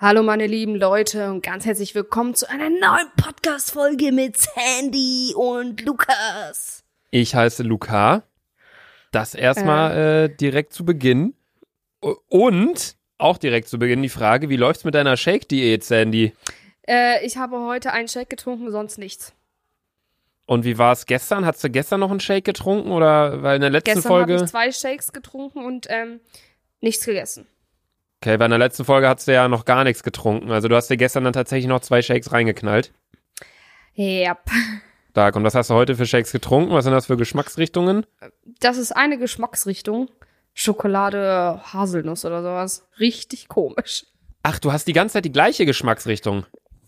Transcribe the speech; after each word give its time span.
Hallo 0.00 0.22
meine 0.22 0.46
lieben 0.46 0.76
Leute 0.76 1.28
und 1.28 1.42
ganz 1.42 1.66
herzlich 1.66 1.92
willkommen 1.92 2.32
zu 2.32 2.48
einer 2.48 2.70
neuen 2.70 3.10
Podcast-Folge 3.16 4.12
mit 4.12 4.36
Sandy 4.36 5.34
und 5.34 5.84
Lukas. 5.84 6.84
Ich 7.10 7.34
heiße 7.34 7.64
Luca. 7.64 8.22
Das 9.10 9.34
erstmal 9.34 9.96
äh, 9.96 10.28
direkt 10.28 10.72
zu 10.72 10.84
Beginn. 10.84 11.34
Und 12.28 12.94
auch 13.18 13.38
direkt 13.38 13.66
zu 13.66 13.80
Beginn 13.80 14.00
die 14.00 14.08
Frage, 14.08 14.48
wie 14.48 14.56
läuft's 14.56 14.84
mit 14.84 14.94
deiner 14.94 15.16
Shake-Diät, 15.16 15.82
Sandy? 15.82 16.32
Äh, 16.86 17.26
ich 17.26 17.36
habe 17.36 17.58
heute 17.62 17.92
einen 17.92 18.06
Shake 18.06 18.30
getrunken, 18.30 18.70
sonst 18.70 18.98
nichts. 18.98 19.32
Und 20.46 20.64
wie 20.64 20.78
war 20.78 20.92
es 20.92 21.06
gestern? 21.06 21.44
Hast 21.44 21.64
du 21.64 21.70
gestern 21.70 21.98
noch 21.98 22.12
einen 22.12 22.20
Shake 22.20 22.44
getrunken 22.44 22.92
oder 22.92 23.42
weil 23.42 23.56
in 23.56 23.62
der 23.62 23.70
letzten 23.70 23.94
Gestern 23.94 24.10
Folge? 24.10 24.34
habe 24.34 24.44
ich 24.44 24.50
zwei 24.50 24.70
Shakes 24.70 25.12
getrunken 25.12 25.64
und 25.64 25.88
ähm, 25.90 26.20
nichts 26.80 27.04
gegessen. 27.04 27.48
Okay, 28.20 28.34
in 28.34 28.38
der 28.50 28.58
letzten 28.58 28.84
Folge 28.84 29.08
hast 29.08 29.28
du 29.28 29.32
ja 29.32 29.46
noch 29.48 29.64
gar 29.64 29.84
nichts 29.84 30.02
getrunken. 30.02 30.50
Also 30.50 30.68
du 30.68 30.74
hast 30.74 30.88
dir 30.88 30.96
gestern 30.96 31.24
dann 31.24 31.32
tatsächlich 31.32 31.68
noch 31.68 31.80
zwei 31.80 32.02
Shakes 32.02 32.32
reingeknallt. 32.32 32.92
Yep. 33.96 34.38
Stark. 35.10 35.36
Und 35.36 35.44
was 35.44 35.54
hast 35.54 35.70
du 35.70 35.74
heute 35.74 35.96
für 35.96 36.06
Shakes 36.06 36.32
getrunken? 36.32 36.72
Was 36.72 36.84
sind 36.84 36.92
das 36.92 37.06
für 37.06 37.16
Geschmacksrichtungen? 37.16 38.06
Das 38.60 38.76
ist 38.76 38.92
eine 38.92 39.18
Geschmacksrichtung. 39.18 40.10
Schokolade, 40.54 41.60
Haselnuss 41.72 42.24
oder 42.24 42.42
sowas. 42.42 42.88
Richtig 42.98 43.48
komisch. 43.48 44.06
Ach, 44.42 44.58
du 44.58 44.72
hast 44.72 44.88
die 44.88 44.92
ganze 44.92 45.14
Zeit 45.14 45.24
die 45.24 45.32
gleiche 45.32 45.66
Geschmacksrichtung. 45.66 46.46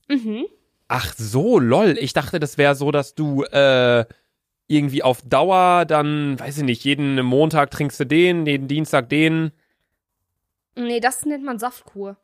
Mhm. 0.08 0.46
Ach 0.88 1.14
so, 1.16 1.60
lol. 1.60 1.96
Ich 2.00 2.12
dachte, 2.12 2.40
das 2.40 2.58
wäre 2.58 2.74
so, 2.74 2.90
dass 2.90 3.14
du 3.14 3.44
äh, 3.44 4.04
irgendwie 4.66 5.02
auf 5.02 5.22
Dauer 5.22 5.84
dann, 5.84 6.38
weiß 6.38 6.58
ich 6.58 6.64
nicht, 6.64 6.84
jeden 6.84 7.22
Montag 7.24 7.70
trinkst 7.70 8.00
du 8.00 8.06
den, 8.06 8.46
jeden 8.46 8.66
Dienstag 8.66 9.08
den. 9.08 9.52
Nee, 10.76 11.00
das 11.00 11.24
nennt 11.26 11.44
man 11.44 11.58
Saftkur. 11.58 12.16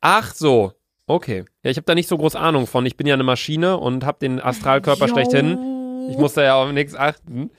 Ach 0.00 0.34
so. 0.34 0.72
Okay. 1.06 1.44
Ja, 1.62 1.70
ich 1.70 1.76
habe 1.76 1.84
da 1.84 1.94
nicht 1.94 2.08
so 2.08 2.16
groß 2.16 2.36
Ahnung 2.36 2.66
von. 2.66 2.86
Ich 2.86 2.96
bin 2.96 3.06
ja 3.06 3.14
eine 3.14 3.24
Maschine 3.24 3.78
und 3.78 4.04
habe 4.04 4.18
den 4.20 4.40
Astralkörper 4.40 5.08
schlechthin. 5.08 6.08
Ich 6.10 6.18
muss 6.18 6.34
da 6.34 6.42
ja 6.42 6.54
auf 6.54 6.72
nichts 6.72 6.94
achten. 6.94 7.50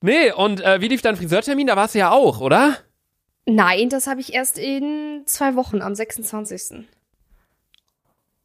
Nee, 0.00 0.32
und 0.32 0.60
äh, 0.60 0.80
wie 0.80 0.88
lief 0.88 1.02
dein 1.02 1.16
Friseurtermin? 1.16 1.66
Da 1.66 1.76
warst 1.76 1.94
du 1.94 2.00
ja 2.00 2.10
auch, 2.10 2.40
oder? 2.40 2.76
Nein, 3.46 3.88
das 3.88 4.06
habe 4.06 4.20
ich 4.20 4.34
erst 4.34 4.58
in 4.58 5.22
zwei 5.26 5.54
Wochen, 5.56 5.82
am 5.82 5.94
26. 5.94 6.86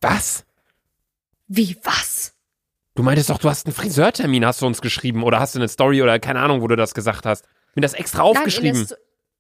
Was? 0.01 0.45
Wie, 1.47 1.77
was? 1.83 2.33
Du 2.95 3.03
meintest 3.03 3.29
doch, 3.29 3.37
du 3.37 3.49
hast 3.49 3.65
einen 3.65 3.75
Friseurtermin, 3.75 4.45
hast 4.45 4.61
du 4.61 4.65
uns 4.65 4.81
geschrieben. 4.81 5.23
Oder 5.23 5.39
hast 5.39 5.55
du 5.55 5.59
eine 5.59 5.67
Story 5.67 6.01
oder 6.01 6.19
keine 6.19 6.39
Ahnung, 6.39 6.61
wo 6.61 6.67
du 6.67 6.75
das 6.75 6.93
gesagt 6.93 7.25
hast. 7.25 7.45
Mir 7.75 7.81
das 7.81 7.93
extra 7.93 8.23
aufgeschrieben. 8.23 8.87
Nein, 8.89 8.97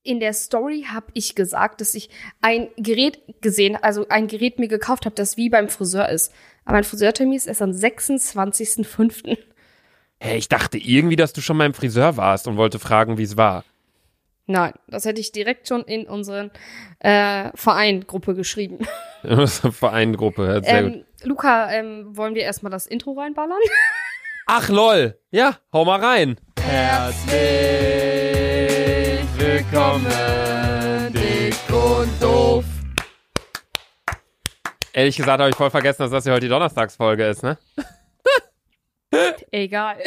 in, 0.07 0.19
der 0.19 0.33
Story 0.33 0.85
habe 0.91 1.07
ich 1.13 1.35
gesagt, 1.35 1.81
dass 1.81 1.93
ich 1.93 2.09
ein 2.41 2.69
Gerät 2.77 3.19
gesehen, 3.41 3.75
also 3.75 4.07
ein 4.09 4.27
Gerät 4.27 4.59
mir 4.59 4.67
gekauft 4.67 5.05
habe, 5.05 5.15
das 5.15 5.37
wie 5.37 5.49
beim 5.49 5.69
Friseur 5.69 6.09
ist. 6.09 6.33
Aber 6.65 6.75
mein 6.75 6.83
Friseurtermin 6.83 7.35
ist 7.35 7.47
erst 7.47 7.61
am 7.61 7.71
26.05. 7.71 9.37
Hä, 10.19 10.37
ich 10.37 10.49
dachte 10.49 10.77
irgendwie, 10.77 11.15
dass 11.15 11.33
du 11.33 11.41
schon 11.41 11.57
beim 11.57 11.73
Friseur 11.73 12.17
warst 12.17 12.47
und 12.47 12.57
wollte 12.57 12.79
fragen, 12.79 13.17
wie 13.17 13.23
es 13.23 13.37
war. 13.37 13.63
Nein, 14.47 14.73
das 14.87 15.05
hätte 15.05 15.19
ich 15.19 15.31
direkt 15.33 15.67
schon 15.67 15.81
in 15.83 16.07
unseren 16.07 16.51
äh, 16.99 17.49
Verein-Gruppe 17.53 18.33
geschrieben. 18.33 18.79
Vereingruppe, 19.45 20.61
sehr 20.63 20.83
gut. 20.83 20.93
Ähm, 20.93 21.03
Luca, 21.23 21.71
ähm, 21.71 22.15
wollen 22.15 22.33
wir 22.33 22.43
erstmal 22.43 22.71
das 22.71 22.87
Intro 22.87 23.11
reinballern? 23.11 23.59
Ach 24.45 24.69
lol, 24.69 25.19
ja, 25.31 25.57
hau 25.73 25.83
mal 25.83 25.99
rein. 25.99 26.39
Herzlich 26.61 28.07
willkommen, 29.37 31.13
dick 31.13 31.55
und 31.69 32.09
doof. 32.21 32.65
Ehrlich 34.93 35.15
gesagt 35.15 35.39
habe 35.39 35.49
ich 35.49 35.55
voll 35.55 35.69
vergessen, 35.69 36.01
dass 36.03 36.11
das 36.11 36.23
hier 36.23 36.33
heute 36.33 36.45
die 36.45 36.49
Donnerstagsfolge 36.49 37.25
ist, 37.25 37.43
ne? 37.43 37.57
Egal. 39.51 39.97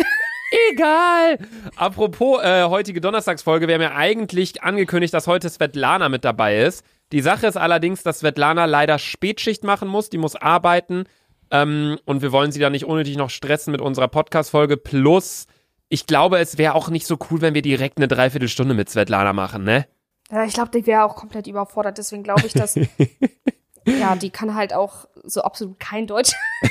Egal. 0.73 1.39
Apropos 1.77 2.43
äh, 2.43 2.65
heutige 2.65 3.01
Donnerstagsfolge, 3.01 3.69
wir 3.69 3.77
haben 3.77 3.83
ja 3.83 3.95
eigentlich 3.95 4.63
angekündigt, 4.63 5.15
dass 5.15 5.29
heute 5.29 5.49
Svetlana 5.49 6.09
mit 6.09 6.25
dabei 6.25 6.61
ist. 6.63 6.85
Die 7.13 7.21
Sache 7.21 7.47
ist 7.47 7.57
allerdings, 7.57 8.03
dass 8.03 8.21
Svetlana 8.21 8.65
leider 8.65 8.99
Spätschicht 8.99 9.63
machen 9.63 9.89
muss, 9.89 10.11
die 10.11 10.19
muss 10.19 10.35
arbeiten 10.35 11.05
ähm, 11.51 11.99
und 12.05 12.23
wir 12.23 12.33
wollen 12.33 12.53
sie 12.53 12.61
da 12.61 12.71
nicht 12.71 12.85
unnötig 12.85 13.17
noch 13.17 13.31
stressen 13.31 13.71
mit 13.73 13.81
unserer 13.81 14.09
Podcast-Folge. 14.09 14.77
Plus, 14.77 15.47
ich 15.91 16.07
glaube, 16.07 16.39
es 16.39 16.57
wäre 16.57 16.75
auch 16.75 16.89
nicht 16.89 17.07
so 17.07 17.19
cool, 17.31 17.43
wenn 17.43 17.53
wir 17.53 17.63
direkt 17.63 17.99
eine 17.99 18.09
Dreiviertelstunde 18.09 18.75
mit 18.75 18.89
Svetlana 18.89 19.33
machen, 19.33 19.65
ne? 19.65 19.87
Ja, 20.31 20.45
ich 20.45 20.55
glaube, 20.55 20.71
die 20.71 20.87
wäre 20.87 21.05
auch 21.05 21.17
komplett 21.17 21.49
überfordert. 21.49 21.99
Deswegen 21.99 22.23
glaube 22.23 22.47
ich, 22.47 22.53
dass. 22.53 22.77
ja, 23.87 24.15
die 24.15 24.31
kann 24.31 24.55
halt 24.55 24.73
auch 24.73 25.07
so 25.25 25.43
absolut 25.43 25.81
kein 25.81 26.07
Deutsch. 26.07 26.33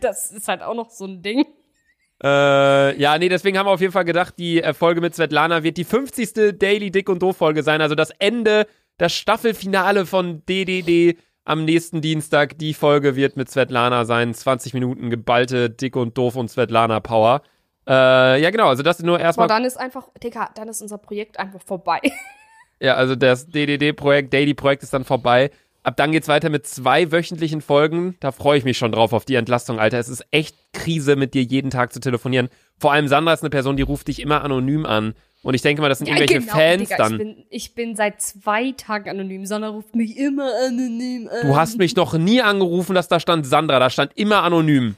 das 0.00 0.30
ist 0.30 0.46
halt 0.46 0.62
auch 0.62 0.74
noch 0.74 0.90
so 0.90 1.06
ein 1.06 1.22
Ding. 1.22 1.46
Äh, 2.22 3.00
ja, 3.00 3.18
nee, 3.18 3.30
deswegen 3.30 3.58
haben 3.58 3.66
wir 3.66 3.72
auf 3.72 3.80
jeden 3.80 3.92
Fall 3.92 4.04
gedacht, 4.04 4.34
die 4.38 4.62
äh, 4.62 4.74
Folge 4.74 5.00
mit 5.00 5.14
Svetlana 5.14 5.62
wird 5.62 5.78
die 5.78 5.84
50. 5.84 6.58
Daily 6.58 6.90
Dick 6.90 7.08
und 7.08 7.22
Doof 7.22 7.38
Folge 7.38 7.62
sein. 7.62 7.80
Also 7.80 7.94
das 7.94 8.10
Ende, 8.10 8.66
das 8.98 9.14
Staffelfinale 9.14 10.04
von 10.04 10.44
DDD 10.44 11.16
am 11.46 11.64
nächsten 11.64 12.02
Dienstag. 12.02 12.58
Die 12.58 12.74
Folge 12.74 13.16
wird 13.16 13.36
mit 13.36 13.48
Svetlana 13.50 14.04
sein. 14.04 14.34
20 14.34 14.74
Minuten 14.74 15.08
geballte 15.08 15.70
Dick 15.70 15.96
und 15.96 16.18
Doof 16.18 16.36
und 16.36 16.50
Svetlana 16.50 17.00
Power. 17.00 17.40
Äh, 17.88 18.42
ja, 18.42 18.50
genau. 18.50 18.68
Also 18.68 18.82
das 18.82 19.00
nur 19.00 19.14
Aber 19.14 19.24
erstmal. 19.24 19.48
dann 19.48 19.64
ist 19.64 19.78
einfach, 19.78 20.08
Digga, 20.22 20.50
dann 20.54 20.68
ist 20.68 20.82
unser 20.82 20.98
Projekt 20.98 21.38
einfach 21.38 21.60
vorbei. 21.64 22.00
Ja, 22.78 22.96
also 22.96 23.16
das 23.16 23.46
DDD-Projekt, 23.46 24.34
Daily-Projekt 24.34 24.82
ist 24.82 24.92
dann 24.92 25.04
vorbei. 25.06 25.50
Ab 25.82 25.96
dann 25.96 26.12
geht's 26.12 26.28
weiter 26.28 26.50
mit 26.50 26.66
zwei 26.66 27.10
wöchentlichen 27.10 27.62
Folgen. 27.62 28.16
Da 28.20 28.32
freue 28.32 28.58
ich 28.58 28.64
mich 28.64 28.76
schon 28.76 28.92
drauf 28.92 29.14
auf 29.14 29.24
die 29.24 29.36
Entlastung, 29.36 29.78
Alter. 29.78 29.98
Es 29.98 30.10
ist 30.10 30.26
echt 30.30 30.56
Krise, 30.74 31.16
mit 31.16 31.32
dir 31.32 31.42
jeden 31.42 31.70
Tag 31.70 31.94
zu 31.94 32.00
telefonieren. 32.00 32.50
Vor 32.76 32.92
allem 32.92 33.08
Sandra 33.08 33.32
ist 33.32 33.42
eine 33.42 33.48
Person, 33.48 33.78
die 33.78 33.82
ruft 33.82 34.08
dich 34.08 34.20
immer 34.20 34.44
anonym 34.44 34.84
an. 34.84 35.14
Und 35.42 35.54
ich 35.54 35.62
denke 35.62 35.80
mal, 35.80 35.88
das 35.88 35.98
sind 35.98 36.08
irgendwelche 36.08 36.40
Fans 36.42 36.88
Digga, 36.88 36.96
dann. 36.96 37.12
Ich 37.12 37.18
bin, 37.18 37.44
ich 37.50 37.74
bin 37.74 37.96
seit 37.96 38.20
zwei 38.20 38.72
Tagen 38.72 39.08
anonym. 39.10 39.46
Sandra 39.46 39.68
ruft 39.68 39.94
mich 39.94 40.16
immer 40.16 40.50
anonym 40.66 41.28
an. 41.28 41.46
Du 41.48 41.56
hast 41.56 41.78
mich 41.78 41.94
noch 41.94 42.14
nie 42.14 42.42
angerufen, 42.42 42.94
dass 42.94 43.06
da 43.08 43.20
stand 43.20 43.46
Sandra. 43.46 43.78
Da 43.78 43.88
stand 43.90 44.12
immer 44.16 44.42
anonym. 44.42 44.96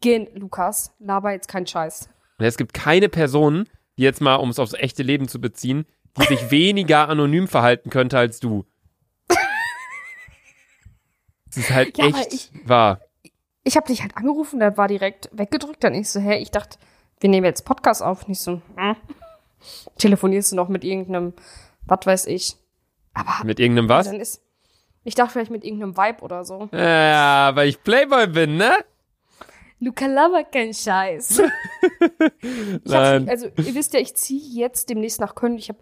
Gehen, 0.00 0.28
Lukas, 0.34 0.92
laber 0.98 1.32
jetzt 1.32 1.48
keinen 1.48 1.66
Scheiß. 1.66 2.08
Und 2.38 2.44
es 2.44 2.56
gibt 2.58 2.74
keine 2.74 3.08
Person, 3.08 3.66
die 3.96 4.02
jetzt 4.02 4.20
mal, 4.20 4.36
um 4.36 4.50
es 4.50 4.58
aufs 4.58 4.74
echte 4.74 5.02
Leben 5.02 5.26
zu 5.28 5.40
beziehen, 5.40 5.86
die 6.18 6.24
sich 6.26 6.50
weniger 6.50 7.08
anonym 7.08 7.48
verhalten 7.48 7.88
könnte 7.90 8.18
als 8.18 8.40
du. 8.40 8.64
Das 11.46 11.56
ist 11.56 11.70
halt 11.70 11.96
Ja, 11.98 12.06
echt 12.06 12.32
ich- 12.32 12.50
wahr. 12.64 13.00
Ich 13.62 13.76
habe 13.76 13.86
dich 13.86 14.00
halt 14.02 14.16
angerufen, 14.16 14.58
der 14.58 14.76
war 14.78 14.88
direkt 14.88 15.28
weggedrückt. 15.32 15.84
Dann 15.84 15.94
ich 15.94 16.08
so, 16.08 16.18
hä, 16.20 16.38
ich 16.38 16.50
dachte, 16.50 16.78
wir 17.20 17.28
nehmen 17.28 17.44
jetzt 17.44 17.64
Podcast 17.66 18.02
auf. 18.02 18.26
Nicht 18.28 18.40
so, 18.40 18.62
hm. 18.76 18.96
Telefonierst 19.98 20.52
du 20.52 20.56
noch 20.56 20.68
mit 20.68 20.84
irgendeinem, 20.84 21.32
was 21.86 22.00
weiß 22.04 22.26
ich. 22.26 22.56
Aber 23.14 23.44
Mit 23.44 23.58
irgendeinem 23.58 23.88
was? 23.88 24.06
dann 24.06 24.20
ist, 24.20 24.40
ich 25.04 25.14
dachte 25.14 25.32
vielleicht 25.32 25.50
mit 25.50 25.64
irgendeinem 25.64 25.96
Vibe 25.96 26.22
oder 26.22 26.44
so. 26.44 26.68
Ja, 26.72 27.50
weil 27.54 27.68
ich 27.68 27.82
Playboy 27.82 28.26
bin, 28.28 28.56
ne? 28.56 28.72
Luca 29.80 30.06
laber 30.06 30.44
kein 30.44 30.74
Scheiß. 30.74 31.40
Nein. 32.84 33.28
also, 33.28 33.46
ihr 33.46 33.74
wisst 33.74 33.94
ja, 33.94 34.00
ich 34.00 34.14
ziehe 34.14 34.60
jetzt 34.60 34.90
demnächst 34.90 35.20
nach 35.20 35.34
Köln. 35.34 35.56
Ich 35.56 35.70
hab, 35.70 35.76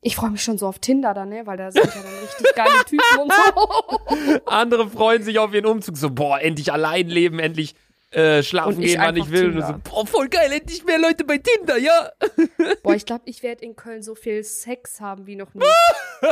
ich 0.00 0.16
freue 0.16 0.30
mich 0.30 0.42
schon 0.42 0.58
so 0.58 0.66
auf 0.66 0.80
Tinder 0.80 1.14
dann, 1.14 1.28
ne, 1.28 1.46
weil 1.46 1.56
da 1.56 1.70
sind 1.70 1.84
ja 1.84 2.02
dann 2.02 2.18
richtig 2.22 2.54
geile 2.56 2.84
Typen 2.86 3.20
und 3.20 3.32
so. 3.32 4.40
Andere 4.46 4.88
freuen 4.90 5.22
sich 5.22 5.38
auf 5.38 5.54
ihren 5.54 5.66
Umzug. 5.66 5.96
So, 5.96 6.10
boah, 6.10 6.40
endlich 6.40 6.72
allein 6.72 7.08
leben, 7.08 7.38
endlich 7.38 7.76
äh, 8.12 8.42
schlafen 8.42 8.76
Und 8.76 8.82
gehen, 8.82 9.00
wann 9.00 9.16
ich 9.16 9.30
will. 9.30 9.46
Und 9.46 9.60
so, 9.60 9.66
Tinder. 9.66 9.80
boah, 9.84 10.06
voll 10.06 10.28
geil, 10.28 10.50
endlich 10.52 10.84
mehr 10.84 10.98
Leute 10.98 11.24
bei 11.24 11.38
Tinder, 11.38 11.76
ja. 11.78 12.10
Boah, 12.82 12.94
ich 12.94 13.06
glaube, 13.06 13.22
ich 13.26 13.42
werde 13.42 13.64
in 13.64 13.76
Köln 13.76 14.02
so 14.02 14.14
viel 14.14 14.42
Sex 14.42 15.00
haben 15.00 15.26
wie 15.26 15.36
noch 15.36 15.54
nie. 15.54 15.64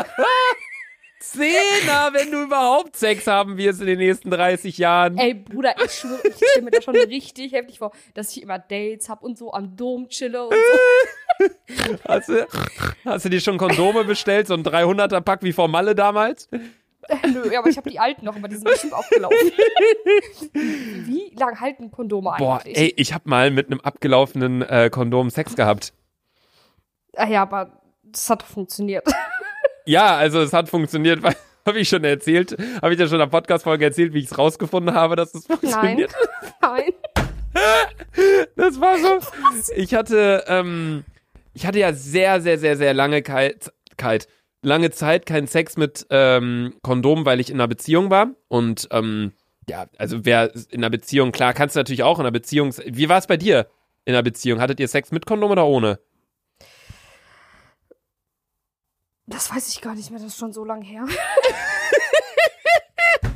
Zehner, 1.21 2.11
wenn 2.13 2.31
du 2.31 2.45
überhaupt 2.45 2.95
Sex 2.97 3.27
haben 3.27 3.57
wirst 3.57 3.81
in 3.81 3.89
den 3.89 3.99
nächsten 3.99 4.31
30 4.31 4.79
Jahren. 4.79 5.19
Ey, 5.19 5.35
Bruder, 5.35 5.75
ich 5.85 5.91
schwöre, 5.93 6.21
ich 6.25 6.37
stelle 6.37 6.63
mir 6.65 6.71
das 6.71 6.85
schon 6.85 6.95
richtig 7.09 7.53
heftig 7.53 7.79
vor, 7.79 7.93
dass 8.15 8.31
ich 8.37 8.43
immer 8.43 8.59
Dates 8.59 9.09
hab 9.09 9.23
und 9.23 9.37
so 9.37 9.53
am 9.53 9.77
Dom 9.77 10.09
chille 10.09 10.47
und 10.47 10.55
so. 10.55 11.49
Hast 12.07 12.29
du, 12.29 12.47
hast 13.05 13.25
du 13.25 13.29
dir 13.31 13.41
schon 13.41 13.59
Kondome 13.59 14.05
bestellt? 14.05 14.47
So 14.47 14.55
ein 14.55 14.63
300er-Pack 14.63 15.43
wie 15.43 15.53
vor 15.53 15.69
Malle 15.69 15.95
damals? 15.95 16.49
Nö, 17.33 17.57
aber 17.57 17.69
ich 17.69 17.77
habe 17.77 17.89
die 17.89 17.99
alten 17.99 18.25
noch, 18.27 18.37
aber 18.37 18.49
die 18.49 18.57
sind 18.57 18.65
bestimmt 18.65 18.93
aufgelaufen. 18.93 19.37
Wie 20.53 21.35
lang 21.37 21.61
halten 21.61 21.91
Kondome 21.91 22.35
Boah, 22.39 22.61
eigentlich? 22.61 22.77
ey, 22.77 22.95
ich 22.97 23.15
hab 23.15 23.27
mal 23.27 23.51
mit 23.51 23.71
einem 23.71 23.81
abgelaufenen 23.81 24.63
äh, 24.63 24.91
Kondom 24.91 25.31
Sex 25.31 25.57
gehabt. 25.57 25.93
Ah 27.17 27.27
ja, 27.27 27.43
aber 27.43 27.81
das 28.03 28.29
hat 28.31 28.43
doch 28.43 28.47
funktioniert. 28.47 29.07
Ja, 29.87 30.19
also 30.19 30.43
es 30.43 30.53
hat 30.53 30.69
funktioniert, 30.69 31.23
weil 31.23 31.35
habe 31.67 31.79
ich 31.79 31.89
schon 31.89 32.05
erzählt, 32.05 32.55
habe 32.83 32.93
ich 32.93 33.01
ja 33.01 33.07
schon 33.07 33.15
in 33.15 33.21
der 33.21 33.27
Podcast-Folge 33.29 33.87
erzählt, 33.87 34.13
wie 34.13 34.19
ich 34.19 34.27
es 34.27 34.37
rausgefunden 34.37 34.95
habe, 34.95 35.17
dass 35.17 35.35
es 35.35 35.49
Nein. 35.49 35.59
funktioniert. 35.59 36.13
Nein. 36.61 36.93
Das 38.55 38.79
war 38.79 38.99
so. 38.99 39.19
Ich 39.75 39.95
hatte, 39.95 40.45
ähm, 40.47 41.05
ich 41.55 41.67
hatte 41.67 41.79
ja 41.79 41.95
sehr, 41.95 42.43
sehr, 42.43 42.59
sehr, 42.59 42.77
sehr 42.77 42.93
lange 42.93 43.23
Kalt, 43.23 43.73
kalt, 43.97 44.29
lange 44.63 44.91
Zeit 44.91 45.27
keinen 45.27 45.47
Sex 45.47 45.77
mit 45.77 46.07
ähm, 46.11 46.75
Kondom, 46.83 47.25
weil 47.25 47.41
ich 47.41 47.51
in 47.51 47.57
einer 47.57 47.69
Beziehung 47.69 48.11
war. 48.11 48.31
Und 48.49 48.89
ähm, 48.91 49.33
ja, 49.69 49.87
also 49.99 50.25
wer 50.25 50.55
in 50.71 50.81
einer 50.81 50.91
Beziehung, 50.91 51.33
klar, 51.33 51.53
kannst 51.53 51.77
du 51.77 51.81
natürlich 51.81 52.03
auch 52.03 52.19
in 52.19 52.25
einer 52.25 52.33
Beziehung. 52.33 52.75
Wie 52.85 53.09
war 53.09 53.19
es 53.19 53.27
bei 53.27 53.37
dir 53.37 53.67
in 54.05 54.15
einer 54.15 54.23
Beziehung? 54.23 54.61
Hattet 54.61 54.81
ihr 54.81 54.89
Sex 54.89 55.13
mit 55.13 55.27
Kondom 55.27 55.51
oder 55.51 55.67
ohne? 55.67 55.99
Das 59.27 59.55
weiß 59.55 59.69
ich 59.69 59.83
gar 59.83 59.95
nicht 59.95 60.11
mehr, 60.11 60.19
das 60.19 60.29
ist 60.29 60.39
schon 60.39 60.55
so 60.55 60.65
lang 60.65 60.81
her. 60.81 61.05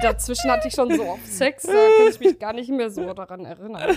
Dazwischen 0.00 0.50
hatte 0.50 0.68
ich 0.68 0.74
schon 0.74 0.92
so 0.96 1.04
oft 1.04 1.26
Sex, 1.26 1.64
da 1.64 1.72
kann 1.72 2.08
ich 2.08 2.18
mich 2.18 2.38
gar 2.38 2.54
nicht 2.54 2.70
mehr 2.70 2.90
so 2.90 3.12
daran 3.12 3.44
erinnern. 3.44 3.96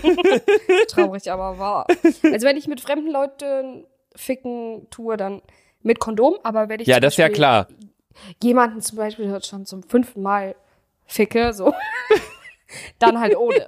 Traurig, 0.89 1.31
aber 1.31 1.57
wahr. 1.57 1.88
Also 2.04 2.45
wenn 2.45 2.57
ich 2.57 2.68
mit 2.68 2.81
fremden 2.81 3.10
Leuten 3.10 3.88
ficken 4.13 4.88
tue, 4.92 5.16
dann 5.16 5.42
mit 5.86 6.00
Kondom, 6.00 6.36
aber 6.44 6.68
wenn 6.68 6.80
ich 6.80 6.88
Ja, 6.88 7.00
das 7.00 7.14
ist 7.14 7.18
ja 7.18 7.30
klar. 7.30 7.68
jemanden 8.42 8.82
zum 8.82 8.98
Beispiel 8.98 9.28
hört 9.28 9.46
schon 9.46 9.66
zum 9.66 9.84
fünften 9.84 10.22
Mal 10.22 10.56
ficke, 11.06 11.54
so, 11.54 11.74
dann 13.00 13.20
halt 13.20 13.38
ohne. 13.38 13.66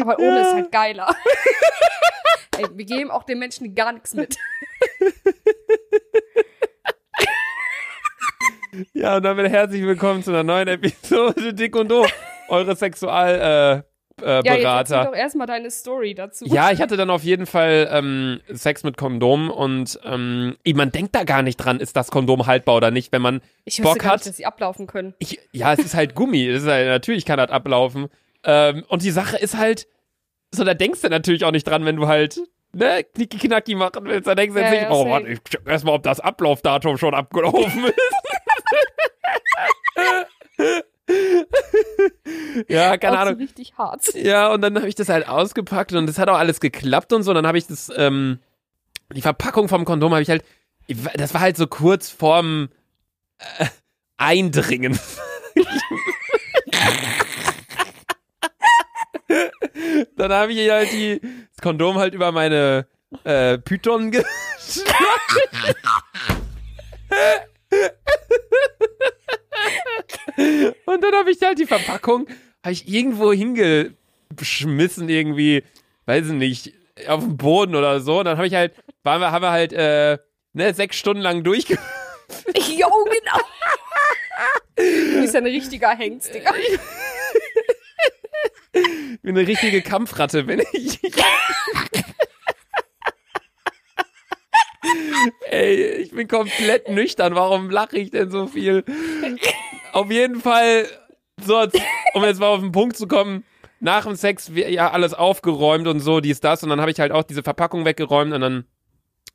aber 0.00 0.18
ohne 0.18 0.40
ist 0.40 0.54
halt 0.54 0.72
geiler. 0.72 1.14
Ey, 2.58 2.66
wir 2.72 2.84
geben 2.84 3.10
auch 3.10 3.24
den 3.24 3.38
Menschen 3.38 3.74
gar 3.74 3.92
nichts 3.92 4.14
mit. 4.14 4.36
Ja, 8.94 9.16
und 9.16 9.22
damit 9.22 9.50
herzlich 9.50 9.82
willkommen 9.82 10.22
zu 10.22 10.30
einer 10.30 10.42
neuen 10.42 10.68
Episode 10.68 11.52
Dick 11.52 11.76
und 11.76 11.88
Doof. 11.90 12.10
Eure 12.48 12.74
Sexual, 12.74 13.82
äh, 13.84 13.91
äh, 14.20 14.42
Ja, 14.44 14.56
Berater. 14.56 15.04
doch 15.04 15.14
erstmal 15.14 15.46
deine 15.46 15.70
Story 15.70 16.14
dazu. 16.14 16.44
Ja, 16.46 16.70
ich 16.72 16.80
hatte 16.82 16.96
dann 16.96 17.10
auf 17.10 17.22
jeden 17.22 17.46
Fall 17.46 17.88
ähm, 17.90 18.40
Sex 18.48 18.82
mit 18.84 18.96
Kondom 18.96 19.50
und 19.50 19.98
ähm, 20.04 20.56
man 20.74 20.90
denkt 20.92 21.14
da 21.14 21.24
gar 21.24 21.42
nicht 21.42 21.56
dran, 21.56 21.80
ist 21.80 21.96
das 21.96 22.10
Kondom 22.10 22.46
haltbar 22.46 22.76
oder 22.76 22.90
nicht, 22.90 23.12
wenn 23.12 23.22
man 23.22 23.40
ich 23.64 23.80
Bock 23.80 23.98
gar 24.00 24.12
hat. 24.12 24.18
nicht, 24.20 24.28
dass 24.28 24.36
sie 24.36 24.46
ablaufen 24.46 24.86
können. 24.86 25.14
Ich, 25.18 25.38
ja, 25.52 25.72
es 25.72 25.78
ist 25.80 25.94
halt 25.94 26.14
Gummi. 26.16 26.46
Es 26.46 26.62
ist 26.64 26.68
halt, 26.68 26.86
natürlich 26.88 27.24
kann 27.24 27.38
das 27.38 27.50
ablaufen. 27.50 28.08
Ähm, 28.44 28.84
und 28.88 29.02
die 29.02 29.10
Sache 29.12 29.36
ist 29.36 29.56
halt, 29.56 29.86
so, 30.54 30.64
da 30.64 30.74
denkst 30.74 31.00
du 31.00 31.08
natürlich 31.08 31.44
auch 31.44 31.50
nicht 31.52 31.64
dran, 31.66 31.84
wenn 31.84 31.96
du 31.96 32.08
halt, 32.08 32.40
ne, 32.74 33.04
knicki 33.14 33.38
knacki 33.38 33.74
machen 33.74 34.04
willst. 34.04 34.26
Da 34.26 34.34
denkst 34.34 34.54
du 34.54 34.60
Ja, 34.60 34.66
jetzt 34.66 34.72
nicht, 34.74 34.90
ja, 34.90 34.96
oh. 34.96 35.04
Mann, 35.06 35.26
ich 35.26 35.42
check 35.44 35.60
erstmal, 35.66 35.94
ob 35.94 36.02
das 36.02 36.20
Ablaufdatum 36.20 36.98
schon 36.98 37.14
abgelaufen 37.14 37.84
ist. 37.86 37.94
ja, 42.68 42.96
keine 42.96 43.18
Ahnung. 43.18 43.34
So 43.34 43.40
richtig 43.40 43.76
hart. 43.76 44.14
Ja, 44.14 44.52
und 44.52 44.60
dann 44.60 44.76
habe 44.76 44.88
ich 44.88 44.94
das 44.94 45.08
halt 45.08 45.28
ausgepackt 45.28 45.92
und 45.92 46.06
das 46.06 46.18
hat 46.18 46.28
auch 46.28 46.38
alles 46.38 46.60
geklappt 46.60 47.12
und 47.12 47.22
so. 47.22 47.34
Dann 47.34 47.46
habe 47.46 47.58
ich 47.58 47.66
das, 47.66 47.90
ähm, 47.96 48.38
die 49.12 49.22
Verpackung 49.22 49.68
vom 49.68 49.84
Kondom 49.84 50.12
habe 50.12 50.22
ich 50.22 50.30
halt, 50.30 50.44
das 51.14 51.34
war 51.34 51.40
halt 51.40 51.56
so 51.56 51.66
kurz 51.66 52.08
vorm 52.08 52.68
äh, 53.58 53.66
Eindringen. 54.16 54.98
dann 60.16 60.32
habe 60.32 60.52
ich 60.52 60.70
halt 60.70 60.92
die, 60.92 61.20
das 61.20 61.62
Kondom 61.62 61.98
halt 61.98 62.14
über 62.14 62.32
meine 62.32 62.86
äh, 63.24 63.58
Python 63.58 64.10
geschlagen. 64.16 64.26
Und 70.36 71.02
dann 71.02 71.14
habe 71.14 71.30
ich 71.30 71.40
halt 71.42 71.58
die 71.58 71.66
Verpackung, 71.66 72.26
habe 72.62 72.72
ich 72.72 72.88
irgendwo 72.88 73.32
hingeschmissen 73.32 75.08
irgendwie, 75.08 75.64
weiß 76.06 76.26
ich 76.28 76.32
nicht, 76.32 76.72
auf 77.08 77.20
dem 77.20 77.36
Boden 77.36 77.74
oder 77.74 78.00
so. 78.00 78.20
Und 78.20 78.26
dann 78.26 78.36
habe 78.36 78.46
ich 78.46 78.54
halt, 78.54 78.74
waren 79.02 79.20
wir, 79.20 79.32
haben 79.32 79.42
wir 79.42 79.50
halt, 79.50 79.72
äh, 79.72 80.18
ne, 80.52 80.74
sechs 80.74 80.96
Stunden 80.96 81.22
lang 81.22 81.42
durchge... 81.44 81.78
Jo, 82.56 82.88
genau. 83.04 83.38
Du 84.74 85.20
bist 85.20 85.34
ja 85.34 85.40
ein 85.40 85.46
richtiger 85.46 85.90
Hengst, 85.90 86.32
Digga. 86.34 86.54
Ich 88.72 89.20
bin 89.20 89.36
eine 89.36 89.46
richtige 89.46 89.82
Kampfratte, 89.82 90.46
wenn 90.46 90.62
ich. 90.72 90.98
Ey, 95.50 95.96
ich 95.96 96.10
bin 96.12 96.26
komplett 96.26 96.88
nüchtern. 96.88 97.34
Warum 97.34 97.68
lache 97.70 97.98
ich 97.98 98.10
denn 98.10 98.30
so 98.30 98.46
viel? 98.46 98.84
Auf 99.92 100.10
jeden 100.10 100.40
Fall, 100.40 100.86
so, 101.40 101.66
um 102.14 102.24
jetzt 102.24 102.40
mal 102.40 102.48
auf 102.48 102.60
den 102.60 102.72
Punkt 102.72 102.96
zu 102.96 103.06
kommen, 103.06 103.44
nach 103.80 104.04
dem 104.04 104.14
Sex 104.14 104.50
ja 104.54 104.90
alles 104.90 105.12
aufgeräumt 105.12 105.86
und 105.88 106.00
so, 106.00 106.20
dies, 106.20 106.40
das. 106.40 106.62
Und 106.62 106.70
dann 106.70 106.80
habe 106.80 106.90
ich 106.90 107.00
halt 107.00 107.12
auch 107.12 107.24
diese 107.24 107.42
Verpackung 107.42 107.84
weggeräumt 107.84 108.32
und 108.32 108.40
dann, 108.40 108.64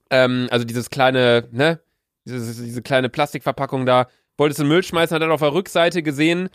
ähm, 0.09 0.47
also 0.51 0.65
dieses 0.65 0.89
kleine, 0.89 1.47
ne, 1.51 1.81
diese, 2.25 2.63
diese 2.63 2.81
kleine 2.81 3.09
Plastikverpackung 3.09 3.85
da, 3.85 4.07
wollte 4.37 4.53
es 4.53 4.59
in 4.59 4.65
den 4.65 4.69
Müll 4.69 4.83
schmeißen, 4.83 5.15
hat 5.15 5.21
dann 5.21 5.31
auf 5.31 5.41
der 5.41 5.53
Rückseite 5.53 6.01
gesehen, 6.01 6.49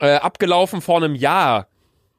äh, 0.00 0.16
abgelaufen 0.16 0.80
vor 0.80 0.96
einem 0.96 1.14
Jahr. 1.14 1.68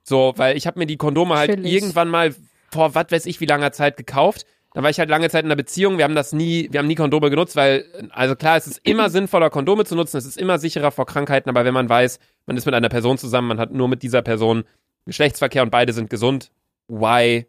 So, 0.03 0.33
weil 0.37 0.55
ich 0.55 0.65
habe 0.65 0.79
mir 0.79 0.85
die 0.85 0.97
Kondome 0.97 1.35
halt 1.35 1.51
Chillig. 1.51 1.73
irgendwann 1.73 2.07
mal 2.09 2.33
vor 2.71 2.95
was 2.95 3.07
weiß 3.09 3.25
ich 3.25 3.41
wie 3.41 3.45
langer 3.45 3.71
Zeit 3.71 3.97
gekauft. 3.97 4.45
Dann 4.73 4.83
war 4.83 4.89
ich 4.91 4.99
halt 4.99 5.09
lange 5.09 5.29
Zeit 5.29 5.43
in 5.43 5.47
einer 5.47 5.55
Beziehung. 5.55 5.97
Wir 5.97 6.03
haben 6.03 6.13
das 6.15 6.33
nie, 6.33 6.67
wir 6.71 6.79
haben 6.79 6.87
nie 6.87 6.95
Kondome 6.95 7.29
genutzt, 7.29 7.55
weil, 7.55 7.85
also 8.11 8.35
klar, 8.35 8.57
es 8.57 8.67
ist 8.67 8.79
immer 8.83 9.09
sinnvoller, 9.09 9.49
Kondome 9.49 9.85
zu 9.85 9.95
nutzen. 9.95 10.17
Es 10.17 10.25
ist 10.25 10.37
immer 10.37 10.59
sicherer 10.59 10.91
vor 10.91 11.05
Krankheiten. 11.05 11.49
Aber 11.49 11.65
wenn 11.65 11.73
man 11.73 11.89
weiß, 11.89 12.19
man 12.45 12.57
ist 12.57 12.65
mit 12.65 12.75
einer 12.75 12.89
Person 12.89 13.17
zusammen, 13.17 13.47
man 13.47 13.59
hat 13.59 13.71
nur 13.71 13.87
mit 13.87 14.03
dieser 14.03 14.21
Person 14.21 14.65
Geschlechtsverkehr 15.05 15.63
und 15.63 15.71
beide 15.71 15.93
sind 15.93 16.09
gesund, 16.09 16.51
why 16.87 17.47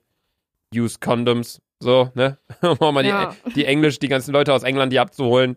use 0.75 0.99
condoms? 1.01 1.61
So, 1.81 2.11
ne? 2.15 2.39
Um 2.81 2.95
mal 2.95 3.05
Ja. 3.05 3.35
die, 3.47 3.53
die 3.55 3.65
Englisch, 3.67 3.99
die 3.99 4.09
ganzen 4.09 4.33
Leute 4.33 4.53
aus 4.55 4.63
England, 4.63 4.93
die 4.93 4.99
abzuholen. 4.99 5.57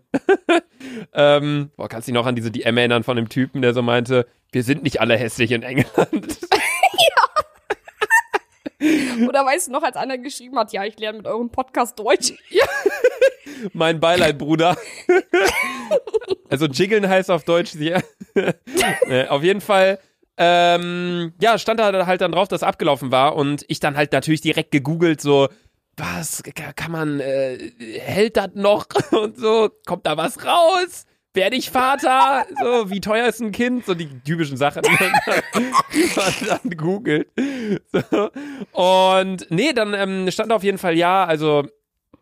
ähm, 1.13 1.71
boah, 1.77 1.87
kannst 1.87 2.07
du 2.07 2.11
dich 2.11 2.19
noch 2.19 2.25
an 2.27 2.35
diese 2.35 2.51
DM 2.51 2.77
erinnern 2.77 3.03
von 3.03 3.15
dem 3.15 3.29
Typen, 3.29 3.61
der 3.61 3.73
so 3.73 3.81
meinte, 3.81 4.27
wir 4.51 4.63
sind 4.63 4.83
nicht 4.83 4.99
alle 4.99 5.15
hässlich 5.17 5.51
in 5.51 5.63
England. 5.63 6.37
Oder 9.27 9.45
weißt 9.45 9.67
du 9.67 9.71
noch, 9.71 9.83
als 9.83 9.95
einer 9.95 10.17
geschrieben 10.17 10.57
hat, 10.57 10.73
ja, 10.73 10.83
ich 10.83 10.97
lerne 10.99 11.19
mit 11.19 11.27
eurem 11.27 11.49
Podcast 11.51 11.97
Deutsch. 11.99 12.33
mein 13.73 13.99
Beileid, 13.99 14.37
Bruder. 14.37 14.75
also 16.49 16.65
jiggeln 16.65 17.07
heißt 17.07 17.29
auf 17.29 17.43
Deutsch, 17.43 17.75
ja. 17.75 17.99
Äh, 19.07 19.27
auf 19.27 19.43
jeden 19.43 19.61
Fall, 19.61 19.99
ähm, 20.37 21.33
ja, 21.39 21.57
stand 21.57 21.79
da 21.79 22.05
halt 22.05 22.21
dann 22.21 22.31
drauf, 22.31 22.47
dass 22.47 22.63
abgelaufen 22.63 23.11
war 23.11 23.35
und 23.35 23.63
ich 23.67 23.79
dann 23.79 23.95
halt 23.97 24.11
natürlich 24.13 24.41
direkt 24.41 24.71
gegoogelt, 24.71 25.21
so, 25.21 25.49
was 25.97 26.41
ka- 26.43 26.73
kann 26.73 26.91
man, 26.91 27.19
äh, 27.19 27.71
hält 27.99 28.37
das 28.37 28.49
noch 28.55 28.87
und 29.11 29.37
so, 29.37 29.69
kommt 29.85 30.05
da 30.05 30.17
was 30.17 30.43
raus? 30.45 31.05
Werde 31.33 31.55
ich 31.55 31.69
Vater? 31.69 32.45
So, 32.61 32.89
wie 32.89 32.99
teuer 32.99 33.27
ist 33.27 33.39
ein 33.41 33.53
Kind? 33.53 33.85
So 33.85 33.93
die 33.93 34.09
typischen 34.19 34.57
Sachen, 34.57 34.81
die 34.83 34.89
man, 34.99 35.73
die 35.93 36.09
man 36.15 36.33
dann 36.61 36.77
googelt. 36.77 37.29
So. 37.91 38.29
Und 38.73 39.47
nee, 39.49 39.71
dann 39.71 39.93
ähm, 39.93 40.29
stand 40.29 40.51
auf 40.51 40.63
jeden 40.63 40.77
Fall 40.77 40.97
ja, 40.97 41.23
also 41.23 41.65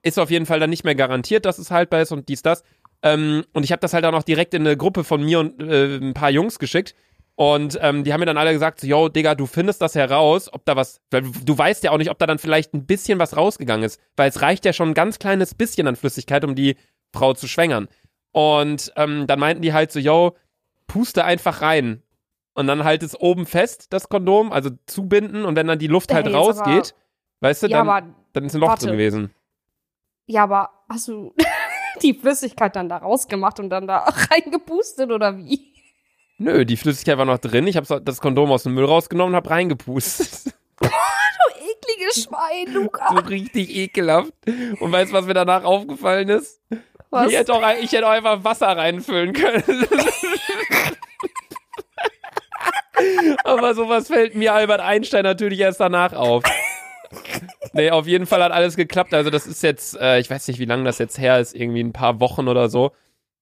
ist 0.03 0.19
auf 0.19 0.29
jeden 0.29 0.45
Fall 0.45 0.59
dann 0.59 0.69
nicht 0.69 0.83
mehr 0.83 0.95
garantiert, 0.95 1.45
dass 1.45 1.57
es 1.57 1.71
haltbar 1.71 2.01
ist 2.01 2.11
und 2.11 2.29
dies, 2.29 2.43
das. 2.43 2.63
Ähm, 3.01 3.45
und 3.53 3.63
ich 3.63 3.71
habe 3.71 3.79
das 3.79 3.93
halt 3.93 4.05
auch 4.05 4.11
noch 4.11 4.23
direkt 4.23 4.53
in 4.53 4.65
eine 4.65 4.77
Gruppe 4.77 5.03
von 5.03 5.23
mir 5.23 5.39
und 5.39 5.61
äh, 5.61 5.97
ein 5.97 6.13
paar 6.13 6.29
Jungs 6.29 6.59
geschickt. 6.59 6.95
Und 7.35 7.79
ähm, 7.81 8.03
die 8.03 8.11
haben 8.11 8.19
mir 8.19 8.25
dann 8.25 8.37
alle 8.37 8.51
gesagt, 8.51 8.81
so, 8.81 8.87
yo, 8.87 9.07
Digga, 9.07 9.33
du 9.33 9.45
findest 9.45 9.81
das 9.81 9.95
heraus, 9.95 10.51
ob 10.51 10.65
da 10.65 10.75
was, 10.75 10.99
weil 11.09 11.21
du 11.21 11.57
weißt 11.57 11.83
ja 11.85 11.91
auch 11.91 11.97
nicht, 11.97 12.11
ob 12.11 12.19
da 12.19 12.27
dann 12.27 12.37
vielleicht 12.37 12.73
ein 12.73 12.85
bisschen 12.85 13.17
was 13.17 13.37
rausgegangen 13.37 13.85
ist, 13.85 13.99
weil 14.17 14.29
es 14.29 14.41
reicht 14.41 14.65
ja 14.65 14.73
schon 14.73 14.89
ein 14.89 14.93
ganz 14.93 15.19
kleines 15.19 15.55
bisschen 15.55 15.87
an 15.87 15.95
Flüssigkeit, 15.95 16.43
um 16.43 16.53
die 16.53 16.75
Frau 17.13 17.33
zu 17.33 17.47
schwängern. 17.47 17.87
Und 18.31 18.91
ähm, 18.95 19.25
dann 19.27 19.39
meinten 19.39 19.61
die 19.61 19.73
halt 19.73 19.91
so, 19.91 19.99
yo, 19.99 20.35
puste 20.87 21.25
einfach 21.25 21.61
rein. 21.61 22.03
Und 22.53 22.67
dann 22.67 22.83
halt 22.83 23.03
es 23.03 23.19
oben 23.19 23.45
fest, 23.45 23.87
das 23.91 24.09
Kondom, 24.09 24.51
also 24.51 24.69
zubinden 24.85 25.45
und 25.45 25.55
wenn 25.55 25.67
dann 25.67 25.79
die 25.79 25.87
Luft 25.87 26.13
halt 26.13 26.25
Ey, 26.27 26.33
jetzt 26.33 26.37
aber- 26.59 26.59
rausgeht, 26.69 26.95
weißt 27.39 27.63
du, 27.63 27.67
Ja, 27.67 27.77
dann, 27.79 27.89
aber, 27.89 28.07
dann 28.33 28.43
ist 28.45 28.53
ein 28.55 28.59
Loch 28.61 28.69
warte. 28.69 28.85
drin 28.87 28.93
gewesen. 28.97 29.33
ja, 30.25 30.43
aber 30.43 30.69
hast 30.89 31.07
du 31.07 31.33
die 32.03 32.13
Flüssigkeit 32.13 32.75
dann 32.75 32.89
da 32.89 32.97
rausgemacht 32.97 33.59
und 33.59 33.69
dann 33.69 33.87
da 33.87 33.99
reingepustet 34.31 35.09
oder 35.11 35.37
wie? 35.37 35.73
Nö, 36.37 36.65
die 36.65 36.77
Flüssigkeit 36.77 37.17
war 37.17 37.25
noch 37.25 37.37
drin. 37.37 37.65
Ich 37.67 37.77
habe 37.77 38.01
das 38.01 38.19
Kondom 38.21 38.51
aus 38.51 38.63
dem 38.63 38.73
Müll 38.73 38.85
rausgenommen 38.85 39.33
und 39.33 39.37
habe 39.37 39.49
reingepustet. 39.49 40.53
Ekliges 41.59 42.23
Schwein, 42.23 42.73
Luca. 42.73 43.09
so 43.13 43.19
richtig 43.27 43.75
ekelhaft. 43.75 44.33
Und 44.79 44.91
weißt 44.91 45.11
du, 45.11 45.15
was 45.15 45.25
mir 45.25 45.33
danach 45.33 45.63
aufgefallen 45.63 46.29
ist? 46.29 46.61
Was? 47.11 47.29
Ich 47.31 47.37
hätte, 47.37 47.53
auch, 47.53 47.63
ich 47.81 47.91
hätte 47.91 48.05
auch 48.07 48.11
einfach 48.11 48.43
Wasser 48.43 48.67
reinfüllen 48.67 49.33
können. 49.33 49.63
Aber 53.43 53.73
sowas 53.73 54.07
fällt 54.07 54.35
mir 54.35 54.53
Albert 54.53 54.81
Einstein 54.81 55.23
natürlich 55.23 55.59
erst 55.59 55.79
danach 55.79 56.13
auf. 56.13 56.43
Nee, 57.73 57.91
auf 57.91 58.07
jeden 58.07 58.25
Fall 58.25 58.43
hat 58.43 58.51
alles 58.51 58.75
geklappt. 58.75 59.13
Also 59.13 59.29
das 59.29 59.47
ist 59.47 59.63
jetzt, 59.63 59.97
äh, 59.99 60.19
ich 60.19 60.29
weiß 60.29 60.47
nicht, 60.47 60.59
wie 60.59 60.65
lange 60.65 60.83
das 60.83 60.97
jetzt 60.97 61.17
her 61.17 61.39
ist, 61.39 61.55
irgendwie 61.55 61.81
ein 61.83 61.93
paar 61.93 62.19
Wochen 62.19 62.47
oder 62.47 62.69
so. 62.69 62.91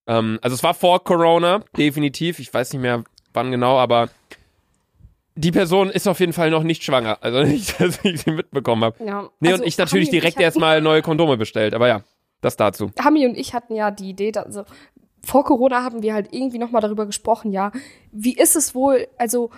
Ähm, 0.06 0.40
also 0.42 0.54
es 0.54 0.64
war 0.64 0.74
vor 0.74 1.04
Corona, 1.04 1.62
definitiv. 1.76 2.40
Ich 2.40 2.54
weiß 2.54 2.74
nicht 2.74 2.82
mehr 2.82 3.04
wann 3.38 3.52
genau, 3.52 3.78
aber 3.78 4.10
die 5.36 5.52
Person 5.52 5.90
ist 5.90 6.08
auf 6.08 6.20
jeden 6.20 6.34
Fall 6.34 6.50
noch 6.50 6.64
nicht 6.64 6.84
schwanger. 6.84 7.20
Also 7.22 7.44
nicht, 7.44 7.80
dass 7.80 8.04
ich 8.04 8.22
sie 8.22 8.32
mitbekommen 8.32 8.84
habe. 8.84 9.04
Ja. 9.06 9.30
Nee, 9.40 9.52
Also, 9.52 9.64
und 9.64 9.68
ich 9.68 9.78
natürlich 9.78 10.10
direkt 10.10 10.40
erstmal 10.40 10.82
neue 10.82 11.02
Kondome 11.02 11.38
bestellt, 11.38 11.74
aber 11.74 11.88
ja. 11.88 12.02
Das 12.41 12.56
dazu. 12.56 12.91
Hami 13.03 13.25
und 13.25 13.38
ich 13.38 13.53
hatten 13.53 13.75
ja 13.75 13.91
die 13.91 14.10
Idee, 14.10 14.32
also 14.36 14.63
vor 15.24 15.44
Corona 15.44 15.84
haben 15.84 16.03
wir 16.03 16.13
halt 16.13 16.34
irgendwie 16.34 16.60
nochmal 16.60 16.82
darüber 16.82 17.06
gesprochen, 17.06 17.51
ja, 17.51 17.72
wie 18.12 18.38
ist 18.38 18.56
es 18.56 18.75
wohl, 18.75 19.08
also 19.17 19.50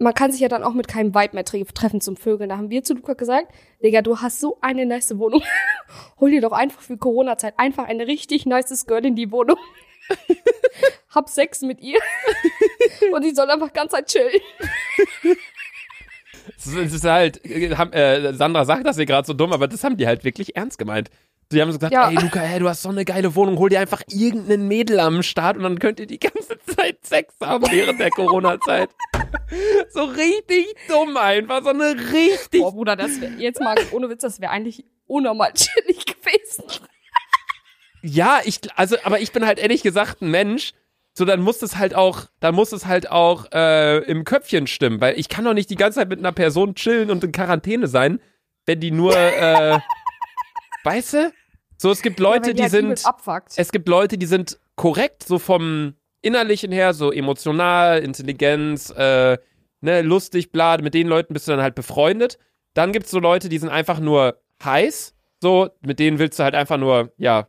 man 0.00 0.14
kann 0.14 0.32
sich 0.32 0.40
ja 0.40 0.48
dann 0.48 0.62
auch 0.62 0.72
mit 0.72 0.88
keinem 0.88 1.14
Vibe 1.14 1.34
mehr 1.34 1.44
tre 1.44 1.62
treffen 1.64 2.00
zum 2.00 2.16
Vögeln. 2.16 2.48
Da 2.48 2.56
haben 2.56 2.70
wir 2.70 2.82
zu 2.82 2.94
Luca 2.94 3.12
gesagt, 3.12 3.52
Digga, 3.84 4.00
du 4.00 4.18
hast 4.18 4.40
so 4.40 4.56
eine 4.62 4.86
nice 4.86 5.18
Wohnung. 5.18 5.42
Hol 6.20 6.30
dir 6.30 6.40
doch 6.40 6.52
einfach 6.52 6.80
für 6.80 6.96
Corona-Zeit 6.96 7.54
einfach 7.58 7.84
eine 7.84 8.06
richtig 8.06 8.46
nice 8.46 8.86
Girl 8.86 9.04
in 9.04 9.14
die 9.14 9.30
Wohnung. 9.30 9.58
Hab 11.14 11.28
Sex 11.28 11.60
mit 11.60 11.80
ihr. 11.82 11.98
und 13.12 13.22
sie 13.22 13.34
soll 13.34 13.50
einfach 13.50 13.74
ganz 13.74 13.92
Zeit 13.92 14.06
chillen. 14.06 14.40
Es 16.56 16.66
ist 16.66 17.04
halt, 17.04 17.44
äh, 17.44 18.32
Sandra 18.32 18.64
sagt 18.64 18.86
das 18.86 18.96
hier 18.96 19.06
gerade 19.06 19.26
so 19.26 19.34
dumm, 19.34 19.52
aber 19.52 19.68
das 19.68 19.84
haben 19.84 19.98
die 19.98 20.06
halt 20.06 20.24
wirklich 20.24 20.56
ernst 20.56 20.78
gemeint. 20.78 21.10
Die 21.52 21.60
haben 21.60 21.72
so 21.72 21.78
gesagt, 21.78 21.92
Ja. 21.92 22.08
ey 22.08 22.14
Luca, 22.14 22.40
ey, 22.40 22.60
du 22.60 22.68
hast 22.68 22.82
so 22.82 22.88
eine 22.90 23.04
geile 23.04 23.34
Wohnung, 23.34 23.58
hol 23.58 23.68
dir 23.70 23.80
einfach 23.80 24.02
irgendeinen 24.08 24.68
Mädel 24.68 25.00
am 25.00 25.22
Start 25.22 25.56
und 25.56 25.64
dann 25.64 25.78
könnt 25.80 25.98
ihr 25.98 26.06
die 26.06 26.20
ganze 26.20 26.58
Zeit 26.76 27.04
Sex 27.04 27.34
haben 27.40 27.64
während 27.70 27.98
der 27.98 28.10
Corona-Zeit. 28.10 28.90
so 29.90 30.04
richtig 30.04 30.66
dumm 30.88 31.16
einfach, 31.16 31.62
so 31.64 31.70
eine 31.70 31.96
richtig 32.12 32.60
Boah, 32.60 32.72
Bruder, 32.72 32.94
das 32.96 33.20
wäre 33.20 33.32
jetzt 33.38 33.60
mal 33.60 33.76
ohne 33.90 34.08
Witz, 34.08 34.22
das 34.22 34.40
wäre 34.40 34.52
eigentlich 34.52 34.84
unnormal 35.06 35.52
chillig 35.54 36.04
gewesen. 36.06 36.64
Ja, 38.02 38.40
ich, 38.44 38.60
also, 38.76 38.96
aber 39.04 39.20
ich 39.20 39.32
bin 39.32 39.44
halt 39.44 39.58
ehrlich 39.58 39.82
gesagt 39.82 40.22
ein 40.22 40.30
Mensch. 40.30 40.72
So, 41.12 41.24
dann 41.24 41.40
muss 41.40 41.60
es 41.60 41.76
halt 41.76 41.94
auch, 41.96 42.26
dann 42.38 42.54
muss 42.54 42.72
es 42.72 42.86
halt 42.86 43.10
auch 43.10 43.50
äh, 43.52 43.98
im 44.04 44.22
Köpfchen 44.24 44.68
stimmen, 44.68 45.00
weil 45.00 45.18
ich 45.18 45.28
kann 45.28 45.44
doch 45.44 45.54
nicht 45.54 45.68
die 45.68 45.74
ganze 45.74 45.98
Zeit 45.98 46.08
mit 46.08 46.20
einer 46.20 46.30
Person 46.32 46.76
chillen 46.76 47.10
und 47.10 47.24
in 47.24 47.32
Quarantäne 47.32 47.88
sein, 47.88 48.20
wenn 48.64 48.78
die 48.78 48.92
nur, 48.92 49.14
äh, 49.16 49.80
weißt 50.84 51.14
du? 51.14 51.32
So, 51.80 51.90
es 51.90 52.02
gibt 52.02 52.20
Leute, 52.20 52.50
ja, 52.50 52.56
wenn 52.56 52.56
die 52.56 52.62
halt 52.64 52.72
sind, 52.72 53.04
es 53.56 53.72
gibt 53.72 53.88
Leute, 53.88 54.18
die 54.18 54.26
sind 54.26 54.60
korrekt, 54.74 55.22
so 55.22 55.38
vom 55.38 55.94
Innerlichen 56.20 56.72
her, 56.72 56.92
so 56.92 57.10
emotional, 57.10 58.00
Intelligenz, 58.00 58.90
äh, 58.90 59.38
ne, 59.80 60.02
lustig, 60.02 60.52
bla, 60.52 60.76
mit 60.76 60.92
den 60.92 61.06
Leuten 61.06 61.32
bist 61.32 61.48
du 61.48 61.52
dann 61.52 61.62
halt 61.62 61.74
befreundet. 61.74 62.38
Dann 62.74 62.92
gibt's 62.92 63.10
so 63.10 63.18
Leute, 63.18 63.48
die 63.48 63.56
sind 63.56 63.70
einfach 63.70 63.98
nur 63.98 64.42
heiß, 64.62 65.14
so, 65.40 65.70
mit 65.80 65.98
denen 66.00 66.18
willst 66.18 66.38
du 66.38 66.42
halt 66.42 66.54
einfach 66.54 66.76
nur, 66.76 67.14
ja, 67.16 67.48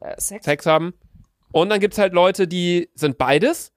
Äh, 0.00 0.20
Sex. 0.20 0.44
Sex 0.44 0.66
haben. 0.66 0.94
Und 1.50 1.68
dann 1.68 1.80
gibt's 1.80 1.98
halt 1.98 2.12
Leute, 2.12 2.46
die 2.46 2.90
sind 2.94 3.18
beides. 3.18 3.72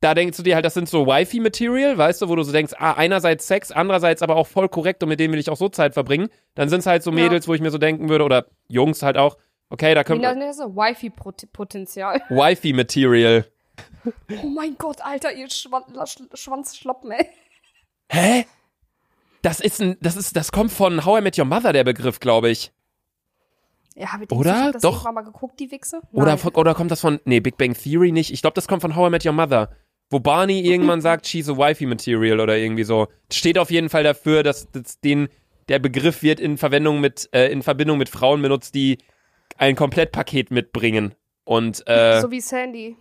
Da 0.00 0.14
denkst 0.14 0.36
du 0.36 0.44
dir 0.44 0.54
halt, 0.54 0.64
das 0.64 0.74
sind 0.74 0.88
so 0.88 1.06
Wifi-Material, 1.06 1.98
weißt 1.98 2.22
du, 2.22 2.28
wo 2.28 2.36
du 2.36 2.44
so 2.44 2.52
denkst, 2.52 2.72
ah, 2.78 2.92
einerseits 2.92 3.48
Sex, 3.48 3.72
andererseits 3.72 4.22
aber 4.22 4.36
auch 4.36 4.46
voll 4.46 4.68
korrekt 4.68 5.02
und 5.02 5.08
mit 5.08 5.18
denen 5.18 5.32
will 5.32 5.40
ich 5.40 5.50
auch 5.50 5.56
so 5.56 5.68
Zeit 5.68 5.94
verbringen. 5.94 6.28
Dann 6.54 6.68
sind's 6.68 6.86
halt 6.86 7.02
so 7.02 7.10
Ja. 7.10 7.16
Mädels, 7.16 7.48
wo 7.48 7.54
ich 7.54 7.60
mir 7.60 7.70
so 7.72 7.78
denken 7.78 8.08
würde, 8.08 8.24
oder 8.24 8.46
Jungs 8.68 9.02
halt 9.02 9.16
auch, 9.18 9.36
okay, 9.70 9.94
da 9.94 10.04
können 10.04 10.20
wir. 10.22 10.34
das 10.34 10.58
so? 10.58 10.76
Wifi-Potenzial. 10.76 12.22
Wifi-Material. 12.28 13.46
Oh 14.42 14.46
mein 14.46 14.76
Gott, 14.78 15.00
Alter, 15.02 15.32
ihr 15.32 15.50
Schwan 15.50 15.82
Sch 16.06 16.18
Schwanzschloppen, 16.34 17.10
ey. 17.10 17.28
Hä? 18.10 18.46
Das 19.42 19.60
ist 19.60 19.80
ein, 19.80 19.96
das 20.00 20.16
ist, 20.16 20.36
das 20.36 20.52
kommt 20.52 20.72
von 20.72 21.04
How 21.04 21.20
I 21.20 21.22
Met 21.22 21.38
Your 21.38 21.44
Mother, 21.44 21.72
der 21.72 21.84
Begriff, 21.84 22.20
glaube 22.20 22.50
ich. 22.50 22.72
Ja, 23.94 24.12
hab 24.12 24.22
ich 24.22 24.30
Oder? 24.30 24.70
Das 24.72 24.82
Doch. 24.82 25.10
mal 25.12 25.22
geguckt, 25.22 25.58
die 25.58 25.70
Wichse? 25.72 26.00
Oder, 26.12 26.36
Nein. 26.36 26.54
oder 26.54 26.74
kommt 26.74 26.90
das 26.92 27.00
von, 27.00 27.20
nee, 27.24 27.40
Big 27.40 27.56
Bang 27.56 27.74
Theory 27.74 28.12
nicht. 28.12 28.32
Ich 28.32 28.42
glaube, 28.42 28.54
das 28.54 28.68
kommt 28.68 28.82
von 28.82 28.94
How 28.94 29.08
I 29.08 29.10
Met 29.10 29.26
Your 29.26 29.32
Mother. 29.32 29.70
Wo 30.10 30.20
Barney 30.20 30.60
irgendwann 30.60 31.00
sagt, 31.00 31.26
she's 31.26 31.48
a 31.48 31.56
Wifi 31.56 31.86
Material 31.86 32.40
oder 32.40 32.56
irgendwie 32.56 32.84
so. 32.84 33.08
Steht 33.30 33.58
auf 33.58 33.70
jeden 33.70 33.90
Fall 33.90 34.04
dafür, 34.04 34.42
dass, 34.42 34.70
dass 34.70 35.00
den, 35.00 35.28
der 35.68 35.78
Begriff 35.78 36.22
wird 36.22 36.40
in 36.40 36.56
Verwendung 36.56 37.00
mit, 37.00 37.28
äh, 37.32 37.48
in 37.52 37.62
Verbindung 37.62 37.98
mit 37.98 38.08
Frauen 38.08 38.40
benutzt, 38.40 38.74
die 38.74 38.98
ein 39.58 39.76
Komplettpaket 39.76 40.50
mitbringen. 40.50 41.14
Und, 41.44 41.82
äh, 41.86 42.20
so 42.20 42.30
wie 42.30 42.40
Sandy. 42.40 42.96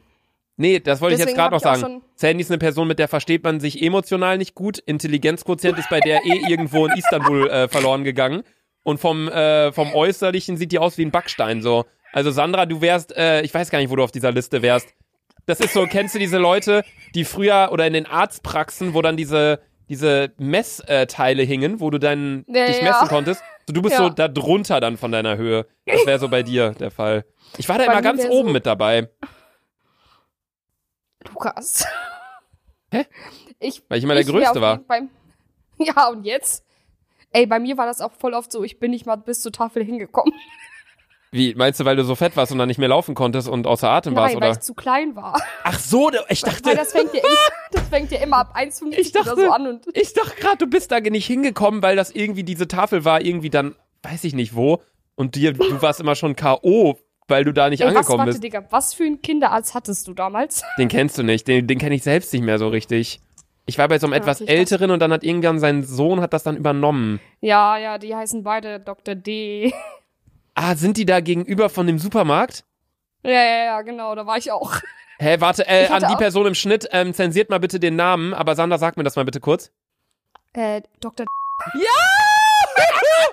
nee, 0.57 0.79
das 0.79 0.99
wollte 1.01 1.15
ich 1.15 1.19
jetzt 1.19 1.27
Deswegen 1.29 1.37
gerade 1.37 1.55
noch 1.55 1.61
sagen. 1.61 2.01
Sandy 2.15 2.41
ist 2.41 2.51
eine 2.51 2.57
Person, 2.57 2.87
mit 2.87 2.99
der 2.99 3.07
versteht 3.07 3.43
man 3.43 3.59
sich 3.59 3.81
emotional 3.81 4.37
nicht 4.37 4.55
gut. 4.55 4.77
Intelligenzquotient 4.79 5.77
ist 5.77 5.89
bei 5.89 5.99
der 5.99 6.25
eh 6.25 6.41
irgendwo 6.49 6.87
in 6.87 6.93
Istanbul 6.93 7.49
äh, 7.49 7.67
verloren 7.67 8.03
gegangen. 8.03 8.43
Und 8.83 8.99
vom, 8.99 9.27
äh, 9.27 9.71
vom 9.73 9.93
Äußerlichen 9.93 10.57
sieht 10.57 10.71
die 10.71 10.79
aus 10.79 10.97
wie 10.97 11.05
ein 11.05 11.11
Backstein, 11.11 11.61
so. 11.61 11.85
Also 12.13 12.31
Sandra, 12.31 12.65
du 12.65 12.79
wärst, 12.81 13.15
äh, 13.15 13.41
ich 13.41 13.53
weiß 13.53 13.69
gar 13.69 13.79
nicht, 13.79 13.89
wo 13.89 13.97
du 13.97 14.03
auf 14.03 14.11
dieser 14.11 14.31
Liste 14.31 14.61
wärst. 14.61 14.93
Das 15.47 15.59
ist 15.59 15.73
so, 15.73 15.87
kennst 15.87 16.13
du 16.13 16.19
diese 16.19 16.37
Leute, 16.37 16.83
die 17.15 17.25
früher 17.25 17.69
oder 17.71 17.87
in 17.87 17.93
den 17.93 18.05
Arztpraxen, 18.05 18.93
wo 18.93 19.01
dann 19.01 19.17
diese, 19.17 19.59
diese 19.89 20.31
Messteile 20.37 21.41
hingen, 21.43 21.79
wo 21.79 21.89
du 21.89 21.97
dann 21.99 22.45
Ja, 22.47 22.67
dich 22.67 22.77
ja. 22.79 22.83
messen 22.91 23.07
konntest? 23.07 23.41
So, 23.65 23.73
du 23.73 23.81
bist 23.81 23.93
Ja. 23.93 24.03
so 24.03 24.09
da 24.09 24.27
drunter 24.27 24.79
dann 24.79 24.97
von 24.97 25.11
deiner 25.11 25.37
Höhe. 25.37 25.65
Das 25.85 26.05
wäre 26.05 26.19
so 26.19 26.29
bei 26.29 26.43
dir 26.43 26.71
der 26.71 26.91
Fall. 26.91 27.25
Ich 27.57 27.67
war 27.67 27.77
da 27.79 27.85
Bei 27.85 27.93
immer 27.93 28.01
ganz 28.01 28.23
oben 28.25 28.49
so- 28.49 28.53
mit 28.53 28.65
dabei. 28.65 29.09
Lukas. 31.29 31.85
Hä? 32.91 33.05
Ich, 33.59 33.83
Weil 33.89 33.97
ich 33.97 34.03
immer 34.03 34.15
der 34.15 34.25
wär 34.25 34.33
Größte 34.33 34.61
war. 34.61 34.77
Beim, 34.79 35.09
ja, 35.79 36.07
und 36.09 36.23
jetzt? 36.25 36.63
Ey, 37.33 37.45
bei 37.45 37.59
mir 37.59 37.77
war 37.77 37.85
das 37.85 38.01
auch 38.01 38.13
voll 38.13 38.33
oft 38.33 38.51
so, 38.51 38.63
ich 38.63 38.79
bin 38.79 38.91
nicht 38.91 39.05
mal 39.05 39.15
bis 39.17 39.41
zur 39.41 39.51
Tafel 39.51 39.83
hingekommen. 39.83 40.33
Wie, 41.31 41.55
meinst 41.55 41.79
du, 41.79 41.85
weil 41.85 41.95
du 41.95 42.03
so 42.03 42.15
fett 42.15 42.37
warst 42.37 42.51
und 42.51 42.57
dann 42.57 42.67
nicht 42.67 42.77
mehr 42.77 42.87
laufen 42.87 43.13
konntest 43.13 43.49
und 43.49 43.67
außer 43.67 43.89
Atem 43.89 44.15
warst, 44.15 44.33
Nein, 44.33 44.41
weil 44.41 44.49
oder? 44.49 44.57
ich 44.57 44.63
zu 44.63 44.73
klein 44.73 45.15
war. 45.15 45.39
Ach 45.63 45.77
so, 45.77 46.09
ich 46.29 46.43
Weil 46.43 46.51
dachte, 46.53 46.75
das 46.75 46.91
fängt 46.93 47.13
ja, 47.13 47.19
immer, 47.19 47.37
das 47.71 47.87
fängt 47.89 48.11
ja 48.11 48.19
immer 48.19 48.37
ab 48.37 48.55
1,50 48.57 48.97
Ich 48.97 49.11
dachte- 49.11 49.33
oder 49.33 49.41
so 49.41 49.51
an. 49.51 49.67
Und 49.67 49.85
ich 49.93 50.13
dachte 50.13 50.39
gerade, 50.39 50.57
du 50.57 50.67
bist 50.67 50.91
da 50.91 50.99
nicht 50.99 51.25
hingekommen, 51.25 51.81
weil 51.81 51.95
das 51.95 52.11
irgendwie 52.11 52.43
diese 52.43 52.67
Tafel 52.67 53.03
war, 53.03 53.21
irgendwie 53.21 53.49
dann, 53.49 53.75
weiß 54.03 54.23
ich 54.23 54.33
nicht 54.33 54.55
wo. 54.55 54.81
Und 55.15 55.35
dir, 55.35 55.53
du 55.53 55.81
warst 55.81 55.99
immer 55.99 56.15
schon 56.15 56.35
K.O., 56.35 56.97
weil 57.27 57.43
du 57.43 57.51
da 57.51 57.69
nicht 57.69 57.81
Ey, 57.81 57.87
was, 57.87 57.95
angekommen 57.95 58.19
warte, 58.19 58.31
bist. 58.31 58.43
Digga, 58.43 58.65
was 58.69 58.93
für 58.93 59.03
einen 59.03 59.21
Kinderarzt 59.21 59.73
hattest 59.73 60.07
du 60.07 60.13
damals? 60.13 60.63
Den 60.77 60.87
kennst 60.87 61.17
du 61.17 61.23
nicht, 61.23 61.47
den, 61.47 61.67
den 61.67 61.77
kenne 61.77 61.95
ich 61.95 62.03
selbst 62.03 62.31
nicht 62.31 62.43
mehr 62.43 62.57
so 62.57 62.69
richtig. 62.69 63.19
Ich 63.65 63.77
war 63.77 63.89
bei 63.89 63.99
so 63.99 64.07
einem 64.07 64.13
Ja, 64.13 64.19
etwas 64.19 64.39
älteren 64.39 64.91
und 64.91 65.01
dann 65.01 65.11
hat 65.11 65.25
irgendwann 65.25 65.59
sein 65.59 65.83
Sohn 65.83 66.21
hat 66.21 66.31
das 66.31 66.43
dann 66.43 66.55
übernommen. 66.55 67.19
Ja, 67.41 67.77
ja, 67.77 67.97
die 67.97 68.15
heißen 68.15 68.43
beide 68.43 68.79
Dr. 68.79 69.15
D. 69.15 69.73
Ah, 70.59 70.73
sind 70.75 70.97
die 70.97 71.05
da 71.05 71.19
gegenüber 71.19 71.69
von 71.69 71.85
dem 71.85 71.99
Supermarkt? 71.99 72.65
Ja, 73.21 73.31
ja, 73.31 73.63
ja, 73.65 73.81
genau, 73.83 74.15
da 74.15 74.25
war 74.25 74.37
ich 74.37 74.51
auch. 74.51 74.73
Hä, 75.19 75.35
warte, 75.39 75.67
äh, 75.67 75.85
an 75.87 75.99
die 75.99 76.15
auch- 76.15 76.17
Person 76.17 76.47
im 76.47 76.55
Schnitt, 76.55 76.89
ähm, 76.91 77.13
zensiert 77.13 77.51
mal 77.51 77.59
bitte 77.59 77.79
den 77.79 77.95
Namen, 77.95 78.33
aber 78.33 78.55
Sander, 78.55 78.79
sag 78.79 78.97
mir 78.97 79.03
das 79.03 79.15
mal 79.15 79.23
bitte 79.23 79.39
kurz. 79.39 79.71
Äh, 80.53 80.81
Dr. 80.99 81.27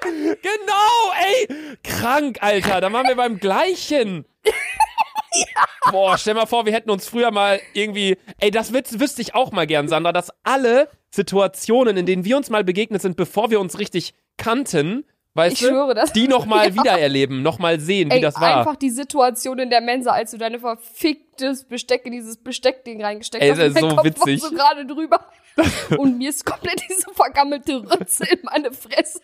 Genau, 0.03 1.13
ey! 1.19 1.77
Krank, 1.83 2.39
Alter. 2.43 2.81
Da 2.83 2.93
waren 2.93 3.07
wir 3.07 3.17
beim 3.17 3.39
gleichen. 3.39 4.27
Boah, 5.91 6.19
stell 6.19 6.35
mal 6.35 6.47
vor, 6.47 6.67
wir 6.67 6.73
hätten 6.75 6.91
uns 6.91 7.09
früher 7.09 7.31
mal 7.31 7.61
irgendwie. 7.73 8.19
Ey, 8.39 8.51
das 8.51 8.73
wüs 8.75 9.01
wüsste 9.01 9.23
ich 9.23 9.35
auch 9.35 9.51
mal 9.53 9.67
gern, 9.67 9.89
Sandra, 9.89 10.13
dass 10.13 10.31
alle 10.43 10.89
Situationen, 11.11 11.97
in 11.97 12.05
denen 12.07 12.25
wir 12.25 12.37
uns 12.37 12.51
mal 12.51 12.65
begegnet 12.65 13.01
sind, 13.03 13.17
bevor 13.17 13.51
wir 13.51 13.61
uns 13.61 13.79
richtig 13.79 14.15
kannten, 14.37 15.05
weißt 15.35 15.55
Ich 15.55 15.61
du, 15.61 15.67
schwöre 15.69 15.95
das. 15.95 16.13
die 16.13 16.29
nochmal 16.29 16.75
wiedererleben, 16.75 17.43
nochmal 17.43 17.81
sehen, 17.81 18.11
wie 18.11 18.17
Ey, 18.17 18.21
das 18.21 18.41
war. 18.41 18.59
einfach 18.59 18.77
die 18.77 18.91
Situation 18.91 19.59
in 19.59 19.71
der 19.71 19.81
Mensa, 19.81 20.11
als 20.13 20.31
du 20.31 20.39
deine 20.39 20.59
verficktes 20.61 21.65
Besteck 21.65 22.07
in 22.07 22.13
dieses 22.13 22.37
Besteckding 22.37 23.03
reingesteckt 23.03 23.43
Ey, 23.43 23.51
hast. 23.51 23.59
das 23.59 23.69
ist 23.69 23.75
und 23.75 23.81
so 23.81 23.87
mein 23.89 23.97
Kopf 23.97 24.05
witzig. 24.07 24.43
War 24.43 24.49
so 24.51 24.55
gerade 24.57 24.87
drüber. 24.87 25.27
und 25.99 26.19
mir 26.19 26.31
ist 26.31 26.45
komplett 26.45 26.83
diese 26.89 27.07
vergammelte 27.13 27.77
Rütze 27.77 28.25
in 28.25 28.41
meine 28.43 28.73
Fresse. 28.73 29.21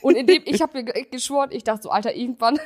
Und 0.00 0.16
in 0.16 0.26
dem, 0.26 0.42
ich 0.44 0.60
habe 0.60 0.76
mir 0.78 0.84
ge- 0.92 1.06
geschworen, 1.10 1.50
ich 1.52 1.62
dachte 1.62 1.82
so, 1.82 1.90
Alter, 1.90 2.14
irgendwann, 2.16 2.58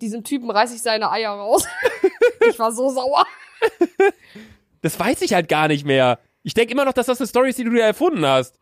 diesem 0.00 0.24
Typen 0.24 0.50
reiß 0.50 0.74
ich 0.74 0.82
seine 0.82 1.10
Eier 1.12 1.30
raus. 1.30 1.64
ich 2.50 2.58
war 2.58 2.72
so 2.72 2.88
sauer. 2.90 3.24
Das 4.82 4.98
weiß 4.98 5.22
ich 5.22 5.32
halt 5.32 5.48
gar 5.48 5.68
nicht 5.68 5.84
mehr. 5.86 6.18
Ich 6.42 6.54
denke 6.54 6.72
immer 6.72 6.84
noch, 6.84 6.92
dass 6.92 7.06
das 7.06 7.20
eine 7.20 7.26
Story 7.26 7.50
ist, 7.50 7.58
die 7.58 7.64
du 7.64 7.70
dir 7.70 7.82
erfunden 7.82 8.24
hast. 8.26 8.58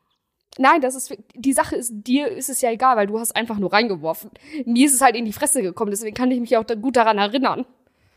Nein, 0.58 0.80
das 0.80 0.94
ist, 0.94 1.16
die 1.34 1.52
Sache 1.52 1.76
ist, 1.76 1.92
dir 1.92 2.28
ist 2.28 2.48
es 2.48 2.60
ja 2.60 2.70
egal, 2.70 2.96
weil 2.96 3.06
du 3.06 3.18
hast 3.18 3.34
einfach 3.34 3.58
nur 3.58 3.72
reingeworfen. 3.72 4.30
Mir 4.64 4.86
ist 4.86 4.94
es 4.94 5.00
halt 5.00 5.16
in 5.16 5.24
die 5.24 5.32
Fresse 5.32 5.62
gekommen, 5.62 5.90
deswegen 5.90 6.14
kann 6.14 6.30
ich 6.30 6.40
mich 6.40 6.56
auch 6.56 6.64
gut 6.80 6.96
daran 6.96 7.18
erinnern. 7.18 7.66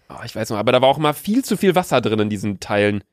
Oh, 0.09 0.23
ich 0.23 0.35
weiß 0.35 0.51
noch, 0.51 0.57
aber 0.57 0.71
da 0.71 0.81
war 0.81 0.89
auch 0.89 0.97
immer 0.97 1.13
viel 1.13 1.43
zu 1.43 1.57
viel 1.57 1.75
Wasser 1.75 1.99
drin 2.01 2.19
in 2.19 2.29
diesen 2.29 2.59
Teilen. 2.59 3.03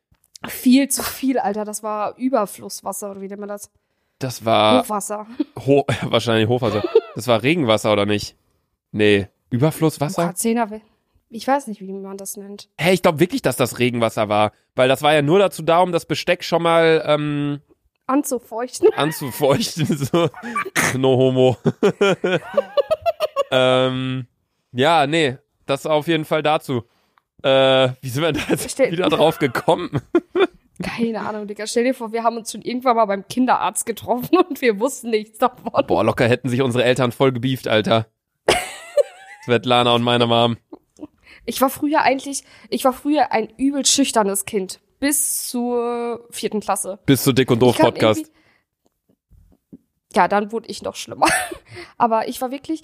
Viel 0.46 0.88
zu 0.88 1.02
viel, 1.02 1.38
Alter. 1.38 1.64
Das 1.64 1.82
war 1.82 2.16
Überflusswasser, 2.16 3.10
oder 3.10 3.20
wie 3.20 3.28
nennt 3.28 3.40
man 3.40 3.48
das? 3.48 3.70
Das 4.18 4.44
war. 4.44 4.82
Hochwasser. 4.82 5.26
Ho 5.66 5.84
wahrscheinlich 6.02 6.48
Hochwasser. 6.48 6.82
Das 7.14 7.26
war 7.26 7.42
Regenwasser 7.42 7.92
oder 7.92 8.06
nicht? 8.06 8.36
Nee. 8.92 9.28
Überflusswasser? 9.50 10.30
K10er. 10.30 10.80
Ich 11.30 11.48
weiß 11.48 11.66
nicht, 11.66 11.80
wie 11.80 11.92
man 11.92 12.16
das 12.16 12.36
nennt. 12.36 12.68
Hä, 12.78 12.92
ich 12.92 13.02
glaube 13.02 13.18
wirklich, 13.18 13.42
dass 13.42 13.56
das 13.56 13.78
Regenwasser 13.78 14.28
war. 14.28 14.52
Weil 14.76 14.88
das 14.88 15.02
war 15.02 15.12
ja 15.12 15.22
nur 15.22 15.38
dazu 15.38 15.62
da, 15.62 15.80
um 15.80 15.90
das 15.90 16.06
Besteck 16.06 16.44
schon 16.44 16.62
mal 16.62 17.02
ähm, 17.06 17.60
Anzufeuchten. 18.06 18.88
anzufeuchten. 18.96 19.86
so. 19.96 20.28
No 20.96 21.16
homo. 21.16 21.56
ähm, 23.50 24.26
ja, 24.72 25.06
nee. 25.06 25.38
Das 25.66 25.86
auf 25.86 26.06
jeden 26.08 26.24
Fall 26.24 26.42
dazu. 26.42 26.82
Äh, 27.42 27.90
wie 28.00 28.08
sind 28.08 28.22
wir 28.22 28.32
da 28.32 28.40
jetzt 28.48 28.70
Stell- 28.70 28.92
wieder 28.92 29.08
drauf 29.08 29.38
gekommen? 29.38 30.00
Keine 30.82 31.20
Ahnung, 31.20 31.46
Digga. 31.46 31.66
Stell 31.66 31.84
dir 31.84 31.94
vor, 31.94 32.12
wir 32.12 32.22
haben 32.22 32.36
uns 32.36 32.52
schon 32.52 32.62
irgendwann 32.62 32.96
mal 32.96 33.04
beim 33.06 33.26
Kinderarzt 33.28 33.86
getroffen 33.86 34.36
und 34.38 34.60
wir 34.60 34.80
wussten 34.80 35.10
nichts 35.10 35.38
davon. 35.38 35.72
Boah, 35.86 36.04
locker 36.04 36.28
hätten 36.28 36.48
sich 36.48 36.60
unsere 36.62 36.84
Eltern 36.84 37.12
voll 37.12 37.32
gebieft, 37.32 37.68
Alter. 37.68 38.06
Svetlana 39.44 39.92
und 39.94 40.02
meine 40.02 40.26
Mom. 40.26 40.56
Ich 41.46 41.60
war 41.60 41.70
früher 41.70 42.00
eigentlich, 42.02 42.44
ich 42.70 42.84
war 42.84 42.92
früher 42.92 43.30
ein 43.30 43.48
übel 43.56 43.84
schüchternes 43.84 44.46
Kind. 44.46 44.80
Bis 45.00 45.48
zur 45.48 46.26
vierten 46.30 46.60
Klasse. 46.60 46.98
Bis 47.06 47.22
zu 47.22 47.32
Dick 47.32 47.50
und 47.50 47.60
Doof 47.60 47.78
Podcast. 47.78 48.30
Ja, 50.14 50.28
dann 50.28 50.52
wurde 50.52 50.68
ich 50.68 50.82
noch 50.82 50.94
schlimmer. 50.94 51.26
Aber 51.98 52.28
ich 52.28 52.40
war 52.40 52.50
wirklich, 52.50 52.82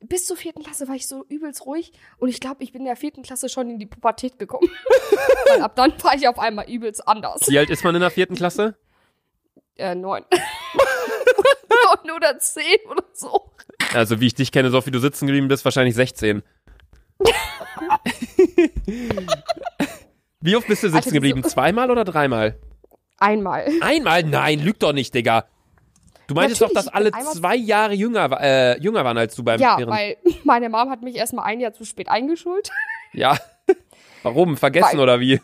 bis 0.00 0.26
zur 0.26 0.36
vierten 0.36 0.62
Klasse 0.62 0.88
war 0.88 0.96
ich 0.96 1.06
so 1.06 1.24
übelst 1.28 1.64
ruhig. 1.64 1.92
Und 2.18 2.28
ich 2.28 2.40
glaube, 2.40 2.64
ich 2.64 2.72
bin 2.72 2.82
in 2.82 2.86
der 2.86 2.96
vierten 2.96 3.22
Klasse 3.22 3.48
schon 3.48 3.70
in 3.70 3.78
die 3.78 3.86
Pubertät 3.86 4.38
gekommen. 4.38 4.68
Weil 5.48 5.62
ab 5.62 5.76
dann 5.76 5.92
war 6.02 6.14
ich 6.14 6.26
auf 6.28 6.38
einmal 6.38 6.68
übelst 6.68 7.06
anders. 7.06 7.48
Wie 7.48 7.58
alt 7.58 7.70
ist 7.70 7.84
man 7.84 7.94
in 7.94 8.00
der 8.00 8.10
vierten 8.10 8.34
Klasse? 8.34 8.76
Äh, 9.76 9.94
neun. 9.94 10.24
neun 11.94 12.16
oder 12.16 12.38
zehn 12.38 12.78
oder 12.90 13.04
so. 13.12 13.52
Also 13.94 14.20
wie 14.20 14.26
ich 14.26 14.34
dich 14.34 14.50
kenne, 14.50 14.70
so 14.70 14.84
wie 14.86 14.90
du 14.90 14.98
sitzen 14.98 15.26
geblieben 15.26 15.48
bist, 15.48 15.64
wahrscheinlich 15.64 15.94
16. 15.94 16.42
Wie 20.40 20.56
oft 20.56 20.66
bist 20.68 20.82
du 20.82 20.88
sitzen 20.88 20.96
Alter, 20.96 21.10
geblieben? 21.12 21.40
wieso- 21.42 21.48
Zweimal 21.54 21.90
oder 21.90 22.04
dreimal? 22.04 22.58
Einmal. 23.18 23.66
Einmal? 23.80 24.22
Nein, 24.24 24.60
lüg 24.60 24.78
doch 24.78 24.92
nicht, 24.92 25.14
Digga. 25.14 25.46
Du 26.26 26.34
meintest 26.34 26.60
doch, 26.60 26.70
dass 26.72 26.88
alle 26.88 27.12
zwei 27.12 27.54
Jahre 27.56 27.94
jünger, 27.94 28.28
äh, 28.40 28.80
jünger 28.80 29.04
waren 29.04 29.16
als 29.16 29.36
du 29.36 29.44
beim 29.44 29.60
Ja, 29.60 29.78
während- 29.78 29.92
weil 29.92 30.16
meine 30.44 30.68
Mom 30.68 30.90
hat 30.90 31.02
mich 31.02 31.14
erstmal 31.16 31.44
ein 31.46 31.60
Jahr 31.60 31.72
zu 31.72 31.84
spät 31.84 32.08
eingeschult. 32.08 32.70
Ja. 33.12 33.38
Warum? 34.24 34.56
Vergessen 34.58 34.98
Weil- 34.98 35.00
oder 35.00 35.20
wie? 35.20 35.40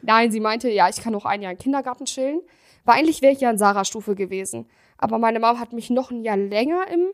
Nein, 0.00 0.30
sie 0.32 0.40
meinte, 0.40 0.70
ja, 0.70 0.88
ich 0.88 1.02
kann 1.02 1.12
noch 1.12 1.26
ein 1.26 1.42
Jahr 1.42 1.52
im 1.52 1.58
Kindergarten 1.58 2.06
chillen. 2.06 2.40
Weil 2.84 2.98
eigentlich 3.00 3.20
wäre 3.20 3.32
ich 3.34 3.40
ja 3.40 3.50
in 3.50 3.58
Sarah-Stufe 3.58 4.14
gewesen. 4.14 4.66
Aber 4.96 5.18
meine 5.18 5.38
Mom 5.38 5.60
hat 5.60 5.72
mich 5.74 5.90
noch 5.90 6.10
ein 6.10 6.22
Jahr 6.22 6.36
länger 6.38 6.86
im, 6.90 7.08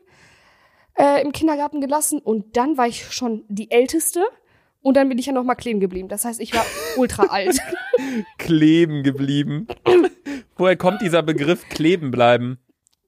äh, 0.97 1.21
im 1.23 1.33
Kindergarten 1.33 1.81
gelassen 1.81 2.19
und 2.19 2.55
dann 2.55 2.77
war 2.77 2.87
ich 2.87 3.11
schon 3.11 3.43
die 3.49 3.69
Älteste 3.69 4.23
und 4.81 4.95
dann 4.95 5.09
bin 5.09 5.17
ich 5.17 5.25
ja 5.25 5.33
noch 5.33 5.43
mal 5.43 5.55
kleben 5.55 5.79
geblieben. 5.79 6.07
Das 6.07 6.25
heißt, 6.25 6.39
ich 6.39 6.53
war 6.53 6.65
ultra 6.97 7.23
alt. 7.29 7.59
Kleben 8.37 9.03
geblieben. 9.03 9.67
Woher 10.55 10.77
kommt 10.77 11.01
dieser 11.01 11.23
Begriff 11.23 11.67
kleben 11.69 12.11
bleiben? 12.11 12.59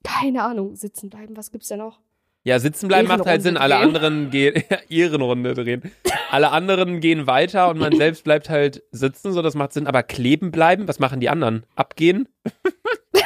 Keine 0.04 0.42
Ahnung, 0.42 0.74
sitzen 0.74 1.10
bleiben, 1.10 1.36
was 1.36 1.50
gibt's 1.50 1.68
denn 1.68 1.78
noch? 1.78 2.00
Ja, 2.44 2.58
sitzen 2.58 2.88
bleiben 2.88 3.06
macht 3.06 3.24
halt 3.24 3.42
Sinn. 3.42 3.56
Alle 3.56 3.76
drehen. 3.76 3.86
anderen 3.86 4.30
gehen, 4.30 4.62
Ehrenrunde 4.88 5.54
drehen. 5.54 5.92
Alle 6.30 6.50
anderen 6.50 7.00
gehen 7.00 7.26
weiter 7.26 7.68
und 7.68 7.78
man 7.78 7.96
selbst 7.96 8.24
bleibt 8.24 8.50
halt 8.50 8.82
sitzen, 8.90 9.32
so 9.32 9.42
das 9.42 9.54
macht 9.54 9.72
Sinn. 9.72 9.86
Aber 9.86 10.02
kleben 10.02 10.50
bleiben, 10.50 10.88
was 10.88 10.98
machen 10.98 11.20
die 11.20 11.28
anderen? 11.28 11.64
Abgehen? 11.76 12.28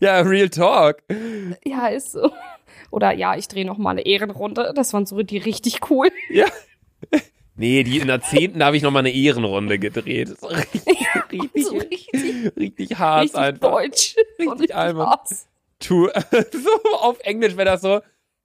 ja, 0.00 0.20
Real 0.20 0.48
Talk. 0.48 1.02
Ja, 1.64 1.88
ist 1.88 2.12
so. 2.12 2.30
Oder 2.94 3.12
ja, 3.12 3.34
ich 3.36 3.48
drehe 3.48 3.64
noch 3.64 3.76
mal 3.76 3.90
eine 3.90 4.06
Ehrenrunde. 4.06 4.72
Das 4.76 4.92
waren 4.92 5.04
so 5.04 5.20
die 5.24 5.38
richtig 5.38 5.90
cool. 5.90 6.10
Ja. 6.30 6.46
Nee, 7.56 7.82
die 7.84 7.98
in 7.98 8.06
der 8.08 8.20
zehnten 8.20 8.62
habe 8.64 8.76
ich 8.76 8.82
noch 8.82 8.90
mal 8.92 9.00
eine 9.00 9.12
Ehrenrunde 9.12 9.78
gedreht. 9.80 10.30
Das 10.30 10.48
richtig, 10.50 10.82
richtig, 11.32 11.64
So 11.66 11.76
richtig, 11.76 12.56
richtig 12.56 12.98
hart 12.98 13.24
richtig 13.24 13.40
einfach. 13.40 13.70
deutsch. 13.70 14.16
Richtig 14.38 14.74
hart. 14.74 15.28
To, 15.80 16.08
so 16.52 16.98
auf 17.00 17.18
Englisch 17.20 17.56
wäre 17.56 17.66
das 17.66 17.80
so, 17.82 18.00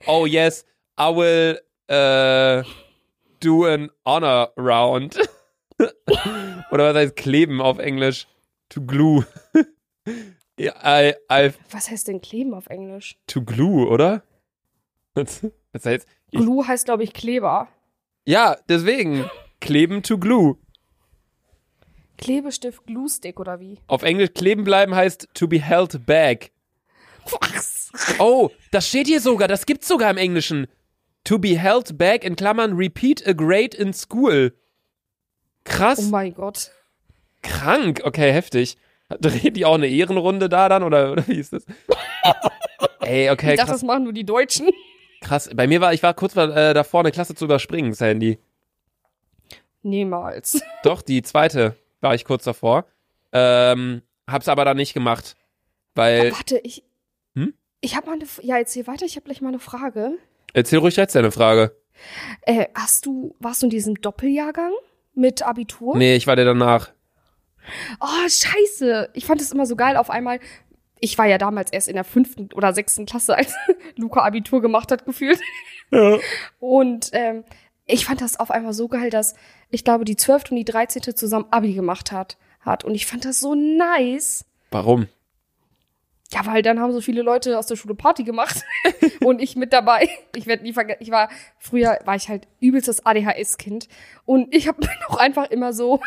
oh 0.08 0.26
yes, 0.26 0.66
I 1.00 1.04
will 1.16 1.60
äh, 1.88 2.64
do 3.40 3.66
an 3.66 3.90
honor 4.06 4.52
round. 4.58 5.18
Oder 6.72 6.90
was 6.90 6.96
heißt 6.96 7.16
kleben 7.16 7.62
auf 7.62 7.78
Englisch? 7.80 8.28
To 8.70 8.82
glue. 8.82 9.26
ja, 10.60 10.74
I, 10.84 11.14
I, 11.32 11.52
Was 11.72 11.90
heißt 11.90 12.08
denn 12.08 12.20
kleben 12.22 12.54
auf 12.54 12.68
Englisch? 12.68 13.16
to 13.28 13.42
glue, 13.44 13.88
oder? 13.88 14.24
Das 15.16 15.86
heißt, 15.86 16.08
Glue 16.32 16.68
heißt, 16.68 16.86
glaube 16.86 17.04
ich, 17.04 17.14
Kleber. 17.14 17.68
ja, 18.26 18.58
deswegen. 18.70 19.30
Kleben 19.60 20.04
to 20.04 20.18
glue. 20.18 20.58
Klebestift, 22.18 22.86
Glue-Stick 22.86 23.40
oder 23.40 23.60
wie? 23.60 23.78
Auf 23.88 24.04
Englisch 24.04 24.32
kleben 24.34 24.64
bleiben 24.64 24.94
heißt 24.96 25.30
to 25.34 25.48
be 25.48 25.60
held 25.62 26.06
back. 26.06 26.52
Was? 27.40 27.92
Oh, 28.20 28.50
das 28.72 28.88
steht 28.88 29.08
hier 29.08 29.22
sogar, 29.22 29.48
das 29.48 29.66
gibt's 29.66 29.88
sogar 29.88 30.10
im 30.12 30.18
Englischen. 30.18 30.68
To 31.26 31.38
be 31.40 31.58
held 31.58 31.98
back 31.98 32.24
in 32.24 32.36
Klammern 32.36 32.74
repeat 32.74 33.26
a 33.28 33.34
grade 33.34 33.76
in 33.76 33.94
school. 33.94 34.54
Krass, 35.64 36.00
Oh 36.00 36.10
mein 36.10 36.34
Gott. 36.34 36.72
krank. 37.42 38.02
Okay, 38.04 38.32
heftig. 38.34 38.78
Dreht 39.20 39.56
die 39.58 39.66
auch 39.66 39.76
eine 39.76 39.88
Ehrenrunde 39.88 40.50
da 40.50 40.70
dann 40.70 40.84
oder, 40.84 41.12
oder 41.14 41.28
wie 41.28 41.40
ist 41.40 41.54
das? 41.54 41.66
Ey, 43.02 43.30
okay, 43.30 43.52
ich 43.52 43.58
dachte, 43.58 43.72
krass, 43.72 43.82
das 43.82 43.84
machen 43.84 44.04
nur 44.04 44.14
die 44.14 44.26
Deutschen. 44.26 44.70
Krass. 45.22 45.50
Bei 45.54 45.68
mir 45.68 45.82
war, 45.82 45.94
ich 45.94 46.04
war 46.04 46.14
kurz 46.14 46.36
äh, 46.36 46.74
davor, 46.74 47.02
eine 47.02 47.12
Klasse 47.12 47.36
zu 47.36 47.46
überspringen, 47.46 47.94
Sandy. 47.94 48.40
Niemals. 49.82 50.62
Doch, 50.84 51.02
die 51.02 51.22
zweite 51.22 51.76
war 52.02 52.16
ich 52.16 52.26
kurz 52.26 52.44
davor. 52.44 52.86
Ähm, 53.32 54.02
hab's 54.28 54.48
aber 54.48 54.66
dann 54.66 54.78
nicht 54.78 54.94
gemacht. 54.94 55.36
Weil, 55.96 56.32
Warte, 56.32 56.60
ich. 56.64 56.84
Hm? 57.36 57.54
Ich 57.82 57.96
habe 57.96 58.08
mal 58.08 58.14
eine. 58.14 58.26
Ja, 58.42 58.58
erzähl 58.58 58.88
weiter, 58.88 59.06
ich 59.06 59.16
habe 59.16 59.26
gleich 59.26 59.42
mal 59.42 59.50
eine 59.50 59.60
Frage. 59.60 60.14
erzähl 60.54 60.80
ruhig 60.80 60.96
jetzt 60.96 61.16
deine 61.16 61.32
Frage. 61.32 61.76
Äh, 62.42 62.68
hast 62.76 63.06
du. 63.06 63.36
Warst 63.40 63.62
du 63.62 63.68
in 63.68 63.70
diesem 63.70 63.96
Doppeljahrgang 63.96 64.72
mit 65.14 65.44
Abitur? 65.44 65.98
Nee, 65.98 66.16
ich 66.16 66.28
war 66.28 66.36
der 66.36 66.46
danach. 66.46 66.92
Oh, 68.00 68.28
scheiße. 68.28 69.10
Ich 69.14 69.26
fand 69.26 69.42
es 69.42 69.52
immer 69.52 69.66
so 69.66 69.76
geil. 69.76 69.98
Auf 69.98 70.10
einmal. 70.10 70.40
Ich 71.00 71.18
war 71.18 71.26
ja 71.26 71.38
damals 71.38 71.72
erst 71.72 71.88
in 71.88 71.96
der 71.96 72.04
fünften 72.04 72.50
oder 72.54 72.74
sechsten 72.74 73.06
Klasse, 73.06 73.36
als 73.36 73.54
Luca 73.96 74.22
Abitur 74.22 74.62
gemacht 74.62 74.92
hat, 74.92 75.06
gefühlt. 75.06 75.40
Ja. 75.92 76.18
Und 76.60 77.10
ähm, 77.14 77.44
ich 77.86 78.06
fand 78.06 78.22
das 78.22 78.40
auf 78.40 78.52
einmal 78.52 78.74
so 78.74 78.88
geil, 78.88 79.10
dass 79.10 79.34
ich 79.70 79.84
glaube, 79.84 80.06
die 80.06 80.16
zwölfte 80.16 80.52
und 80.52 80.58
die 80.58 80.66
dreizehnte 80.66 81.16
zusammen 81.16 81.48
Abi 81.52 81.74
gemacht 81.74 82.12
hat. 82.12 82.38
hat. 82.62 82.84
Und 82.84 82.96
ich 82.96 83.06
fand 83.06 83.26
das 83.26 83.40
so 83.40 83.56
nice. 83.56 84.46
Warum? 84.72 85.08
Ja, 86.32 86.46
weil 86.46 86.62
dann 86.62 86.80
haben 86.80 86.92
so 86.92 87.02
viele 87.02 87.24
Leute 87.24 87.58
aus 87.58 87.66
der 87.66 87.76
Schule 87.76 87.96
Party 87.96 88.24
gemacht 88.24 88.64
und 89.22 89.42
ich 89.42 89.56
mit 89.56 89.74
dabei. 89.74 90.08
Ich 90.36 90.46
werde 90.46 90.62
nie 90.62 90.74
vergessen, 90.74 91.02
ich 91.02 91.10
war 91.10 91.30
früher 91.58 91.98
war 92.06 92.16
ich 92.16 92.30
halt 92.30 92.48
übelstes 92.60 93.04
ADHS-Kind 93.04 93.88
und 94.26 94.54
ich 94.54 94.68
habe 94.68 94.88
auch 95.08 95.18
einfach 95.20 95.50
immer 95.50 95.74
so, 95.74 96.00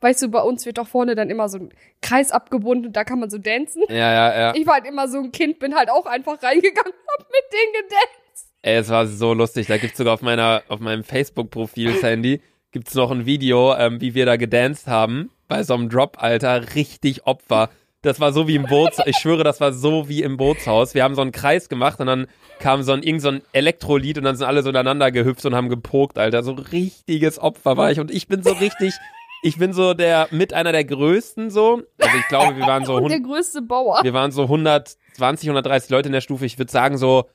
weißt 0.00 0.22
du, 0.22 0.28
bei 0.28 0.40
uns 0.40 0.66
wird 0.66 0.78
doch 0.78 0.88
vorne 0.88 1.14
dann 1.14 1.30
immer 1.30 1.48
so 1.48 1.58
ein 1.58 1.70
Kreis 2.02 2.30
abgebunden 2.30 2.86
und 2.86 2.96
da 2.96 3.04
kann 3.04 3.20
man 3.20 3.30
so 3.30 3.38
dancen. 3.38 3.82
Ja, 3.88 3.96
ja, 3.96 4.38
ja. 4.38 4.54
Ich 4.54 4.66
war 4.66 4.74
halt 4.74 4.86
immer 4.86 5.08
so 5.08 5.18
ein 5.18 5.32
Kind, 5.32 5.58
bin 5.58 5.74
halt 5.74 5.90
auch 5.90 6.06
einfach 6.06 6.42
reingegangen, 6.42 6.92
hab 7.08 7.18
mit 7.28 7.52
denen 7.52 7.72
gedanced. 7.84 8.48
Ey, 8.62 8.76
es 8.76 8.88
war 8.88 9.06
so 9.06 9.34
lustig. 9.34 9.66
Da 9.66 9.78
gibt's 9.78 9.98
sogar 9.98 10.14
auf 10.14 10.22
meiner, 10.22 10.62
auf 10.68 10.80
meinem 10.80 11.04
Facebook-Profil, 11.04 11.96
Sandy, 12.00 12.40
gibt's 12.72 12.94
noch 12.94 13.10
ein 13.10 13.24
Video, 13.24 13.74
ähm, 13.76 14.00
wie 14.00 14.14
wir 14.14 14.26
da 14.26 14.36
gedanced 14.36 14.86
haben. 14.88 15.30
Bei 15.46 15.62
so 15.62 15.74
einem 15.74 15.88
Drop, 15.88 16.22
Alter. 16.22 16.74
Richtig 16.74 17.26
Opfer. 17.26 17.70
Das 18.02 18.20
war 18.20 18.32
so 18.32 18.46
wie 18.46 18.54
im 18.54 18.64
Boots, 18.64 19.00
ich 19.06 19.16
schwöre, 19.16 19.42
das 19.42 19.60
war 19.60 19.72
so 19.72 20.08
wie 20.08 20.22
im 20.22 20.36
Bootshaus. 20.36 20.94
Wir 20.94 21.02
haben 21.02 21.16
so 21.16 21.20
einen 21.20 21.32
Kreis 21.32 21.68
gemacht 21.68 21.98
und 21.98 22.06
dann 22.06 22.28
kam 22.60 22.84
so 22.84 22.92
ein, 22.92 23.02
irgend 23.02 23.22
so 23.22 23.28
ein 23.28 23.42
Elektrolied 23.52 24.18
und 24.18 24.24
dann 24.24 24.36
sind 24.36 24.46
alle 24.46 24.62
so 24.62 24.70
ineinander 24.70 25.10
gehüpft 25.10 25.44
und 25.46 25.56
haben 25.56 25.68
gepokt, 25.68 26.16
Alter. 26.16 26.44
So 26.44 26.52
richtiges 26.52 27.40
Opfer 27.40 27.76
war 27.76 27.90
ich. 27.90 27.98
Und 27.98 28.12
ich 28.12 28.28
bin 28.28 28.44
so 28.44 28.52
richtig, 28.52 28.94
ich 29.42 29.58
bin 29.58 29.72
so 29.72 29.94
der, 29.94 30.28
mit 30.30 30.52
einer 30.52 30.72
der 30.72 30.84
größten 30.84 31.50
so. 31.50 31.82
Also 31.98 32.16
ich 32.16 32.28
glaube, 32.28 32.56
wir 32.56 32.66
waren 32.66 32.84
so 32.84 32.94
Und 32.96 33.08
der 33.08 33.18
100, 33.18 33.30
größte 33.30 33.62
Bauer. 33.62 34.00
wir 34.02 34.12
waren 34.12 34.32
so 34.32 34.42
120, 34.42 35.48
130 35.48 35.90
Leute 35.90 36.08
in 36.08 36.12
der 36.12 36.20
Stufe. 36.20 36.46
Ich 36.46 36.58
würde 36.58 36.72
sagen, 36.72 36.98
so 36.98 37.28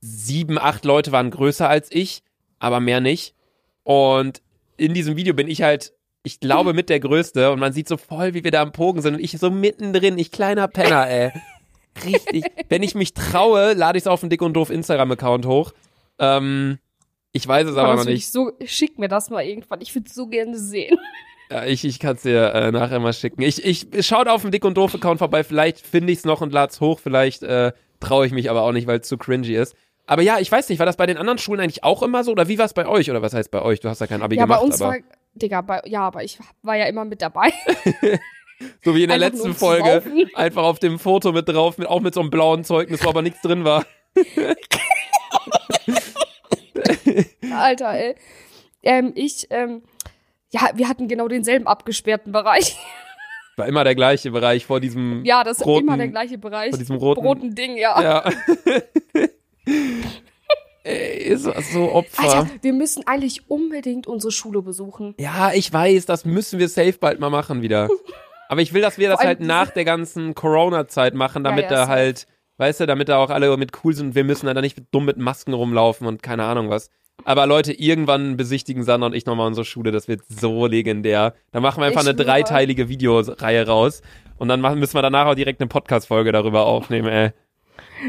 sieben, 0.00 0.58
acht 0.58 0.84
Leute 0.84 1.12
waren 1.12 1.30
größer 1.30 1.68
als 1.68 1.90
ich, 1.90 2.22
aber 2.58 2.80
mehr 2.80 3.00
nicht. 3.00 3.34
Und 3.84 4.42
in 4.76 4.94
diesem 4.94 5.16
Video 5.16 5.34
bin 5.34 5.48
ich 5.48 5.62
halt, 5.62 5.92
ich 6.22 6.40
glaube, 6.40 6.72
mit 6.72 6.88
der 6.88 7.00
Größte. 7.00 7.50
Und 7.52 7.60
man 7.60 7.72
sieht 7.72 7.88
so 7.88 7.96
voll, 7.96 8.34
wie 8.34 8.44
wir 8.44 8.50
da 8.50 8.62
am 8.62 8.72
Pogen 8.72 9.02
sind. 9.02 9.14
Und 9.14 9.20
ich 9.20 9.32
so 9.38 9.50
mittendrin, 9.50 10.18
ich 10.18 10.30
kleiner 10.30 10.68
Penner, 10.68 11.08
ey. 11.08 11.32
Richtig. 12.04 12.44
Wenn 12.68 12.82
ich 12.82 12.94
mich 12.94 13.14
traue, 13.14 13.74
lade 13.74 13.98
ich 13.98 14.04
es 14.04 14.08
auf 14.08 14.20
den 14.20 14.30
Dick 14.30 14.42
und 14.42 14.54
Doof 14.54 14.70
Instagram-Account 14.70 15.46
hoch. 15.46 15.72
Ähm, 16.18 16.78
ich 17.32 17.46
weiß 17.46 17.66
es 17.66 17.76
aber 17.76 17.96
noch 17.96 18.04
nicht. 18.04 18.14
ich 18.14 18.30
so, 18.30 18.52
schick 18.64 18.98
mir 18.98 19.08
das 19.08 19.30
mal 19.30 19.42
irgendwann. 19.42 19.80
Ich 19.80 19.94
würde 19.94 20.10
so 20.10 20.26
gerne 20.26 20.58
sehen. 20.58 20.98
Ja, 21.52 21.66
ich 21.66 21.84
ich 21.84 21.98
kann 21.98 22.16
es 22.16 22.22
dir 22.22 22.54
äh, 22.54 22.72
nachher 22.72 22.98
mal 22.98 23.12
schicken. 23.12 23.42
Ich, 23.42 23.62
ich 23.62 23.86
schaut 24.06 24.26
auf 24.26 24.40
dem 24.40 24.50
Dick 24.50 24.64
und 24.64 24.74
Doof 24.74 24.94
Account 24.94 25.18
vorbei. 25.18 25.44
Vielleicht 25.44 25.86
finde 25.86 26.10
ich 26.10 26.20
es 26.20 26.24
noch 26.24 26.40
und 26.40 26.50
lad's 26.50 26.80
hoch. 26.80 26.98
Vielleicht 26.98 27.42
äh, 27.42 27.72
traue 28.00 28.26
ich 28.26 28.32
mich 28.32 28.48
aber 28.48 28.62
auch 28.62 28.72
nicht, 28.72 28.86
weil 28.86 29.00
es 29.00 29.08
zu 29.08 29.18
cringy 29.18 29.54
ist. 29.54 29.76
Aber 30.06 30.22
ja, 30.22 30.38
ich 30.38 30.50
weiß 30.50 30.70
nicht, 30.70 30.78
war 30.78 30.86
das 30.86 30.96
bei 30.96 31.04
den 31.04 31.18
anderen 31.18 31.36
Schulen 31.36 31.60
eigentlich 31.60 31.84
auch 31.84 32.02
immer 32.02 32.24
so? 32.24 32.32
Oder 32.32 32.48
wie 32.48 32.56
war 32.56 32.64
es 32.64 32.72
bei 32.72 32.86
euch? 32.86 33.10
Oder 33.10 33.20
was 33.20 33.34
heißt 33.34 33.50
bei 33.50 33.60
euch? 33.60 33.80
Du 33.80 33.90
hast 33.90 34.00
ja 34.00 34.06
kein 34.06 34.22
Abi 34.22 34.36
ja, 34.36 34.44
gemacht, 34.44 34.60
bei 34.60 34.66
uns 34.66 34.80
aber 34.80 34.92
war, 34.92 34.98
Digga, 35.34 35.60
bei, 35.60 35.82
ja, 35.84 36.00
aber 36.00 36.24
ich 36.24 36.38
war 36.62 36.76
ja 36.76 36.86
immer 36.86 37.04
mit 37.04 37.20
dabei. 37.20 37.52
so 38.82 38.94
wie 38.94 39.02
in 39.02 39.08
der 39.08 39.16
einfach 39.16 39.32
letzten 39.32 39.52
Folge. 39.54 40.02
Einfach 40.34 40.62
auf 40.62 40.78
dem 40.78 40.98
Foto 40.98 41.32
mit 41.32 41.46
drauf, 41.50 41.76
mit, 41.76 41.86
auch 41.86 42.00
mit 42.00 42.14
so 42.14 42.20
einem 42.20 42.30
blauen 42.30 42.64
Zeugnis, 42.64 43.04
wo 43.04 43.10
aber 43.10 43.20
nichts 43.20 43.42
drin 43.42 43.64
war. 43.64 43.84
Alter, 47.54 47.92
ey. 47.92 48.14
Ähm, 48.82 49.12
ich, 49.14 49.46
ähm, 49.50 49.82
ja, 50.52 50.70
wir 50.74 50.88
hatten 50.88 51.08
genau 51.08 51.28
denselben 51.28 51.66
abgesperrten 51.66 52.32
Bereich. 52.32 52.76
War 53.56 53.66
immer 53.66 53.84
der 53.84 53.94
gleiche 53.94 54.30
Bereich 54.30 54.64
vor 54.64 54.80
diesem, 54.80 55.24
Ja, 55.24 55.44
das 55.44 55.58
ist 55.58 55.66
Roten- 55.66 55.86
immer 55.86 55.96
der 55.98 56.08
gleiche 56.08 56.38
Bereich. 56.38 56.70
vor 56.70 56.78
diesem 56.78 56.96
roten. 56.96 57.20
Roten 57.20 57.54
Ding, 57.54 57.76
ja. 57.76 58.00
Ja. 58.02 58.24
Ey, 60.84 61.18
ist 61.28 61.46
das 61.46 61.70
so 61.72 61.92
Opfer. 61.92 62.22
Alter, 62.22 62.50
wir 62.60 62.72
müssen 62.72 63.06
eigentlich 63.06 63.48
unbedingt 63.48 64.06
unsere 64.08 64.32
Schule 64.32 64.62
besuchen. 64.62 65.14
Ja, 65.18 65.52
ich 65.54 65.72
weiß, 65.72 66.06
das 66.06 66.24
müssen 66.24 66.58
wir 66.58 66.68
safe 66.68 66.94
bald 66.98 67.20
mal 67.20 67.30
machen 67.30 67.62
wieder. 67.62 67.88
Aber 68.48 68.60
ich 68.62 68.72
will, 68.74 68.82
dass 68.82 68.98
wir 68.98 69.08
das 69.08 69.20
halt 69.20 69.40
nach 69.40 69.70
der 69.70 69.84
ganzen 69.84 70.34
Corona-Zeit 70.34 71.14
machen, 71.14 71.44
damit 71.44 71.64
ja, 71.64 71.70
da 71.70 71.76
safe. 71.86 71.90
halt, 71.90 72.26
weißt 72.58 72.80
du, 72.80 72.86
damit 72.86 73.08
da 73.08 73.18
auch 73.18 73.30
alle 73.30 73.56
mit 73.56 73.70
cool 73.84 73.94
sind 73.94 74.08
und 74.08 74.14
wir 74.14 74.24
müssen 74.24 74.46
dann 74.46 74.56
da 74.56 74.60
nicht 74.60 74.78
dumm 74.90 75.04
mit 75.04 75.16
Masken 75.18 75.52
rumlaufen 75.54 76.06
und 76.06 76.22
keine 76.22 76.44
Ahnung 76.44 76.68
was. 76.68 76.90
Aber 77.24 77.46
Leute, 77.46 77.72
irgendwann 77.72 78.36
besichtigen 78.36 78.82
Sandra 78.82 79.06
und 79.06 79.14
ich 79.14 79.26
nochmal 79.26 79.46
unsere 79.46 79.64
Schule, 79.64 79.92
das 79.92 80.08
wird 80.08 80.22
so 80.28 80.66
legendär. 80.66 81.34
Da 81.52 81.60
machen 81.60 81.80
wir 81.80 81.86
einfach 81.86 82.02
Ich 82.02 82.08
eine 82.08 82.16
dreiteilige 82.16 82.88
Videoreihe 82.88 83.66
raus 83.66 84.02
und 84.38 84.48
dann 84.48 84.60
machen, 84.60 84.78
müssen 84.78 84.94
wir 84.94 85.02
danach 85.02 85.26
auch 85.26 85.34
direkt 85.34 85.60
eine 85.60 85.68
Podcast-Folge 85.68 86.32
darüber 86.32 86.66
aufnehmen, 86.66 87.08
ey. 87.08 87.30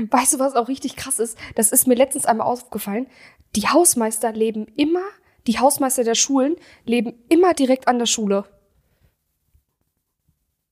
Weißt 0.10 0.34
du, 0.34 0.40
was 0.40 0.56
auch 0.56 0.68
richtig 0.68 0.96
krass 0.96 1.20
ist? 1.20 1.38
Das 1.56 1.72
ist 1.72 1.88
mir 1.88 1.96
letztens 1.96 2.26
einmal 2.26 2.48
aufgefallen. 2.48 3.08
Die 3.56 3.68
Hausmeister 3.68 4.32
leben 4.32 4.66
immer, 4.76 5.04
die 5.46 5.60
Hausmeister 5.60 6.04
der 6.04 6.16
Schulen 6.16 6.56
leben 6.86 7.14
immer 7.30 7.54
direkt 7.54 7.88
an 7.88 8.00
der 8.00 8.08
Schule. 8.08 8.46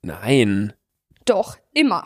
Nein. 0.01 0.73
Doch, 1.25 1.57
immer. 1.73 2.05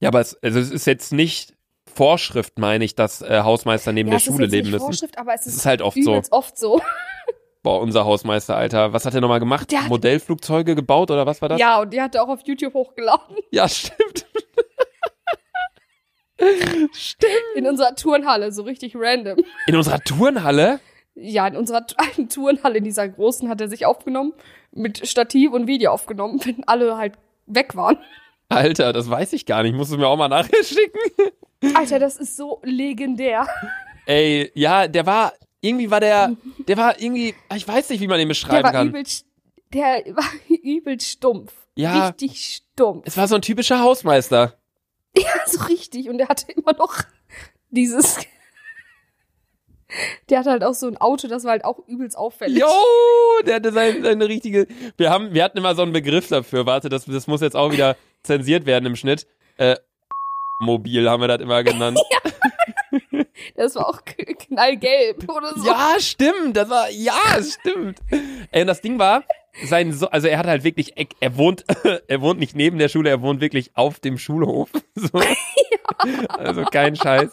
Ja, 0.00 0.08
aber 0.08 0.20
es, 0.20 0.42
also 0.42 0.58
es 0.58 0.70
ist 0.70 0.86
jetzt 0.86 1.12
nicht 1.12 1.55
Vorschrift, 1.96 2.58
meine 2.58 2.84
ich, 2.84 2.94
dass 2.94 3.22
äh, 3.22 3.40
Hausmeister 3.42 3.92
neben 3.92 4.10
ja, 4.10 4.16
der 4.16 4.20
Schule 4.20 4.46
leben 4.46 4.70
müssen. 4.70 4.84
Vorschrift, 4.84 5.18
aber 5.18 5.34
es 5.34 5.46
ist, 5.46 5.56
ist 5.56 5.66
halt 5.66 5.80
oft 5.82 5.96
so. 6.02 6.20
oft 6.30 6.58
so. 6.58 6.80
Boah, 7.62 7.80
unser 7.80 8.04
Hausmeister, 8.04 8.56
Alter. 8.56 8.92
Was 8.92 9.06
hat 9.06 9.14
er 9.14 9.20
nochmal 9.20 9.40
gemacht? 9.40 9.72
Der 9.72 9.82
hat- 9.82 9.88
Modellflugzeuge 9.88 10.74
gebaut 10.74 11.10
oder 11.10 11.26
was 11.26 11.42
war 11.42 11.48
das? 11.48 11.58
Ja, 11.58 11.80
und 11.80 11.92
die 11.92 12.00
hat 12.00 12.14
er 12.14 12.22
auch 12.22 12.28
auf 12.28 12.40
YouTube 12.44 12.74
hochgeladen. 12.74 13.36
Ja, 13.50 13.66
stimmt. 13.68 14.26
In 17.56 17.66
unserer 17.66 17.94
Turnhalle, 17.96 18.52
so 18.52 18.62
richtig 18.62 18.94
random. 18.94 19.38
In 19.66 19.74
unserer 19.74 20.00
Turnhalle? 20.00 20.80
Ja, 21.14 21.46
in 21.48 21.56
unserer 21.56 21.86
Turnhalle, 22.28 22.78
in 22.78 22.84
dieser 22.84 23.08
großen, 23.08 23.48
hat 23.48 23.60
er 23.60 23.68
sich 23.68 23.86
aufgenommen, 23.86 24.34
mit 24.70 25.08
Stativ 25.08 25.52
und 25.52 25.66
Video 25.66 25.90
aufgenommen, 25.92 26.40
wenn 26.44 26.62
alle 26.68 26.98
halt 26.98 27.14
weg 27.46 27.74
waren. 27.74 27.96
Alter, 28.48 28.92
das 28.92 29.08
weiß 29.10 29.32
ich 29.32 29.46
gar 29.46 29.62
nicht. 29.62 29.74
Musst 29.74 29.92
du 29.92 29.96
mir 29.96 30.06
auch 30.06 30.16
mal 30.18 30.28
nachher 30.28 30.62
schicken. 30.62 31.32
Alter, 31.74 31.98
das 31.98 32.16
ist 32.16 32.36
so 32.36 32.60
legendär. 32.64 33.46
Ey, 34.06 34.50
ja, 34.54 34.86
der 34.88 35.06
war, 35.06 35.32
irgendwie 35.60 35.90
war 35.90 36.00
der, 36.00 36.36
der 36.68 36.76
war 36.76 37.00
irgendwie, 37.00 37.34
ich 37.54 37.66
weiß 37.66 37.90
nicht, 37.90 38.00
wie 38.00 38.06
man 38.06 38.18
den 38.18 38.28
Der 38.28 38.32
beschreiben 38.32 38.64
war 38.64 38.72
kann. 38.72 38.88
übelst, 38.88 39.26
der 39.72 40.04
war 40.14 40.24
übelst 40.62 41.08
stumpf. 41.08 41.52
Ja. 41.74 42.08
Richtig 42.08 42.62
stumpf. 42.72 43.04
Es 43.06 43.16
war 43.16 43.26
so 43.28 43.34
ein 43.34 43.42
typischer 43.42 43.80
Hausmeister. 43.80 44.54
Ja, 45.18 45.30
so 45.46 45.64
richtig. 45.64 46.10
Und 46.10 46.18
der 46.18 46.28
hatte 46.28 46.52
immer 46.52 46.74
noch 46.74 46.94
dieses. 47.70 48.18
Der 50.28 50.40
hatte 50.40 50.50
halt 50.50 50.64
auch 50.64 50.74
so 50.74 50.88
ein 50.88 50.96
Auto, 50.96 51.28
das 51.28 51.44
war 51.44 51.52
halt 51.52 51.64
auch 51.64 51.78
übelst 51.86 52.18
auffällig. 52.18 52.60
Jo, 52.60 52.66
der 53.46 53.54
hatte 53.56 53.72
sein, 53.72 54.02
seine 54.02 54.28
richtige. 54.28 54.66
Wir 54.96 55.10
haben, 55.10 55.32
wir 55.32 55.44
hatten 55.44 55.58
immer 55.58 55.74
so 55.76 55.82
einen 55.82 55.92
Begriff 55.92 56.28
dafür. 56.28 56.66
Warte, 56.66 56.88
das, 56.88 57.04
das 57.04 57.28
muss 57.28 57.40
jetzt 57.40 57.54
auch 57.54 57.70
wieder 57.70 57.96
zensiert 58.24 58.66
werden 58.66 58.84
im 58.84 58.96
Schnitt. 58.96 59.26
Äh, 59.58 59.76
Mobil 60.58 61.08
haben 61.08 61.20
wir 61.20 61.28
das 61.28 61.40
immer 61.40 61.62
genannt. 61.62 61.98
Das 63.54 63.74
war 63.74 63.88
auch 63.88 64.00
knallgelb 64.04 65.28
oder 65.30 65.54
so. 65.56 65.66
Ja, 65.66 65.96
stimmt. 65.98 66.56
Das 66.56 66.68
war, 66.68 66.90
ja, 66.90 67.14
stimmt. 67.42 67.98
Ey, 68.50 68.62
und 68.62 68.66
das 68.66 68.80
Ding 68.80 68.98
war, 68.98 69.24
sein, 69.64 69.92
so 69.92 70.08
also 70.08 70.28
er 70.28 70.38
hat 70.38 70.46
halt 70.46 70.64
wirklich, 70.64 70.94
er 71.20 71.36
wohnt, 71.36 71.64
er 72.08 72.20
wohnt 72.20 72.40
nicht 72.40 72.54
neben 72.54 72.78
der 72.78 72.88
Schule, 72.88 73.10
er 73.10 73.22
wohnt 73.22 73.40
wirklich 73.40 73.70
auf 73.74 74.00
dem 74.00 74.18
Schulhof. 74.18 74.70
So. 74.98 75.20
Also 76.28 76.62
kein 76.64 76.96
Scheiß. 76.96 77.30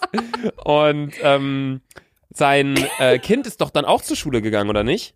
Und 0.65 1.13
ähm, 1.21 1.81
sein 2.29 2.77
äh, 2.99 3.17
Kind 3.17 3.47
ist 3.47 3.61
doch 3.61 3.69
dann 3.69 3.85
auch 3.85 4.01
zur 4.01 4.17
Schule 4.17 4.41
gegangen, 4.41 4.69
oder 4.69 4.83
nicht? 4.83 5.15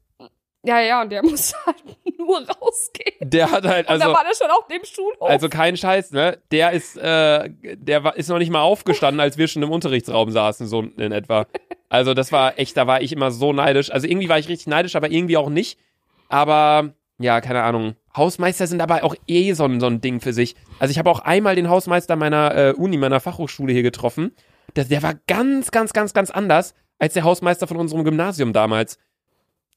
Ja, 0.67 0.81
ja, 0.81 1.01
und 1.01 1.09
der 1.09 1.23
musste 1.25 1.55
halt 1.65 1.81
nur 2.19 2.39
rausgehen. 2.39 3.15
Der 3.21 3.49
hat 3.49 3.65
halt, 3.65 3.87
Und 3.87 3.93
also. 3.93 4.07
da 4.07 4.13
war 4.13 4.23
der 4.25 4.35
schon 4.35 4.51
auf 4.51 4.67
dem 4.67 4.83
Schulhof. 4.83 5.29
Also 5.29 5.47
kein 5.47 5.77
Scheiß, 5.77 6.11
ne? 6.11 6.39
Der 6.51 6.71
ist, 6.71 6.97
äh, 6.97 7.49
der 7.77 8.03
war, 8.03 8.17
ist 8.17 8.27
noch 8.27 8.37
nicht 8.37 8.51
mal 8.51 8.61
aufgestanden, 8.61 9.21
als 9.21 9.37
wir 9.37 9.47
schon 9.47 9.63
im 9.63 9.71
Unterrichtsraum 9.71 10.29
saßen, 10.29 10.67
so 10.67 10.81
in 10.81 11.13
etwa. 11.13 11.47
Also 11.87 12.13
das 12.13 12.33
war 12.33 12.59
echt, 12.59 12.75
da 12.75 12.85
war 12.85 13.01
ich 13.01 13.13
immer 13.13 13.31
so 13.31 13.53
neidisch. 13.53 13.91
Also 13.91 14.07
irgendwie 14.07 14.27
war 14.27 14.39
ich 14.39 14.49
richtig 14.49 14.67
neidisch, 14.67 14.97
aber 14.97 15.09
irgendwie 15.09 15.37
auch 15.37 15.49
nicht. 15.49 15.79
Aber 16.27 16.93
ja, 17.17 17.39
keine 17.39 17.63
Ahnung. 17.63 17.95
Hausmeister 18.17 18.67
sind 18.67 18.81
aber 18.81 19.05
auch 19.05 19.15
eh 19.25 19.53
so 19.53 19.63
ein, 19.63 19.79
so 19.79 19.85
ein 19.85 20.01
Ding 20.01 20.19
für 20.19 20.33
sich. 20.33 20.55
Also 20.79 20.91
ich 20.91 20.99
habe 20.99 21.09
auch 21.09 21.19
einmal 21.19 21.55
den 21.55 21.69
Hausmeister 21.69 22.17
meiner 22.17 22.55
äh, 22.55 22.73
Uni, 22.73 22.97
meiner 22.97 23.21
Fachhochschule 23.21 23.71
hier 23.71 23.83
getroffen. 23.83 24.35
Der, 24.75 24.83
der 24.83 25.01
war 25.01 25.13
ganz, 25.27 25.71
ganz, 25.71 25.93
ganz, 25.93 26.13
ganz 26.13 26.29
anders 26.29 26.75
als 26.99 27.13
der 27.13 27.23
Hausmeister 27.23 27.67
von 27.67 27.77
unserem 27.77 28.03
Gymnasium 28.03 28.51
damals. 28.51 28.97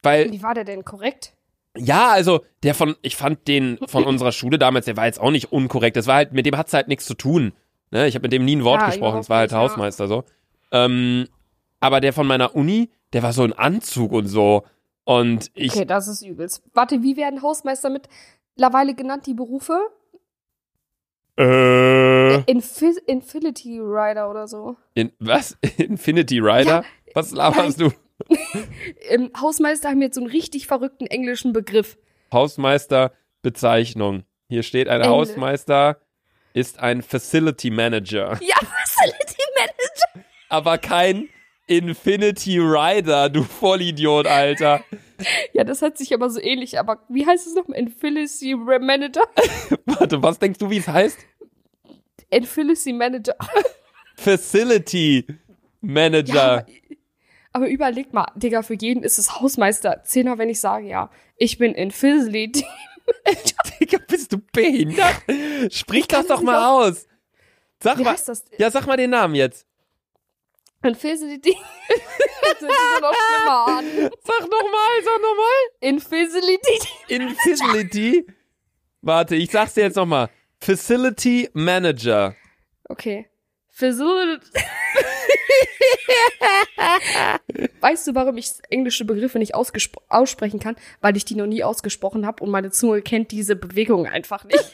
Weil 0.02 0.30
Wie 0.32 0.42
war 0.42 0.54
der 0.54 0.64
denn 0.64 0.84
korrekt? 0.84 1.34
ja, 1.76 2.08
also 2.10 2.40
der 2.64 2.74
von, 2.74 2.96
ich 3.02 3.16
fand 3.16 3.46
den 3.46 3.78
von 3.86 4.04
unserer 4.04 4.32
Schule 4.32 4.58
damals, 4.58 4.86
der 4.86 4.96
war 4.96 5.06
jetzt 5.06 5.20
auch 5.20 5.30
nicht 5.30 5.52
unkorrekt. 5.52 5.96
Das 5.96 6.06
war 6.06 6.16
halt, 6.16 6.32
mit 6.32 6.44
dem 6.46 6.56
hat's 6.56 6.72
halt 6.72 6.88
nichts 6.88 7.04
zu 7.06 7.14
tun. 7.14 7.52
Ne? 7.92 8.06
Ich 8.08 8.14
habe 8.16 8.22
mit 8.24 8.32
dem 8.32 8.44
nie 8.44 8.56
ein 8.56 8.64
Wort 8.64 8.80
Ja, 8.80 8.86
gesprochen, 8.86 9.20
es 9.20 9.28
war 9.30 9.38
halt 9.38 9.50
nicht, 9.50 9.56
ja. 9.56 9.62
Hausmeister 9.62 10.08
so. 10.08 10.24
Ähm, 10.72 11.28
aber 11.78 12.00
der 12.00 12.12
von 12.12 12.26
meiner 12.26 12.54
Uni, 12.56 12.90
der 13.12 13.22
war 13.22 13.32
so 13.32 13.42
ein 13.44 13.52
Anzug 13.52 14.12
und 14.12 14.26
so. 14.26 14.64
Und 15.04 15.50
ich, 15.54 15.72
Okay, 15.74 15.84
das 15.84 16.08
ist 16.08 16.22
übelst. 16.22 16.62
Warte, 16.74 17.02
wie 17.02 17.16
werden 17.16 17.40
Hausmeister 17.42 17.90
mittlerweile 17.90 18.94
genannt, 18.94 19.26
die 19.26 19.34
Berufe? 19.34 19.78
äh, 21.38 22.42
Infi 22.50 22.94
Infinity 23.06 23.78
Rider 23.80 24.30
oder 24.30 24.46
so. 24.46 24.76
in, 24.94 25.12
was? 25.18 25.56
Infinity 25.78 26.38
Rider? 26.40 26.84
was 27.14 27.30
laberst 27.32 27.80
du? 27.80 27.90
Ähm, 29.08 29.30
Hausmeister 29.40 29.88
haben 29.90 30.02
jetzt 30.02 30.14
so 30.16 30.20
einen 30.20 30.30
richtig 30.30 30.66
verrückten 30.66 31.06
englischen 31.06 31.52
Begriff. 31.52 31.96
Hausmeister 32.32 33.12
Bezeichnung. 33.42 34.24
Hier 34.48 34.62
steht 34.62 34.88
ein 34.88 35.00
Ende. 35.00 35.08
Hausmeister 35.08 36.00
ist 36.54 36.78
ein 36.80 37.02
Facility 37.02 37.70
Manager, 37.70 38.38
Ja, 38.42 38.56
Facility 38.56 39.42
Manager. 39.58 40.26
aber 40.48 40.78
kein 40.78 41.28
Infinity 41.66 42.58
Rider, 42.58 43.28
du 43.28 43.44
Vollidiot, 43.44 44.26
Alter. 44.26 44.82
Ja, 45.52 45.64
das 45.64 45.82
hat 45.82 45.98
sich 45.98 46.14
aber 46.14 46.30
so 46.30 46.40
ähnlich. 46.40 46.78
Aber 46.78 47.04
wie 47.10 47.26
heißt 47.26 47.46
es 47.46 47.54
nochmal? 47.54 47.78
Infinity 47.78 48.54
Manager? 48.54 49.20
Warte, 49.84 50.22
was 50.22 50.38
denkst 50.38 50.58
du, 50.58 50.70
wie 50.70 50.78
es 50.78 50.88
heißt? 50.88 51.18
Infinity 52.30 52.94
Manager. 52.94 53.34
Facility 54.16 55.26
Manager. 55.82 56.34
Ja, 56.66 56.79
aber, 57.52 57.68
überleg 57.68 58.12
mal, 58.12 58.26
Digga, 58.36 58.62
für 58.62 58.74
jeden 58.74 59.02
ist 59.02 59.18
es 59.18 59.40
Hausmeister. 59.40 60.02
Zehner, 60.04 60.38
wenn 60.38 60.48
ich 60.48 60.60
sage, 60.60 60.86
ja, 60.86 61.10
ich 61.36 61.58
bin 61.58 61.74
Infinity. 61.74 62.64
Digga, 63.80 63.98
bist 64.06 64.32
du 64.32 64.38
behindert? 64.52 65.22
Sprich 65.70 66.06
das 66.06 66.26
doch 66.26 66.36
das 66.36 66.44
mal 66.44 66.64
aus. 66.64 67.06
Sag 67.82 67.98
Wie 67.98 68.04
mal. 68.04 68.12
heißt 68.12 68.28
das? 68.28 68.44
Ja, 68.58 68.70
sag 68.70 68.86
mal 68.86 68.96
den 68.96 69.10
Namen 69.10 69.34
jetzt. 69.34 69.66
Infinity. 70.82 71.56
das 71.88 72.00
hört 72.42 72.60
sich 72.60 72.68
so 72.68 73.00
noch 73.00 73.14
schlimmer 73.14 73.66
an. 73.66 73.84
Sag 74.24 74.40
nochmal, 74.42 75.02
sag 75.04 75.20
nochmal. 75.20 75.60
Infinity. 75.80 76.88
Infacility. 77.08 78.26
Warte, 79.02 79.36
ich 79.36 79.50
sag's 79.50 79.74
dir 79.74 79.82
jetzt 79.82 79.96
nochmal. 79.96 80.30
Facility 80.60 81.48
Manager. 81.52 82.34
Okay. 82.88 83.28
Facility. 83.68 84.46
weißt 87.80 88.06
du, 88.06 88.14
warum 88.14 88.36
ich 88.36 88.52
englische 88.68 89.04
Begriffe 89.04 89.38
nicht 89.38 89.54
aussprechen 89.54 90.60
kann? 90.60 90.76
Weil 91.00 91.16
ich 91.16 91.24
die 91.24 91.34
noch 91.34 91.46
nie 91.46 91.64
ausgesprochen 91.64 92.26
habe 92.26 92.42
und 92.42 92.50
meine 92.50 92.70
Zunge 92.70 93.02
kennt 93.02 93.30
diese 93.30 93.56
Bewegung 93.56 94.06
einfach 94.06 94.44
nicht. 94.44 94.60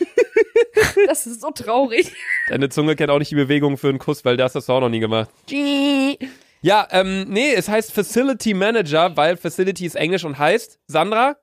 das 1.07 1.27
ist 1.27 1.41
so 1.41 1.51
traurig. 1.51 2.13
Deine 2.49 2.69
Zunge 2.69 2.97
kennt 2.97 3.11
auch 3.11 3.19
nicht 3.19 3.31
die 3.31 3.37
Bewegung 3.37 3.79
für 3.79 3.89
einen 3.89 3.99
Kuss, 3.99 4.25
weil 4.25 4.37
das 4.37 4.55
hast 4.55 4.69
du 4.69 4.73
auch 4.73 4.81
noch 4.81 4.91
nie 4.91 5.01
gemacht. 5.01 5.31
Ja, 6.63 6.89
ähm, 6.91 7.27
nee, 7.29 7.53
es 7.53 7.69
heißt 7.69 7.93
Facility 7.93 8.53
Manager, 8.53 9.17
weil 9.17 9.37
Facility 9.37 9.87
ist 9.87 9.95
Englisch 9.95 10.25
und 10.25 10.37
heißt, 10.37 10.81
Sandra? 10.89 11.37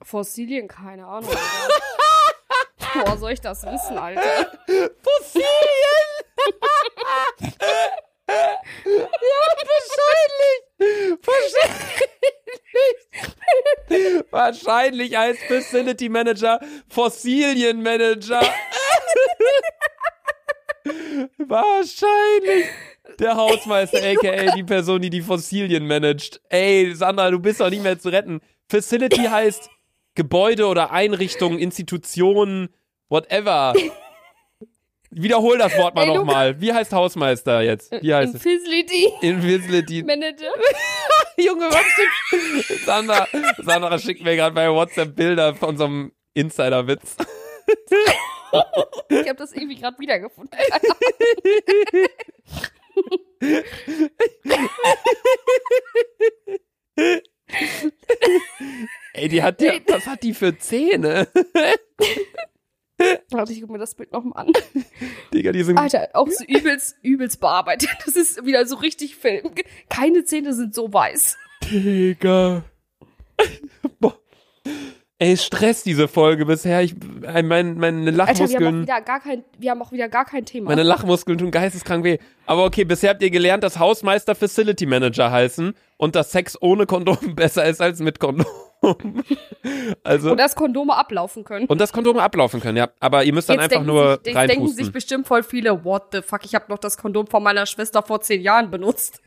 Fossilien, 0.00 0.68
keine 0.68 1.06
Ahnung. 1.06 1.28
Boah, 2.94 3.16
soll 3.18 3.32
ich 3.32 3.40
das 3.40 3.62
wissen, 3.64 3.98
Alter? 3.98 4.52
Fossilien! 5.02 5.85
Ja, 8.28 8.58
wahrscheinlich. 10.78 11.18
Wahrscheinlich. 11.22 12.06
wahrscheinlich 14.30 15.18
als 15.18 15.38
Facility 15.48 16.08
Manager 16.08 16.60
Fossilien 16.88 17.82
Manager. 17.82 18.40
wahrscheinlich. 21.38 22.66
Der 23.18 23.36
Hausmeister, 23.36 23.98
aka 23.98 24.54
die 24.54 24.64
Person, 24.64 25.00
die 25.00 25.10
die 25.10 25.22
Fossilien 25.22 25.86
managt. 25.86 26.40
Ey, 26.48 26.94
Sandra, 26.94 27.30
du 27.30 27.38
bist 27.38 27.60
doch 27.60 27.70
nicht 27.70 27.82
mehr 27.82 27.98
zu 27.98 28.10
retten. 28.10 28.40
Facility 28.68 29.24
heißt 29.24 29.70
Gebäude 30.14 30.66
oder 30.66 30.90
Einrichtungen, 30.90 31.58
Institutionen, 31.58 32.68
whatever. 33.08 33.74
Wiederhol 35.18 35.56
das 35.56 35.74
Wort 35.78 35.94
mal 35.94 36.06
nochmal. 36.06 36.60
Wie 36.60 36.70
heißt 36.70 36.92
Hausmeister 36.92 37.62
jetzt? 37.62 37.90
Wie 38.02 38.12
heißt 38.12 38.34
es? 38.34 38.42
Facility 38.42 39.10
Invisibility. 39.22 40.02
Manager. 40.02 40.52
Junge, 41.38 41.70
was 41.70 41.84
stimmt? 41.86 42.80
Sandra, 42.84 43.26
Sandra 43.58 43.98
schickt 43.98 44.22
mir 44.22 44.36
gerade 44.36 44.54
bei 44.54 44.70
WhatsApp 44.70 45.16
Bilder 45.16 45.54
von 45.54 45.78
so 45.78 45.86
einem 45.86 46.12
Insider-Witz. 46.34 47.16
Ich 49.08 49.28
habe 49.28 49.38
das 49.38 49.52
irgendwie 49.52 49.76
gerade 49.76 49.98
wiedergefunden. 49.98 50.58
Ey, 59.14 59.28
die 59.28 59.42
hat 59.42 59.62
ja, 59.62 59.72
was 59.88 60.06
hat 60.06 60.22
die 60.22 60.34
für 60.34 60.58
Zähne? 60.58 61.28
Warte, 63.30 63.52
ich 63.52 63.60
guck 63.60 63.70
mir 63.70 63.78
das 63.78 63.94
Bild 63.94 64.12
nochmal 64.12 64.46
an. 64.46 64.52
Digga, 65.32 65.52
die 65.52 65.62
sind 65.62 65.78
Alter, 65.78 66.08
auch 66.14 66.28
so 66.28 66.44
übelst, 66.44 66.96
übelst 67.02 67.40
bearbeitet. 67.40 67.90
Das 68.04 68.16
ist 68.16 68.44
wieder 68.46 68.66
so 68.66 68.76
richtig 68.76 69.16
Film. 69.16 69.50
Keine 69.88 70.24
Zähne 70.24 70.54
sind 70.54 70.74
so 70.74 70.92
weiß. 70.92 71.36
Digga. 71.70 72.64
Boah. 74.00 74.18
Ey, 75.18 75.36
Stress 75.38 75.82
diese 75.82 76.08
Folge 76.08 76.44
bisher. 76.44 76.82
Ich, 76.82 76.94
mein, 77.22 77.78
meine 77.78 78.10
Alter, 78.10 78.16
wir 78.16 78.18
haben, 78.18 78.20
auch 78.20 78.26
Lachmuskeln, 78.26 78.82
wieder 78.82 79.00
gar 79.00 79.20
kein, 79.20 79.44
wir 79.58 79.70
haben 79.70 79.80
auch 79.80 79.90
wieder 79.90 80.10
gar 80.10 80.26
kein 80.26 80.44
Thema. 80.44 80.68
meine 80.68 80.82
Lachmuskeln 80.82 81.38
tun 81.38 81.50
geisteskrank 81.50 82.04
weh. 82.04 82.18
Aber 82.44 82.66
okay, 82.66 82.84
bisher 82.84 83.10
habt 83.10 83.22
ihr 83.22 83.30
gelernt, 83.30 83.64
dass 83.64 83.78
Hausmeister 83.78 84.34
Facility 84.34 84.84
Manager 84.84 85.30
heißen 85.30 85.72
und 85.96 86.16
dass 86.16 86.32
Sex 86.32 86.60
ohne 86.60 86.84
Kondom 86.84 87.16
besser 87.34 87.64
ist 87.64 87.80
als 87.80 88.00
mit 88.00 88.20
Kondom. 88.20 88.46
also 90.04 90.30
Und 90.32 90.38
dass 90.38 90.54
Kondome 90.54 90.96
ablaufen 90.96 91.44
können. 91.44 91.66
und 91.66 91.80
dass 91.80 91.92
Kondome 91.92 92.22
ablaufen 92.22 92.60
können, 92.60 92.76
ja. 92.76 92.88
Aber 93.00 93.24
ihr 93.24 93.32
müsst 93.32 93.48
dann 93.48 93.58
einfach 93.58 93.70
denken 93.70 93.86
nur 93.86 94.20
sich, 94.22 94.26
jetzt 94.26 94.36
denken 94.36 94.48
sich 94.48 94.60
reinpusten. 94.60 94.92
bestimmt 94.92 95.26
voll 95.26 95.42
viele, 95.42 95.84
what 95.84 96.04
the 96.12 96.22
fuck, 96.22 96.44
ich 96.44 96.54
habe 96.54 96.66
noch 96.68 96.78
das 96.78 96.98
Kondom 96.98 97.26
von 97.26 97.42
meiner 97.42 97.66
Schwester 97.66 98.02
vor 98.02 98.20
zehn 98.20 98.40
Jahren 98.42 98.70
benutzt. 98.70 99.20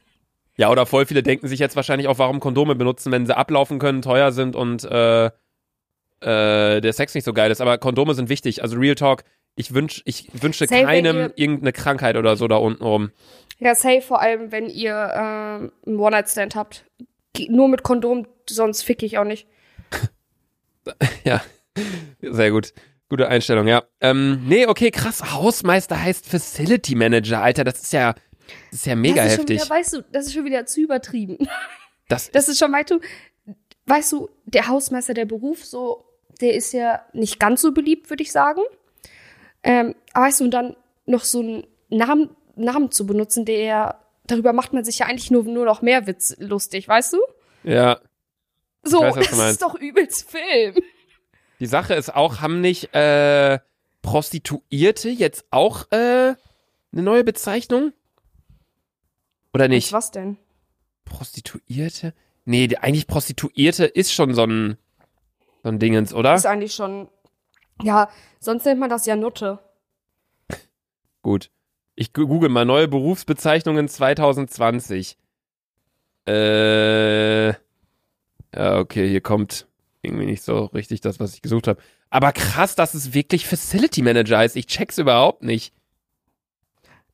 Ja, 0.57 0.69
oder 0.69 0.85
voll 0.85 1.05
viele 1.05 1.23
denken 1.23 1.47
sich 1.47 1.59
jetzt 1.59 1.75
wahrscheinlich 1.75 2.07
auch, 2.07 2.19
warum 2.19 2.39
Kondome 2.39 2.75
benutzen, 2.75 3.11
wenn 3.11 3.25
sie 3.25 3.35
ablaufen 3.35 3.79
können, 3.79 4.01
teuer 4.01 4.31
sind 4.31 4.55
und 4.55 4.83
äh, 4.83 5.27
äh, 5.27 6.81
der 6.81 6.93
Sex 6.93 7.15
nicht 7.15 7.23
so 7.23 7.33
geil 7.33 7.49
ist. 7.49 7.61
Aber 7.61 7.77
Kondome 7.77 8.13
sind 8.13 8.29
wichtig. 8.29 8.61
Also 8.61 8.77
Real 8.77 8.95
Talk, 8.95 9.23
ich, 9.55 9.73
wünsch, 9.73 10.01
ich 10.05 10.29
wünsche 10.33 10.67
Safe, 10.67 10.83
keinem 10.83 11.31
irgendeine 11.35 11.71
Krankheit 11.71 12.17
oder 12.17 12.35
so 12.35 12.47
da 12.47 12.57
unten 12.57 12.83
rum. 12.83 13.11
Ja, 13.59 13.75
safe, 13.75 14.01
vor 14.01 14.21
allem, 14.21 14.51
wenn 14.51 14.69
ihr 14.69 14.93
ähm, 15.13 15.71
einen 15.85 15.99
One-Night-Stand 15.99 16.55
habt. 16.55 16.85
Nur 17.47 17.67
mit 17.67 17.83
Kondom, 17.83 18.27
sonst 18.47 18.83
fick 18.83 19.03
ich 19.03 19.17
auch 19.17 19.25
nicht. 19.25 19.47
Ja, 21.23 21.43
sehr 22.19 22.49
gut. 22.49 22.73
Gute 23.09 23.27
Einstellung, 23.27 23.67
ja. 23.67 23.83
Ähm, 24.01 24.43
nee, 24.47 24.65
okay, 24.65 24.89
krass. 24.89 25.33
Hausmeister 25.33 26.01
heißt 26.01 26.25
Facility 26.27 26.95
Manager, 26.95 27.41
Alter. 27.43 27.63
Das 27.63 27.81
ist 27.81 27.93
ja, 27.93 28.13
das 28.71 28.79
ist 28.79 28.85
ja 28.85 28.95
mega 28.95 29.23
das 29.23 29.33
ist 29.33 29.39
heftig. 29.39 29.61
Wieder, 29.61 29.69
weißt 29.69 29.93
du, 29.93 30.01
das 30.11 30.27
ist 30.27 30.33
schon 30.33 30.45
wieder 30.45 30.65
zu 30.65 30.81
übertrieben. 30.81 31.37
das, 32.07 32.31
Das 32.31 32.49
ist 32.49 32.57
schon, 32.57 32.71
weißt 32.71 32.91
du, 32.91 32.99
weißt 33.85 34.11
du, 34.11 34.29
der 34.45 34.67
Hausmeister, 34.67 35.13
der 35.13 35.25
Beruf, 35.25 35.63
so, 35.63 36.05
der 36.41 36.53
ist 36.53 36.71
ja 36.73 37.03
nicht 37.13 37.39
ganz 37.39 37.61
so 37.61 37.71
beliebt, 37.71 38.09
würde 38.09 38.23
ich 38.23 38.31
sagen. 38.31 38.61
Ähm, 39.63 39.95
aber 40.13 40.25
weißt 40.25 40.39
du, 40.39 40.45
und 40.45 40.51
dann 40.51 40.75
noch 41.05 41.23
so 41.23 41.39
einen 41.39 41.67
Namen, 41.89 42.29
Namen 42.55 42.91
zu 42.91 43.05
benutzen, 43.05 43.45
der, 43.45 43.99
darüber 44.31 44.53
macht 44.53 44.73
man 44.73 44.83
sich 44.83 44.99
ja 44.99 45.05
eigentlich 45.07 45.31
nur, 45.31 45.43
nur 45.43 45.65
noch 45.65 45.81
mehr 45.81 46.07
Witz 46.07 46.35
lustig, 46.39 46.87
weißt 46.87 47.13
du? 47.13 47.19
ja. 47.63 47.99
So, 48.81 49.01
weiß, 49.01 49.15
das 49.15 49.31
ist 49.51 49.61
doch 49.61 49.75
übelst 49.75 50.29
Film. 50.31 50.75
Die 51.59 51.65
Sache 51.65 51.93
ist 51.95 52.15
auch, 52.15 52.39
haben 52.39 52.61
nicht 52.61 52.93
äh, 52.95 53.59
Prostituierte 54.01 55.09
jetzt 55.09 55.43
auch 55.51 55.91
äh, 55.91 55.97
eine 56.93 57.01
neue 57.03 57.25
Bezeichnung? 57.25 57.91
Oder 59.53 59.67
nicht? 59.67 59.91
Was 59.91 60.11
denn? 60.11 60.37
Prostituierte? 61.03 62.13
Nee, 62.45 62.67
die- 62.67 62.77
eigentlich 62.77 63.05
Prostituierte 63.07 63.85
ist 63.85 64.13
schon 64.13 64.33
so 64.33 64.43
ein, 64.45 64.77
so 65.63 65.69
ein 65.69 65.77
Dingens, 65.79 66.13
oder? 66.13 66.35
Ist 66.35 66.45
eigentlich 66.45 66.73
schon, 66.73 67.09
ja, 67.83 68.09
sonst 68.39 68.63
nennt 68.65 68.79
man 68.79 68.89
das 68.89 69.05
ja 69.05 69.17
Nutte. 69.17 69.59
Gut. 71.21 71.51
Ich 71.99 72.13
google 72.13 72.47
mal 72.47 72.63
neue 72.63 72.87
Berufsbezeichnungen 72.87 73.89
2020. 73.89 75.17
Äh. 76.25 77.49
Ja, 77.49 78.77
okay, 78.77 79.09
hier 79.09 79.19
kommt 79.19 79.67
irgendwie 80.01 80.25
nicht 80.25 80.41
so 80.41 80.67
richtig 80.67 81.01
das, 81.01 81.19
was 81.19 81.33
ich 81.33 81.41
gesucht 81.41 81.67
habe. 81.67 81.81
Aber 82.09 82.31
krass, 82.31 82.75
dass 82.75 82.93
es 82.93 83.13
wirklich 83.13 83.45
Facility 83.45 84.01
Manager 84.01 84.37
heißt. 84.37 84.55
Ich 84.55 84.67
check's 84.67 84.97
überhaupt 84.97 85.43
nicht. 85.43 85.73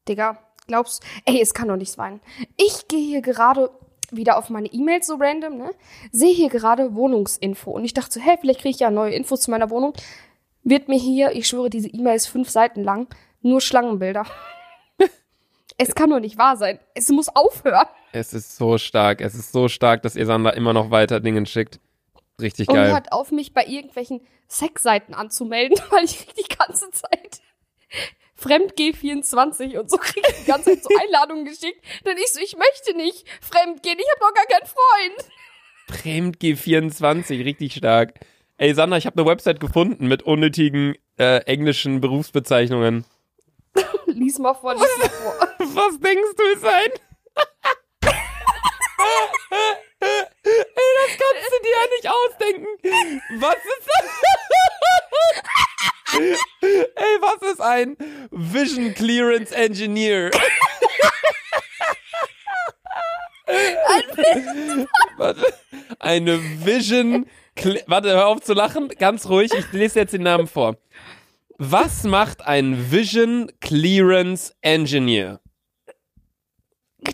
Digga, 0.08 0.38
glaubst 0.68 1.04
ey, 1.26 1.42
es 1.42 1.56
kann 1.56 1.68
doch 1.68 1.78
nicht 1.78 1.92
sein. 1.92 2.22
Ich 2.56 2.88
gehe 2.88 3.08
hier 3.08 3.22
gerade 3.24 3.72
wieder 4.12 4.38
auf 4.38 4.52
meine 4.52 4.68
E-Mails 4.68 5.08
so 5.08 5.16
random, 5.16 5.58
ne? 5.58 5.72
Sehe 6.12 6.36
hier 6.36 6.50
gerade 6.50 6.94
Wohnungsinfo 6.94 7.72
und 7.72 7.86
ich 7.86 7.96
dachte 7.96 8.14
so, 8.14 8.22
hä, 8.22 8.38
vielleicht 8.40 8.60
kriege 8.60 8.76
ich 8.76 8.82
ja 8.82 8.92
neue 8.92 9.16
Infos 9.16 9.42
zu 9.42 9.50
meiner 9.50 9.72
Wohnung. 9.72 9.94
Wird 10.62 10.90
mir 10.90 11.00
hier, 11.00 11.32
ich 11.32 11.48
schwöre, 11.48 11.72
diese 11.72 11.88
E-Mail 11.88 12.18
ist 12.18 12.28
fünf 12.28 12.52
Seiten 12.52 12.84
lang, 12.84 13.08
nur 13.42 13.62
Schlangenbilder. 13.62 14.28
Es 15.78 15.96
kann 15.96 16.10
doch 16.10 16.20
nicht 16.20 16.38
wahr 16.38 16.58
sein. 16.58 16.80
Es 16.94 17.10
muss 17.10 17.30
aufhören. 17.30 17.88
Es 18.12 18.34
ist 18.34 18.56
so 18.56 18.78
stark. 18.78 19.22
Es 19.22 19.36
ist 19.36 19.52
so 19.52 19.68
stark, 19.68 20.04
dass 20.04 20.16
ihr 20.16 20.26
Sander 20.26 20.54
immer 20.56 20.74
noch 20.74 20.92
weiter 20.92 21.20
Dingen 21.20 21.46
schickt. 21.46 21.80
Richtig 22.42 22.68
Und 22.70 22.76
geil. 22.76 22.92
hört 22.92 23.12
auf, 23.12 23.32
mich 23.32 23.54
bei 23.54 23.66
irgendwelchen 23.66 24.22
Sexseiten 24.50 25.14
anzumelden, 25.14 25.78
weil 25.90 26.06
ich 26.06 26.18
krieg 26.26 26.36
die 26.36 26.56
ganze 26.56 26.90
Zeit 26.92 27.42
Fremdgeh24 28.40 29.78
und 29.80 29.90
so 29.90 29.98
kriege 29.98 30.28
ich 30.30 30.44
die 30.44 30.46
ganze 30.46 30.72
Zeit 30.72 30.84
so 30.84 30.90
Einladungen 31.02 31.46
geschickt. 31.46 31.82
Dann 32.04 32.18
ich 32.18 32.32
so, 32.32 32.40
ich 32.42 32.56
möchte 32.58 32.96
nicht 32.98 33.26
fremdgehen, 33.42 33.98
ich 33.98 34.06
habe 34.12 34.20
doch 34.20 34.34
gar 34.34 34.46
keinen 34.46 34.68
Freund. 34.68 35.32
Fremdg 36.02 36.58
24, 36.58 37.46
richtig 37.46 37.74
stark. 37.76 38.20
Ey, 38.58 38.74
Sander, 38.74 38.98
ich 38.98 39.06
habe 39.06 39.20
eine 39.20 39.30
Website 39.30 39.60
gefunden 39.60 40.08
mit 40.08 40.24
unnötigen 40.24 40.96
äh, 41.18 41.40
englischen 41.44 42.02
Berufsbezeichnungen. 42.02 43.06
Lies 44.16 44.40
mal 44.40 44.54
vor, 44.54 44.74
lies 44.74 44.98
mal 44.98 45.10
vor. 45.10 45.34
Was 45.60 46.00
denkst 46.00 46.36
du 46.38 46.44
ist 46.54 46.66
ein? 46.66 46.90
Ey, 50.00 50.92
das 51.02 51.12
kannst 51.20 51.52
du 51.52 51.58
dir 51.64 51.76
ja 51.76 51.86
nicht 51.96 52.08
ausdenken. 52.08 52.70
Was 53.42 53.56
ist 53.56 53.88
das? 53.88 54.06
Ey, 56.62 57.20
was 57.20 57.42
ist 57.52 57.60
ein 57.62 57.98
Vision 58.32 58.94
Clearance 58.94 59.54
Engineer? 59.54 60.32
Eine 66.00 66.40
Vision. 66.66 67.26
Warte, 67.88 68.10
hör 68.12 68.28
auf 68.28 68.42
zu 68.42 68.54
lachen. 68.54 68.88
Ganz 68.98 69.28
ruhig. 69.28 69.52
Ich 69.54 69.74
lese 69.74 70.00
jetzt 70.00 70.14
den 70.14 70.24
Namen 70.24 70.48
vor. 70.48 70.78
Was 71.58 72.04
macht 72.04 72.42
ein 72.42 72.92
Vision 72.92 73.52
Clearance 73.62 74.54
Engineer? 74.62 75.40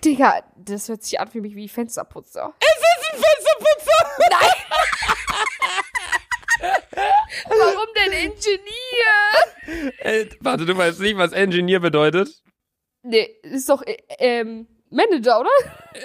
Digga, 0.04 0.44
das 0.58 0.90
hört 0.90 1.04
sich 1.04 1.20
an 1.20 1.28
für 1.28 1.42
mich 1.42 1.56
wie 1.56 1.68
Fensterputzer. 1.70 2.54
Es 2.60 2.68
ist 2.68 3.14
ein 3.14 3.20
Fensterputzer! 3.22 4.58
Warum 7.50 7.88
denn 7.96 8.12
Engineer? 8.14 9.92
Äh, 10.00 10.26
warte, 10.40 10.66
du 10.66 10.76
weißt 10.78 11.00
nicht, 11.02 11.18
was 11.18 11.34
Engineer 11.34 11.80
bedeutet? 11.80 12.42
Nee, 13.04 13.30
ist 13.44 13.70
doch 13.70 13.82
äh, 13.84 13.98
ähm, 14.20 14.68
Manager, 14.90 15.42
oder? 15.42 15.50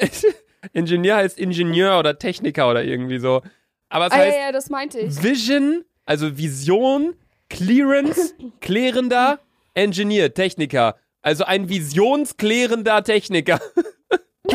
Ingenieur 0.73 1.17
heißt 1.17 1.39
Ingenieur 1.39 1.99
oder 1.99 2.19
Techniker 2.19 2.69
oder 2.71 2.83
irgendwie 2.85 3.19
so. 3.19 3.43
Aber 3.89 4.07
es 4.07 4.13
Ah, 4.13 4.19
ja, 4.19 4.25
heißt 4.25 4.37
ja, 4.39 4.53
das 4.53 4.69
meinte 4.71 4.99
ich. 4.99 5.23
Vision, 5.23 5.85
also 6.05 6.37
Vision, 6.37 7.15
Clearance, 7.49 8.35
klärender 8.61 9.41
Engineer, 9.75 10.33
Techniker. 10.35 10.97
Also 11.23 11.45
ein 11.45 11.69
visionsklärender 11.69 13.03
Techniker. 13.05 13.61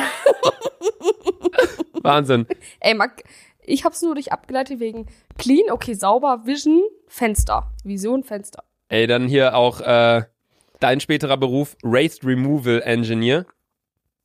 Wahnsinn. 2.01 2.47
Ey, 2.79 2.93
Marc, 2.93 3.23
ich 3.63 3.85
hab's 3.85 4.01
nur 4.01 4.15
durch 4.15 4.31
abgeleitet 4.31 4.79
wegen 4.79 5.07
Clean, 5.37 5.69
okay, 5.69 5.93
sauber, 5.93 6.45
Vision, 6.45 6.81
Fenster. 7.07 7.71
Vision, 7.83 8.23
Fenster. 8.23 8.63
Ey, 8.89 9.07
dann 9.07 9.27
hier 9.27 9.55
auch 9.55 9.81
äh, 9.81 10.23
dein 10.79 10.99
späterer 10.99 11.37
Beruf, 11.37 11.77
Waste 11.83 12.25
Removal 12.25 12.81
Engineer. 12.83 13.45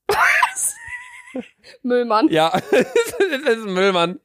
Müllmann. 1.82 2.28
Ja, 2.28 2.50
das 2.50 2.70
ist 2.70 3.66
ein 3.66 3.74
Müllmann. 3.74 4.20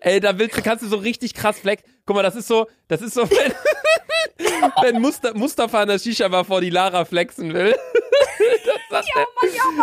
Ey, 0.00 0.20
da 0.20 0.38
willst 0.38 0.56
du, 0.58 0.62
kannst 0.62 0.84
du 0.84 0.88
so 0.88 0.96
richtig 0.96 1.34
krass 1.34 1.58
flex. 1.58 1.82
Guck 2.06 2.16
mal, 2.16 2.22
das 2.22 2.36
ist 2.36 2.46
so, 2.48 2.66
das 2.88 3.00
ist 3.02 3.14
so, 3.14 3.22
wenn, 3.30 3.52
wenn 4.82 5.00
Muster, 5.00 5.34
Mustafa 5.34 5.82
an 5.82 5.88
der 5.88 5.98
Shisha-Bar 5.98 6.44
vor 6.44 6.60
die 6.60 6.70
Lara 6.70 7.04
flexen 7.04 7.52
will. 7.52 7.74
Das 8.90 9.06
sagt 9.06 9.26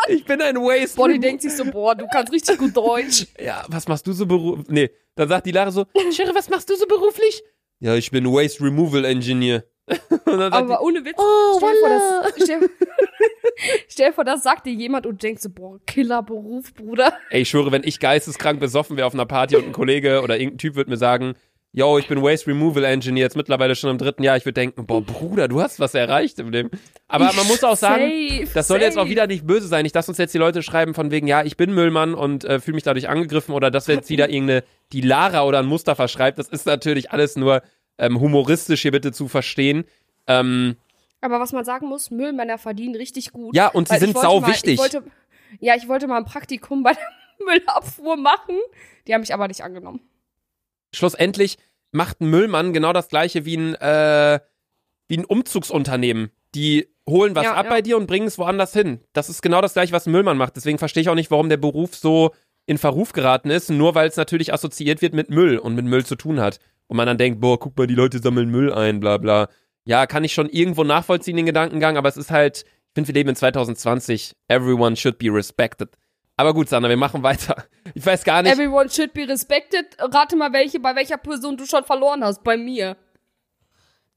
er. 0.08 0.14
Ich 0.14 0.26
bin 0.26 0.42
ein 0.42 0.56
Waste. 0.58 0.96
Boah, 0.96 1.08
die 1.08 1.14
Remo- 1.16 1.22
denkt 1.22 1.42
sich 1.42 1.54
so, 1.56 1.66
boah, 1.66 1.96
du 1.96 2.06
kannst 2.12 2.32
richtig 2.32 2.58
gut 2.58 2.76
Deutsch. 2.76 3.26
ja, 3.40 3.66
was 3.70 3.88
machst 3.88 4.06
du 4.08 4.14
so 4.14 4.26
beruflich? 4.26 4.68
Nee, 4.70 4.90
dann 5.16 5.28
sagt 5.30 5.46
die 5.46 5.52
Lara 5.52 5.72
so, 5.72 5.86
Schere, 6.14 6.34
was 6.36 6.50
machst 6.50 6.70
du 6.70 6.76
so 6.76 6.86
beruflich? 6.86 7.42
Ja, 7.80 7.96
ich 7.96 8.12
bin 8.12 8.26
Waste 8.26 8.64
Removal 8.64 9.06
Engineer. 9.06 9.64
Aber 10.26 10.82
ohne 10.82 11.04
Witz, 11.06 11.18
Oh, 11.18 11.58
stell, 11.58 11.76
vor, 11.80 11.90
das, 11.90 12.44
stell, 12.44 12.70
stell 13.88 14.14
vor, 14.14 14.24
das 14.24 14.44
sagt 14.44 14.66
dir 14.66 14.74
jemand 14.74 15.06
und 15.06 15.22
denkst 15.22 15.42
so, 15.44 15.50
boah, 15.50 15.80
Killerberuf, 15.86 16.74
Bruder. 16.74 17.14
die, 17.30 17.36
ey, 17.36 17.42
ich 17.42 17.50
schwöre, 17.50 17.72
wenn 17.72 17.84
ich 17.84 18.00
geisteskrank 18.00 18.60
besoffen 18.60 18.98
wäre 18.98 19.08
auf 19.08 19.14
einer 19.14 19.26
Party 19.26 19.56
und 19.56 19.66
ein 19.68 19.72
Kollege 19.72 20.22
oder 20.22 20.38
irgendein 20.38 20.58
Typ 20.60 20.76
würde 20.76 20.90
mir 20.90 20.98
sagen, 20.98 21.36
yo, 21.74 21.98
ich 21.98 22.08
bin 22.10 22.22
Waste 22.22 22.48
Removal 22.48 22.84
Engineer, 22.84 23.24
jetzt 23.24 23.38
mittlerweile 23.38 23.76
schon 23.76 23.90
im 23.92 23.98
dritten 23.98 24.24
Jahr, 24.24 24.36
ich 24.36 24.44
würde 24.46 24.60
denken, 24.60 24.86
boah, 24.86 25.02
Bruder, 25.02 25.48
du 25.48 25.62
hast 25.62 25.80
was 25.80 25.94
erreicht 25.94 26.38
im 26.40 26.50
Leben. 26.52 26.70
Aber 27.08 27.32
man 27.34 27.48
muss 27.48 27.64
auch 27.64 27.78
sagen, 27.78 28.04
Safe, 28.30 28.48
das 28.54 28.68
soll 28.68 28.82
jetzt 28.82 28.98
auch 28.98 29.04
safe. 29.04 29.10
wieder 29.10 29.28
nicht 29.28 29.48
böse 29.48 29.68
sein. 29.68 29.84
Nicht, 29.84 29.96
dass 29.96 30.10
uns 30.10 30.18
jetzt 30.18 30.34
die 30.34 30.38
Leute 30.38 30.64
schreiben 30.64 30.94
von 30.94 31.12
wegen, 31.12 31.28
ja, 31.28 31.44
ich 31.44 31.56
bin 31.56 31.74
Müllmann 31.74 32.14
und 32.14 32.44
äh, 32.44 32.60
fühle 32.60 32.76
mich 32.76 32.84
dadurch 32.84 33.08
angegriffen 33.08 33.54
oder 33.54 33.72
dass 33.72 33.88
wir 33.88 33.96
jetzt 33.96 34.10
wieder 34.10 34.30
irgendeine, 34.30 34.64
die 34.92 35.00
Lara 35.02 35.46
oder 35.46 35.60
ein 35.60 35.66
Mustafa 35.66 36.10
schreibt. 36.10 36.40
Das 36.40 36.50
ist 36.50 36.66
natürlich 36.66 37.12
alles 37.12 37.38
nur 37.38 37.62
ähm, 37.98 38.20
humoristisch 38.20 38.82
hier 38.82 38.92
bitte 38.92 39.12
zu 39.12 39.28
verstehen. 39.28 39.86
Ähm, 40.28 40.76
Aber 41.22 41.40
was 41.40 41.52
man 41.52 41.66
sagen 41.66 41.88
muss, 41.88 42.12
Müllmänner 42.12 42.58
verdienen 42.58 42.96
richtig 42.96 43.32
gut. 43.32 43.56
ja, 43.56 43.68
und 43.68 43.88
sie 43.88 43.98
sind 43.98 44.18
sau 44.18 44.40
mal, 44.40 44.50
wichtig. 44.50 44.74
Ich 44.74 44.80
wollte, 44.80 45.04
ja, 45.60 45.76
ich 45.76 45.88
wollte 45.88 46.08
mal 46.08 46.18
ein 46.18 46.26
Praktikum 46.26 46.84
bei 46.84 46.94
der 46.94 47.08
Müllabfuhr 47.46 48.18
machen. 48.18 48.56
Die 49.08 49.14
haben 49.14 49.22
mich 49.22 49.34
aber 49.34 49.48
nicht 49.48 49.64
angenommen. 49.64 50.00
Schlussendlich 50.94 51.58
macht 51.92 52.22
ein 52.22 52.30
Müllmann 52.30 52.74
genau 52.74 52.94
das 52.94 53.08
gleiche 53.10 53.46
wie 53.46 53.58
ein, 53.58 53.76
äh, 53.76 54.40
wie 55.08 55.18
ein 55.18 55.26
Umzugsunternehmen. 55.26 56.32
Die 56.56 56.88
holen 57.08 57.36
was 57.36 57.44
Ja, 57.46 57.56
ab 57.56 57.66
ja. 57.66 57.70
bei 57.72 57.82
dir 57.82 57.98
und 57.98 58.08
bringen 58.08 58.28
es 58.28 58.38
woanders 58.38 58.74
hin. 58.74 59.02
Das 59.14 59.30
ist 59.30 59.42
genau 59.42 59.62
das 59.62 59.74
gleiche, 59.74 59.94
was 59.94 60.06
ein 60.06 60.12
Müllmann 60.12 60.38
macht. 60.38 60.56
Deswegen 60.56 60.78
verstehe 60.78 61.02
ich 61.02 61.10
auch 61.10 61.16
nicht, 61.16 61.32
warum 61.32 61.50
der 61.50 61.58
Beruf 61.58 61.96
so 61.96 62.32
in 62.66 62.78
Verruf 62.78 63.12
geraten 63.14 63.50
ist, 63.50 63.70
nur 63.70 63.96
weil 63.96 64.08
es 64.08 64.18
natürlich 64.18 64.54
assoziiert 64.54 65.02
wird 65.02 65.14
mit 65.14 65.30
Müll 65.30 65.58
und 65.58 65.76
mit 65.76 65.86
Müll 65.86 66.06
zu 66.06 66.16
tun 66.16 66.40
hat. 66.40 66.60
Und 66.92 66.98
man 66.98 67.08
dann 67.08 67.18
denkt, 67.18 67.40
boah, 67.40 67.58
guck 67.58 67.78
mal, 67.78 67.88
die 67.88 67.96
Leute 67.96 68.20
sammeln 68.20 68.50
Müll 68.50 68.74
ein, 68.74 69.00
bla 69.00 69.18
bla. 69.18 69.48
Ja, 69.86 70.08
kann 70.08 70.26
ich 70.26 70.34
schon 70.34 70.50
irgendwo 70.50 70.84
nachvollziehen, 70.84 71.38
den 71.38 71.46
Gedankengang, 71.46 71.96
aber 71.96 72.10
es 72.10 72.18
ist 72.18 72.32
halt, 72.32 72.66
ich 72.66 72.94
finde, 72.94 73.08
wir 73.08 73.14
leben 73.14 73.30
in 73.30 73.36
2020. 73.38 74.36
Everyone 74.50 74.98
should 74.98 75.18
be 75.18 75.34
respected. 75.34 75.98
Aber 76.36 76.54
gut, 76.54 76.68
Sandra, 76.68 76.90
wir 76.90 76.98
machen 76.98 77.24
weiter. 77.24 77.64
Ich 77.94 78.06
weiß 78.06 78.26
gar 78.26 78.42
nicht. 78.42 78.52
Everyone 78.52 78.90
should 78.90 79.14
be 79.14 79.26
respected. 79.26 79.86
Rate 80.00 80.36
mal, 80.36 80.52
welche, 80.52 80.82
bei 80.82 80.94
welcher 80.94 81.16
Person 81.16 81.56
du 81.56 81.66
schon 81.66 81.86
verloren 81.86 82.26
hast. 82.26 82.44
Bei 82.44 82.58
mir. 82.58 82.98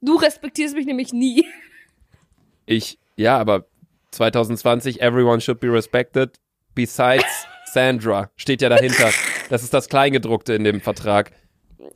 Du 0.00 0.16
respektierst 0.16 0.74
mich 0.74 0.86
nämlich 0.86 1.12
nie. 1.12 1.46
Ich, 2.66 2.98
ja, 3.14 3.38
aber 3.38 3.66
2020, 4.10 5.00
everyone 5.00 5.40
should 5.40 5.60
be 5.60 5.70
respected, 5.70 6.40
besides 6.74 7.46
Sandra, 7.66 8.30
steht 8.36 8.62
ja 8.62 8.68
dahinter. 8.68 9.10
Das 9.50 9.62
ist 9.62 9.74
das 9.74 9.88
Kleingedruckte 9.88 10.54
in 10.54 10.64
dem 10.64 10.80
Vertrag. 10.80 11.30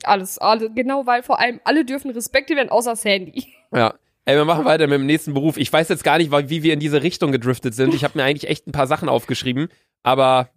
Alles, 0.05 0.38
alle, 0.38 0.70
genau, 0.72 1.07
weil 1.07 1.22
vor 1.22 1.38
allem 1.40 1.61
alle 1.64 1.85
dürfen 1.85 2.11
respektiert 2.11 2.57
werden, 2.59 2.68
außer 2.70 2.96
Sandy. 2.96 3.53
Ja. 3.72 3.94
Ey, 4.24 4.37
wir 4.37 4.44
machen 4.44 4.66
weiter 4.66 4.87
mit 4.87 4.98
dem 4.98 5.07
nächsten 5.07 5.33
Beruf. 5.33 5.57
Ich 5.57 5.72
weiß 5.72 5.88
jetzt 5.88 6.05
gar 6.05 6.18
nicht, 6.18 6.31
wie 6.31 6.62
wir 6.62 6.74
in 6.74 6.81
diese 6.81 7.03
Richtung 7.03 7.33
gedriftet 7.33 7.74
sind. 7.74 7.94
Ich 7.94 8.05
habe 8.05 8.18
mir 8.18 8.24
eigentlich 8.24 8.51
echt 8.51 8.66
ein 8.66 8.72
paar 8.72 8.87
Sachen 8.87 9.09
aufgeschrieben, 9.09 9.68
aber 10.03 10.51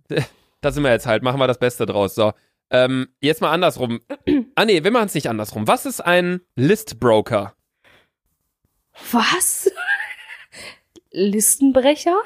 da 0.60 0.72
sind 0.74 0.84
wir 0.84 0.92
jetzt 0.92 1.06
halt. 1.08 1.24
Machen 1.24 1.40
wir 1.40 1.48
das 1.48 1.58
Beste 1.60 1.86
draus. 1.86 2.14
So. 2.14 2.34
Ähm, 2.70 3.08
jetzt 3.22 3.40
mal 3.40 3.52
andersrum. 3.52 4.02
ah, 4.56 4.66
nee, 4.66 4.84
wir 4.84 4.92
machen 4.92 5.06
es 5.06 5.14
nicht 5.14 5.28
andersrum. 5.30 5.68
Was 5.68 5.86
ist 5.86 6.02
ein 6.02 6.42
Listbroker? 6.56 7.54
Was? 9.14 9.72
Listenbrecher? 11.12 12.18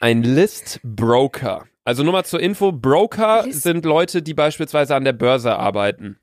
Ein 0.00 0.22
Listbroker. 0.22 1.66
Also 1.84 2.02
nur 2.02 2.12
mal 2.12 2.24
zur 2.24 2.40
Info, 2.40 2.72
Broker 2.72 3.44
List- 3.44 3.62
sind 3.62 3.84
Leute, 3.84 4.20
die 4.22 4.34
beispielsweise 4.34 4.94
an 4.94 5.04
der 5.04 5.12
Börse 5.12 5.56
arbeiten. 5.58 6.18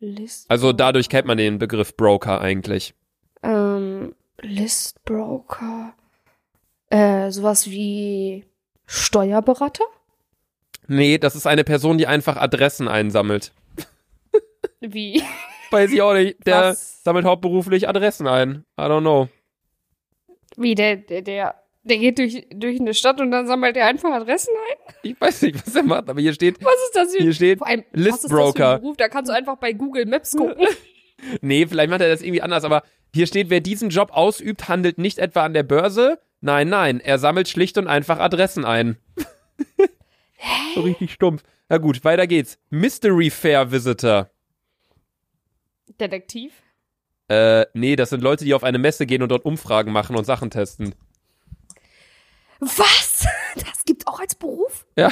List 0.00 0.50
Also 0.50 0.72
dadurch 0.72 1.08
kennt 1.08 1.26
man 1.26 1.36
den 1.38 1.58
Begriff 1.58 1.96
Broker 1.96 2.40
eigentlich. 2.40 2.94
ähm, 3.42 4.14
Listbroker. 4.42 5.92
Äh, 6.88 7.30
sowas 7.30 7.70
wie 7.70 8.44
Steuerberater? 8.86 9.84
Nee, 10.88 11.18
das 11.18 11.36
ist 11.36 11.46
eine 11.46 11.62
Person, 11.62 11.98
die 11.98 12.06
einfach 12.06 12.36
Adressen 12.36 12.88
einsammelt. 12.88 13.52
Wie? 14.80 15.22
Weiß 15.70 15.92
ich 15.92 16.02
auch 16.02 16.14
nicht. 16.14 16.44
Der 16.46 16.56
Was? 16.70 17.04
sammelt 17.04 17.24
hauptberuflich 17.26 17.88
Adressen 17.88 18.26
ein. 18.26 18.64
I 18.78 18.82
don't 18.84 19.00
know. 19.02 19.28
Wie 20.56 20.74
der, 20.74 20.96
der, 20.96 21.22
der, 21.22 21.59
der 21.82 21.98
geht 21.98 22.18
durch, 22.18 22.46
durch 22.54 22.80
eine 22.80 22.94
Stadt 22.94 23.20
und 23.20 23.30
dann 23.30 23.46
sammelt 23.46 23.76
er 23.76 23.86
einfach 23.86 24.10
Adressen 24.12 24.52
ein? 24.70 24.94
Ich 25.02 25.20
weiß 25.20 25.42
nicht, 25.42 25.66
was 25.66 25.74
er 25.74 25.82
macht, 25.82 26.08
aber 26.08 26.20
hier 26.20 26.32
steht, 26.34 26.62
Was 26.62 26.74
ist 26.74 26.94
das 26.94 27.14
für 27.14 27.22
hier 27.22 27.32
steht 27.32 27.62
allem, 27.62 27.84
Listbroker. 27.92 28.78
Beruf? 28.78 28.96
Da 28.96 29.08
kannst 29.08 29.30
du 29.30 29.34
einfach 29.34 29.56
bei 29.56 29.72
Google 29.72 30.06
Maps 30.06 30.36
gucken. 30.36 30.66
Nee, 31.40 31.66
vielleicht 31.66 31.90
macht 31.90 32.00
er 32.00 32.08
das 32.08 32.22
irgendwie 32.22 32.42
anders, 32.42 32.64
aber 32.64 32.82
hier 33.14 33.26
steht, 33.26 33.50
wer 33.50 33.60
diesen 33.60 33.90
Job 33.90 34.10
ausübt, 34.12 34.68
handelt 34.68 34.98
nicht 34.98 35.18
etwa 35.18 35.44
an 35.44 35.54
der 35.54 35.62
Börse. 35.62 36.18
Nein, 36.40 36.68
nein, 36.68 37.00
er 37.00 37.18
sammelt 37.18 37.48
schlicht 37.48 37.76
und 37.76 37.86
einfach 37.86 38.18
Adressen 38.18 38.64
ein. 38.64 38.96
so 40.74 40.82
richtig 40.82 41.12
stumpf. 41.12 41.42
Na 41.68 41.78
gut, 41.78 42.02
weiter 42.04 42.26
geht's. 42.26 42.58
Mystery 42.70 43.30
Fair 43.30 43.70
Visitor. 43.70 44.30
Detektiv? 46.00 46.52
Äh, 47.28 47.66
nee, 47.74 47.94
das 47.94 48.10
sind 48.10 48.22
Leute, 48.22 48.44
die 48.44 48.54
auf 48.54 48.64
eine 48.64 48.78
Messe 48.78 49.06
gehen 49.06 49.22
und 49.22 49.28
dort 49.28 49.44
Umfragen 49.44 49.92
machen 49.92 50.16
und 50.16 50.24
Sachen 50.24 50.50
testen. 50.50 50.94
Was? 52.60 53.26
Das 53.56 53.84
gibt 53.84 54.06
auch 54.06 54.20
als 54.20 54.36
Beruf? 54.36 54.86
Ja. 54.94 55.10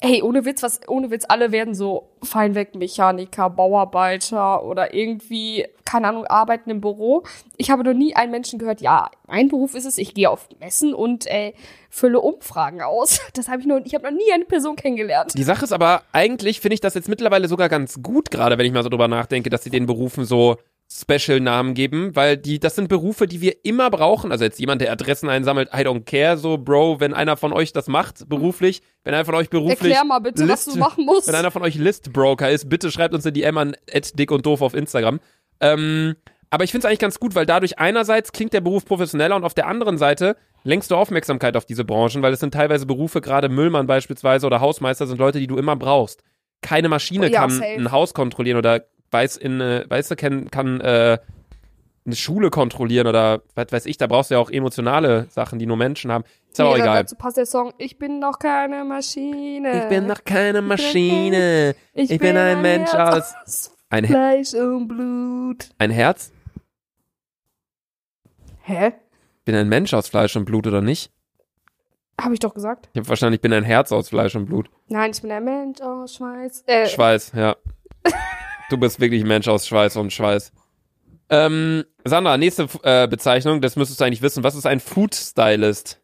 Ey, 0.00 0.22
ohne 0.22 0.44
Witz, 0.44 0.62
was, 0.62 0.80
ohne 0.86 1.10
Witz, 1.10 1.24
alle 1.28 1.50
werden 1.50 1.74
so 1.74 2.10
Feinwerkmechaniker, 2.22 3.50
Bauarbeiter 3.50 4.62
oder 4.62 4.94
irgendwie, 4.94 5.66
keine 5.84 6.06
Ahnung, 6.06 6.24
arbeiten 6.24 6.70
im 6.70 6.80
Büro. 6.80 7.24
Ich 7.56 7.72
habe 7.72 7.82
noch 7.82 7.94
nie 7.94 8.14
einen 8.14 8.30
Menschen 8.30 8.60
gehört, 8.60 8.80
ja, 8.80 9.10
mein 9.26 9.48
Beruf 9.48 9.74
ist 9.74 9.86
es, 9.86 9.98
ich 9.98 10.14
gehe 10.14 10.30
auf 10.30 10.48
Messen 10.60 10.94
und 10.94 11.26
äh, 11.26 11.52
fülle 11.90 12.20
Umfragen 12.20 12.80
aus. 12.80 13.20
Das 13.34 13.48
habe 13.48 13.60
ich 13.60 13.66
noch, 13.66 13.80
ich 13.84 13.94
habe 13.94 14.04
noch 14.04 14.16
nie 14.16 14.32
eine 14.32 14.44
Person 14.44 14.76
kennengelernt. 14.76 15.32
Die 15.36 15.42
Sache 15.42 15.64
ist 15.64 15.72
aber, 15.72 16.02
eigentlich 16.12 16.60
finde 16.60 16.74
ich 16.74 16.80
das 16.80 16.94
jetzt 16.94 17.08
mittlerweile 17.08 17.48
sogar 17.48 17.68
ganz 17.68 18.00
gut, 18.00 18.30
gerade 18.30 18.56
wenn 18.56 18.66
ich 18.66 18.72
mal 18.72 18.84
so 18.84 18.88
drüber 18.88 19.08
nachdenke, 19.08 19.50
dass 19.50 19.64
sie 19.64 19.70
den 19.70 19.86
Berufen 19.86 20.24
so 20.24 20.58
Special-Namen 20.90 21.74
geben, 21.74 22.16
weil 22.16 22.36
die, 22.36 22.58
das 22.58 22.74
sind 22.74 22.88
Berufe, 22.88 23.26
die 23.26 23.40
wir 23.40 23.64
immer 23.64 23.90
brauchen. 23.90 24.32
Also 24.32 24.44
jetzt 24.44 24.58
jemand, 24.58 24.80
der 24.80 24.90
Adressen 24.90 25.28
einsammelt, 25.28 25.68
I 25.72 25.78
don't 25.80 26.04
care, 26.04 26.36
so, 26.38 26.56
Bro, 26.58 26.98
wenn 27.00 27.12
einer 27.14 27.36
von 27.36 27.52
euch 27.52 27.72
das 27.72 27.88
macht, 27.88 28.28
beruflich, 28.28 28.80
wenn 29.04 29.12
einer 29.14 29.24
von 29.26 29.34
euch 29.34 29.50
beruflich. 29.50 29.80
Erklär 29.80 30.04
mal 30.04 30.18
bitte, 30.20 30.42
was 30.48 30.66
List- 30.66 30.76
du 30.76 30.78
machen 30.80 31.04
musst. 31.04 31.28
Wenn 31.28 31.34
einer 31.34 31.50
von 31.50 31.62
euch 31.62 31.74
Listbroker 31.74 32.50
ist, 32.50 32.68
bitte 32.68 32.90
schreibt 32.90 33.14
uns 33.14 33.24
eine 33.26 33.32
DM 33.32 33.58
an 33.58 33.76
dick 34.14 34.30
und 34.30 34.46
doof 34.46 34.62
auf 34.62 34.74
Instagram. 34.74 35.20
Ähm, 35.60 36.16
aber 36.50 36.64
ich 36.64 36.70
finde 36.70 36.86
es 36.86 36.88
eigentlich 36.88 36.98
ganz 37.00 37.20
gut, 37.20 37.34
weil 37.34 37.44
dadurch 37.44 37.78
einerseits 37.78 38.32
klingt 38.32 38.54
der 38.54 38.62
Beruf 38.62 38.86
professioneller 38.86 39.36
und 39.36 39.44
auf 39.44 39.52
der 39.54 39.66
anderen 39.66 39.98
Seite 39.98 40.36
lenkst 40.64 40.90
du 40.90 40.96
Aufmerksamkeit 40.96 41.56
auf 41.56 41.66
diese 41.66 41.84
Branchen, 41.84 42.22
weil 42.22 42.32
es 42.32 42.40
sind 42.40 42.54
teilweise 42.54 42.86
Berufe, 42.86 43.20
gerade 43.20 43.50
Müllmann 43.50 43.86
beispielsweise 43.86 44.46
oder 44.46 44.60
Hausmeister 44.60 45.06
sind 45.06 45.18
Leute, 45.18 45.38
die 45.40 45.46
du 45.46 45.58
immer 45.58 45.76
brauchst. 45.76 46.22
Keine 46.62 46.88
Maschine 46.88 47.30
Ja, 47.30 47.40
kann 47.42 47.50
safe. 47.50 47.66
ein 47.76 47.92
Haus 47.92 48.14
kontrollieren 48.14 48.56
oder 48.56 48.86
weiß 49.10 49.36
in, 49.36 49.60
äh, 49.60 49.84
weißt 49.88 50.10
du, 50.10 50.16
kann, 50.16 50.50
kann 50.50 50.80
äh, 50.80 51.18
eine 52.06 52.16
Schule 52.16 52.48
kontrollieren 52.50 53.06
oder 53.06 53.42
was 53.54 53.70
weiß 53.70 53.86
ich, 53.86 53.98
da 53.98 54.06
brauchst 54.06 54.30
du 54.30 54.34
ja 54.36 54.40
auch 54.40 54.50
emotionale 54.50 55.26
Sachen, 55.30 55.58
die 55.58 55.66
nur 55.66 55.76
Menschen 55.76 56.10
haben. 56.10 56.24
Ist 56.50 56.58
aber 56.60 56.70
auch 56.70 56.76
egal. 56.76 57.02
Dazu 57.02 57.16
passt 57.16 57.36
der 57.36 57.44
Song, 57.46 57.72
ich 57.78 57.98
bin 57.98 58.18
noch 58.18 58.38
keine 58.38 58.84
Maschine. 58.84 59.82
Ich 59.82 59.88
bin 59.88 60.06
noch 60.06 60.24
keine 60.24 60.62
Maschine. 60.62 61.74
Ich, 61.92 62.10
ich 62.10 62.18
bin 62.18 62.36
ein 62.36 62.62
Mensch 62.62 62.92
Herz 62.92 63.34
aus- 63.44 63.76
Ein, 63.90 64.04
Her 64.04 64.14
Fleisch 64.16 64.54
und 64.54 64.88
Blut. 64.88 65.68
ein 65.78 65.90
Herz? 65.90 66.32
Hä? 68.62 68.92
Bin 69.44 69.54
ein 69.54 69.68
Mensch 69.68 69.94
aus 69.94 70.08
Fleisch 70.08 70.36
und 70.36 70.44
Blut 70.44 70.66
oder 70.66 70.80
nicht? 70.82 71.10
Habe 72.20 72.34
ich 72.34 72.40
doch 72.40 72.52
gesagt. 72.54 72.88
Ich 72.92 72.98
habe 72.98 73.08
wahrscheinlich 73.08 73.40
bin 73.40 73.52
ein 73.52 73.64
Herz 73.64 73.92
aus 73.92 74.08
Fleisch 74.08 74.34
und 74.34 74.46
Blut. 74.46 74.68
Nein, 74.88 75.12
ich 75.12 75.22
bin 75.22 75.30
ein 75.30 75.44
Mensch 75.44 75.80
aus 75.80 76.16
Schweiz. 76.16 76.64
Äh, 76.66 76.86
Schweiß, 76.88 77.32
ja. 77.36 77.56
Du 78.68 78.76
bist 78.76 79.00
wirklich 79.00 79.22
ein 79.22 79.28
Mensch 79.28 79.48
aus 79.48 79.66
Schweiß 79.66 79.96
und 79.96 80.12
Schweiß. 80.12 80.52
Ähm, 81.30 81.84
Sandra, 82.04 82.36
nächste 82.36 82.68
äh, 82.82 83.06
Bezeichnung, 83.08 83.60
das 83.60 83.76
müsstest 83.76 84.00
du 84.00 84.04
eigentlich 84.04 84.22
wissen. 84.22 84.44
Was 84.44 84.54
ist 84.54 84.66
ein 84.66 84.80
Food 84.80 85.14
Stylist? 85.14 86.00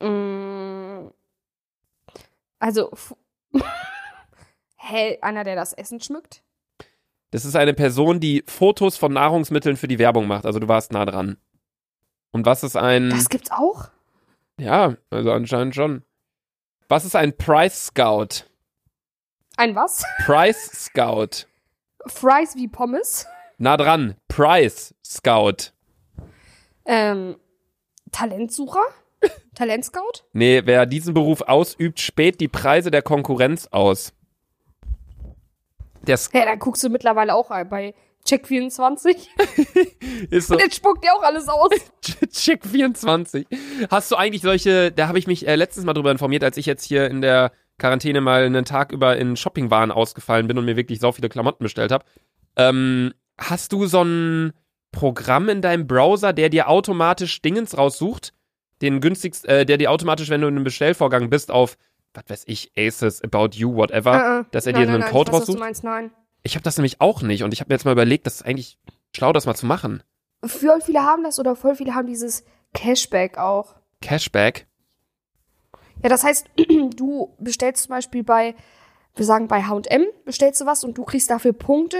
mm, 0.00 1.08
also, 2.58 2.90
hä, 4.76 5.18
einer, 5.20 5.44
der 5.44 5.56
das 5.56 5.72
Essen 5.72 6.00
schmückt? 6.00 6.42
Das 7.30 7.44
ist 7.44 7.56
eine 7.56 7.74
Person, 7.74 8.20
die 8.20 8.44
Fotos 8.46 8.96
von 8.96 9.12
Nahrungsmitteln 9.12 9.76
für 9.76 9.88
die 9.88 9.98
Werbung 9.98 10.26
macht. 10.26 10.44
Also 10.44 10.58
du 10.58 10.68
warst 10.68 10.92
nah 10.92 11.04
dran. 11.04 11.38
Und 12.30 12.46
was 12.46 12.62
ist 12.62 12.76
ein. 12.76 13.10
Das 13.10 13.28
gibt's 13.28 13.50
auch? 13.50 13.88
ja, 14.58 14.96
also 15.10 15.32
anscheinend 15.32 15.74
schon. 15.74 16.02
Was 16.88 17.04
ist 17.04 17.16
ein 17.16 17.36
Price 17.36 17.86
Scout? 17.86 18.46
Ein 19.62 19.76
was? 19.76 20.02
Price 20.24 20.72
Scout. 20.72 21.46
Fries 22.08 22.56
wie 22.56 22.66
Pommes? 22.66 23.26
Nah 23.58 23.76
dran. 23.76 24.16
Price 24.26 24.92
Scout. 25.06 25.70
Ähm, 26.84 27.36
Talentsucher? 28.10 28.82
Talentscout? 29.54 30.24
Nee, 30.32 30.62
wer 30.64 30.84
diesen 30.84 31.14
Beruf 31.14 31.42
ausübt, 31.42 32.00
späht 32.00 32.40
die 32.40 32.48
Preise 32.48 32.90
der 32.90 33.02
Konkurrenz 33.02 33.68
aus. 33.70 34.12
Der 36.08 36.18
Sk- 36.18 36.36
Ja, 36.36 36.44
dann 36.44 36.58
guckst 36.58 36.82
du 36.82 36.88
mittlerweile 36.88 37.32
auch 37.32 37.50
bei 37.66 37.94
Check24. 38.26 39.28
ist 40.30 40.48
so 40.48 40.54
Und 40.54 40.60
jetzt 40.60 40.74
spuckt 40.74 41.04
dir 41.04 41.14
auch 41.14 41.22
alles 41.22 41.46
aus. 41.46 41.70
Check 42.32 42.66
24. 42.66 43.46
Hast 43.88 44.10
du 44.10 44.16
eigentlich 44.16 44.42
solche, 44.42 44.90
da 44.90 45.06
habe 45.06 45.20
ich 45.20 45.28
mich 45.28 45.46
äh, 45.46 45.54
letztes 45.54 45.84
Mal 45.84 45.92
drüber 45.92 46.10
informiert, 46.10 46.42
als 46.42 46.56
ich 46.56 46.66
jetzt 46.66 46.82
hier 46.84 47.06
in 47.08 47.20
der 47.22 47.52
Quarantäne 47.78 48.20
mal 48.20 48.44
einen 48.44 48.64
Tag 48.64 48.92
über 48.92 49.16
in 49.16 49.36
Shoppingwaren 49.36 49.90
ausgefallen 49.90 50.46
bin 50.46 50.58
und 50.58 50.64
mir 50.64 50.76
wirklich 50.76 51.00
so 51.00 51.12
viele 51.12 51.28
Klamotten 51.28 51.64
bestellt 51.64 51.90
habe. 51.92 52.04
Ähm, 52.56 53.12
hast 53.38 53.72
du 53.72 53.86
so 53.86 54.02
ein 54.02 54.52
Programm 54.92 55.48
in 55.48 55.62
deinem 55.62 55.86
Browser, 55.86 56.32
der 56.32 56.48
dir 56.50 56.68
automatisch 56.68 57.40
Dingens 57.42 57.76
raussucht? 57.76 58.32
Den 58.82 59.00
günstigsten, 59.00 59.48
äh, 59.48 59.66
der 59.66 59.78
dir 59.78 59.90
automatisch, 59.90 60.28
wenn 60.28 60.40
du 60.40 60.48
in 60.48 60.54
einem 60.56 60.64
Bestellvorgang 60.64 61.30
bist, 61.30 61.50
auf, 61.50 61.76
was 62.14 62.24
weiß 62.28 62.44
ich, 62.46 62.72
Aces, 62.76 63.22
About 63.22 63.50
You, 63.54 63.74
whatever, 63.74 64.40
Äh, 64.40 64.44
dass 64.50 64.66
er 64.66 64.72
nein, 64.72 64.82
dir 64.82 64.86
nein, 64.86 64.94
einen 64.96 65.04
nein, 65.04 65.12
Code 65.12 65.30
du 65.30 65.36
raussucht? 65.38 65.58
meinst, 65.58 65.82
nein. 65.84 66.10
Ich 66.42 66.56
habe 66.56 66.64
das 66.64 66.76
nämlich 66.76 67.00
auch 67.00 67.22
nicht 67.22 67.42
und 67.44 67.54
ich 67.54 67.60
habe 67.60 67.68
mir 67.68 67.76
jetzt 67.76 67.84
mal 67.84 67.92
überlegt, 67.92 68.26
das 68.26 68.36
ist 68.36 68.42
eigentlich 68.42 68.78
schlau, 69.16 69.32
das 69.32 69.46
mal 69.46 69.54
zu 69.54 69.66
machen. 69.66 70.02
Voll 70.44 70.80
viele 70.84 71.02
haben 71.04 71.22
das 71.22 71.38
oder 71.38 71.54
voll 71.54 71.76
viele 71.76 71.94
haben 71.94 72.08
dieses 72.08 72.44
Cashback 72.74 73.38
auch. 73.38 73.76
Cashback. 74.00 74.66
Ja, 76.02 76.08
das 76.08 76.24
heißt, 76.24 76.50
du 76.96 77.34
bestellst 77.38 77.84
zum 77.84 77.90
Beispiel 77.90 78.24
bei, 78.24 78.54
wir 79.14 79.24
sagen 79.24 79.48
bei 79.48 79.62
H&M, 79.62 80.06
bestellst 80.24 80.60
du 80.60 80.66
was 80.66 80.84
und 80.84 80.98
du 80.98 81.04
kriegst 81.04 81.30
dafür 81.30 81.52
Punkte 81.52 81.98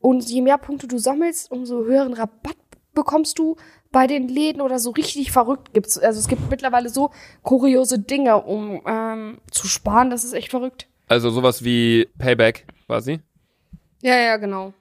und 0.00 0.28
je 0.28 0.40
mehr 0.40 0.58
Punkte 0.58 0.86
du 0.88 0.98
sammelst, 0.98 1.50
umso 1.50 1.84
höheren 1.84 2.14
Rabatt 2.14 2.56
bekommst 2.94 3.38
du 3.38 3.56
bei 3.90 4.06
den 4.06 4.28
Läden 4.28 4.60
oder 4.60 4.78
so 4.78 4.90
richtig 4.90 5.32
verrückt 5.32 5.72
gibt's. 5.72 5.98
Also 5.98 6.18
es 6.18 6.28
gibt 6.28 6.50
mittlerweile 6.50 6.88
so 6.88 7.10
kuriose 7.42 7.98
Dinge, 7.98 8.42
um 8.42 8.82
ähm, 8.86 9.38
zu 9.50 9.66
sparen, 9.66 10.10
das 10.10 10.24
ist 10.24 10.32
echt 10.32 10.50
verrückt. 10.50 10.88
Also 11.08 11.30
sowas 11.30 11.62
wie 11.62 12.08
Payback 12.18 12.66
quasi. 12.86 13.20
Ja, 14.00 14.16
ja, 14.16 14.36
genau. 14.36 14.72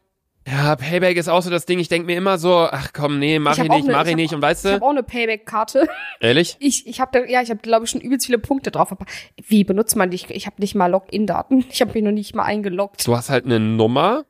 Ja, 0.47 0.75
Payback 0.75 1.17
ist 1.17 1.27
auch 1.29 1.41
so 1.43 1.51
das 1.51 1.65
Ding. 1.67 1.77
Ich 1.77 1.87
denk 1.87 2.07
mir 2.07 2.17
immer 2.17 2.39
so, 2.39 2.67
ach 2.71 2.89
komm, 2.93 3.19
nee, 3.19 3.37
mach 3.37 3.53
Ich 3.53 3.59
ich, 3.59 3.69
hab 3.69 3.75
nicht, 3.77 3.87
ne- 3.87 3.93
mach 3.93 4.01
ich 4.01 4.07
ich 4.07 4.11
hab 4.13 4.17
nicht. 4.17 4.31
auch- 4.31 4.35
Und 4.37 4.41
weißt 4.41 4.65
Ich 4.65 4.71
habe 4.71 4.79
du, 4.79 4.85
auch 4.85 4.89
eine 4.89 5.03
Payback-Karte. 5.03 5.87
ehrlich? 6.19 6.57
Ich, 6.59 6.87
ich 6.87 6.99
habe 6.99 7.11
da, 7.13 7.25
ja, 7.29 7.41
ich 7.43 7.49
habe 7.51 7.59
glaube 7.61 7.85
ich 7.85 7.91
schon 7.91 8.01
übelst 8.01 8.25
viele 8.25 8.39
Punkte 8.39 8.71
drauf. 8.71 8.91
Aber 8.91 9.05
wie 9.47 9.63
benutzt 9.63 9.95
man 9.95 10.09
die? 10.09 10.15
Ich, 10.15 10.29
ich 10.31 10.45
habe 10.47 10.55
nicht 10.59 10.73
mal 10.75 10.87
Login-Daten. 10.87 11.65
Ich 11.71 11.79
habe 11.81 11.93
mich 11.93 12.03
noch 12.03 12.11
nicht 12.11 12.35
mal 12.35 12.43
eingeloggt. 12.43 13.05
Du 13.07 13.15
hast 13.15 13.29
halt 13.29 13.45
eine 13.45 13.59
Nummer 13.59 14.25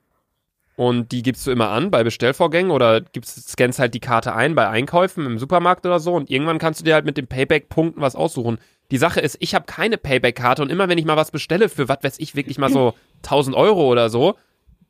und 0.76 1.12
die 1.14 1.22
gibst 1.24 1.48
du 1.48 1.52
immer 1.52 1.70
an 1.70 1.92
bei 1.92 2.04
Bestellvorgängen 2.04 2.72
oder 2.72 3.00
gibst, 3.02 3.50
scannst 3.50 3.80
halt 3.80 3.94
die 3.94 4.00
Karte 4.02 4.34
ein 4.36 4.54
bei 4.56 4.68
Einkäufen 4.68 5.26
im 5.26 5.40
Supermarkt 5.40 5.86
oder 5.86 6.00
so 6.02 6.14
und 6.14 6.30
irgendwann 6.30 6.60
kannst 6.60 6.82
du 6.82 6.84
dir 6.84 6.94
halt 6.96 7.06
mit 7.06 7.16
den 7.18 7.28
Payback-Punkten 7.28 8.02
was 8.02 8.16
aussuchen. 8.16 8.58
Die 8.92 8.98
Sache 8.98 9.22
ist, 9.22 9.38
ich 9.40 9.56
habe 9.56 9.66
keine 9.66 9.98
Payback-Karte 9.98 10.62
und 10.62 10.70
immer 10.70 10.90
wenn 10.90 10.98
ich 10.98 11.06
mal 11.06 11.16
was 11.18 11.32
bestelle 11.32 11.70
für, 11.70 11.88
was 11.88 12.00
weiß 12.04 12.20
ich, 12.20 12.36
wirklich 12.36 12.58
mal 12.58 12.70
so 12.70 12.96
1000 13.24 13.56
Euro 13.56 13.88
oder 13.90 14.10
so, 14.10 14.36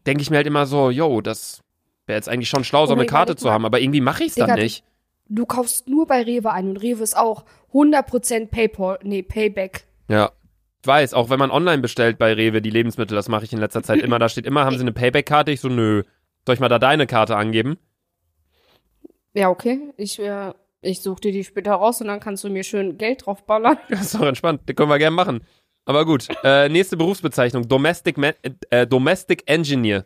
denke 0.05 0.21
ich 0.21 0.29
mir 0.29 0.37
halt 0.37 0.47
immer 0.47 0.65
so, 0.65 0.89
yo, 0.89 1.21
das 1.21 1.61
wäre 2.05 2.17
jetzt 2.17 2.29
eigentlich 2.29 2.49
schon 2.49 2.63
schlau, 2.63 2.85
so 2.85 2.93
Oh, 2.93 2.97
eine 2.97 3.05
Karte 3.05 3.35
zu 3.35 3.51
haben, 3.51 3.65
aber 3.65 3.79
irgendwie 3.79 4.01
mache 4.01 4.23
ich 4.23 4.29
es 4.29 4.35
dann 4.35 4.55
nicht. 4.55 4.83
Du 5.27 5.45
kaufst 5.45 5.87
nur 5.87 6.07
bei 6.07 6.23
Rewe 6.23 6.51
ein 6.51 6.69
und 6.69 6.77
Rewe 6.77 7.03
ist 7.03 7.15
auch 7.15 7.45
100% 7.73 8.47
Paypal, 8.47 8.99
nee, 9.03 9.23
Payback. 9.23 9.85
Ja. 10.09 10.31
Ich 10.81 10.87
weiß, 10.87 11.13
auch 11.13 11.29
wenn 11.29 11.39
man 11.39 11.51
online 11.51 11.81
bestellt 11.81 12.17
bei 12.17 12.33
Rewe, 12.33 12.61
die 12.61 12.71
Lebensmittel, 12.71 13.15
das 13.15 13.29
mache 13.29 13.45
ich 13.45 13.53
in 13.53 13.59
letzter 13.59 13.83
Zeit 13.83 14.01
immer, 14.01 14.17
da 14.17 14.29
steht 14.29 14.47
immer, 14.47 14.65
haben 14.65 14.75
sie 14.75 14.81
eine 14.81 14.91
Payback-Karte? 14.91 15.51
Ich 15.51 15.61
so, 15.61 15.69
nö. 15.69 16.03
Soll 16.45 16.55
ich 16.55 16.59
mal 16.59 16.69
da 16.69 16.79
deine 16.79 17.05
Karte 17.05 17.35
angeben? 17.37 17.77
Ja, 19.33 19.49
okay. 19.49 19.93
Ich, 19.97 20.19
äh, 20.19 20.53
ich 20.81 21.01
suche 21.01 21.21
dir 21.21 21.31
die 21.31 21.43
später 21.43 21.73
raus 21.73 22.01
und 22.01 22.07
dann 22.07 22.19
kannst 22.19 22.43
du 22.43 22.49
mir 22.49 22.63
schön 22.63 22.97
Geld 22.97 23.25
draufballern. 23.25 23.77
Das 23.89 24.01
ist 24.01 24.15
doch 24.15 24.25
entspannt, 24.25 24.61
das 24.65 24.75
können 24.75 24.89
wir 24.89 24.97
gerne 24.97 25.15
machen. 25.15 25.45
Aber 25.85 26.05
gut, 26.05 26.27
äh, 26.43 26.69
nächste 26.69 26.97
Berufsbezeichnung, 26.97 27.67
Domestic, 27.67 28.17
Ma 28.17 28.31
äh, 28.69 28.85
Domestic 28.87 29.43
Engineer. 29.47 30.05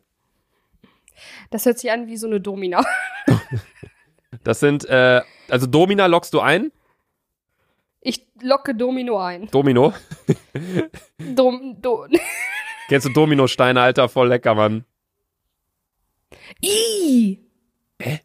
Das 1.50 1.66
hört 1.66 1.80
sich 1.80 1.92
an 1.92 2.08
wie 2.08 2.18
so 2.18 2.28
eine 2.28 2.40
Domina. 2.42 2.84
Das 4.44 4.60
sind, 4.60 4.86
äh, 4.86 5.22
also 5.50 5.66
Domina 5.66 6.06
lockst 6.08 6.34
du 6.34 6.40
ein, 6.42 6.72
Ich 8.02 8.28
locke 8.42 8.76
Domino 8.76 9.18
ein. 9.18 9.48
Domino. 9.48 9.94
Dom, 11.18 11.82
do, 11.82 12.06
Kennst 12.90 13.08
du 13.08 13.14
Dominosteine, 13.14 13.82
Alter, 13.82 14.10
voll 14.10 14.28
lecker, 14.28 14.54
Mann. 14.54 14.86
Ih! 16.62 17.40
Hä? 18.00 18.20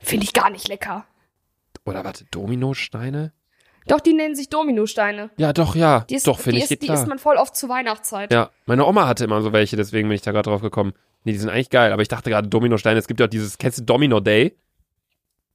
Finde 0.00 0.24
ich 0.24 0.32
gar 0.32 0.50
nicht 0.50 0.66
lecker. 0.66 1.06
Oder 1.84 2.04
warte, 2.04 2.24
Dominosteine? 2.30 3.32
Doch, 3.90 3.98
die 3.98 4.12
nennen 4.12 4.36
sich 4.36 4.48
Dominosteine. 4.48 5.30
Ja, 5.36 5.52
doch, 5.52 5.74
ja. 5.74 6.04
Die 6.08 6.14
ist, 6.14 6.26
doch, 6.28 6.38
finde 6.38 6.58
ich, 6.58 6.64
ist, 6.64 6.68
geht 6.68 6.82
Die 6.82 6.86
klar. 6.86 6.98
isst 6.98 7.08
man 7.08 7.18
voll 7.18 7.36
oft 7.36 7.56
zur 7.56 7.68
Weihnachtszeit. 7.68 8.32
Ja, 8.32 8.50
meine 8.66 8.86
Oma 8.86 9.08
hatte 9.08 9.24
immer 9.24 9.42
so 9.42 9.52
welche, 9.52 9.76
deswegen 9.76 10.08
bin 10.08 10.14
ich 10.14 10.22
da 10.22 10.30
gerade 10.30 10.48
drauf 10.48 10.62
gekommen. 10.62 10.92
Nee, 11.24 11.32
die 11.32 11.38
sind 11.38 11.50
eigentlich 11.50 11.70
geil, 11.70 11.92
aber 11.92 12.00
ich 12.00 12.06
dachte 12.06 12.30
gerade 12.30 12.46
Dominosteine, 12.46 13.00
es 13.00 13.08
gibt 13.08 13.18
ja 13.18 13.26
auch 13.26 13.30
dieses, 13.30 13.58
kennst 13.58 13.80
du 13.80 13.82
Domino 13.82 14.20
Day? 14.20 14.56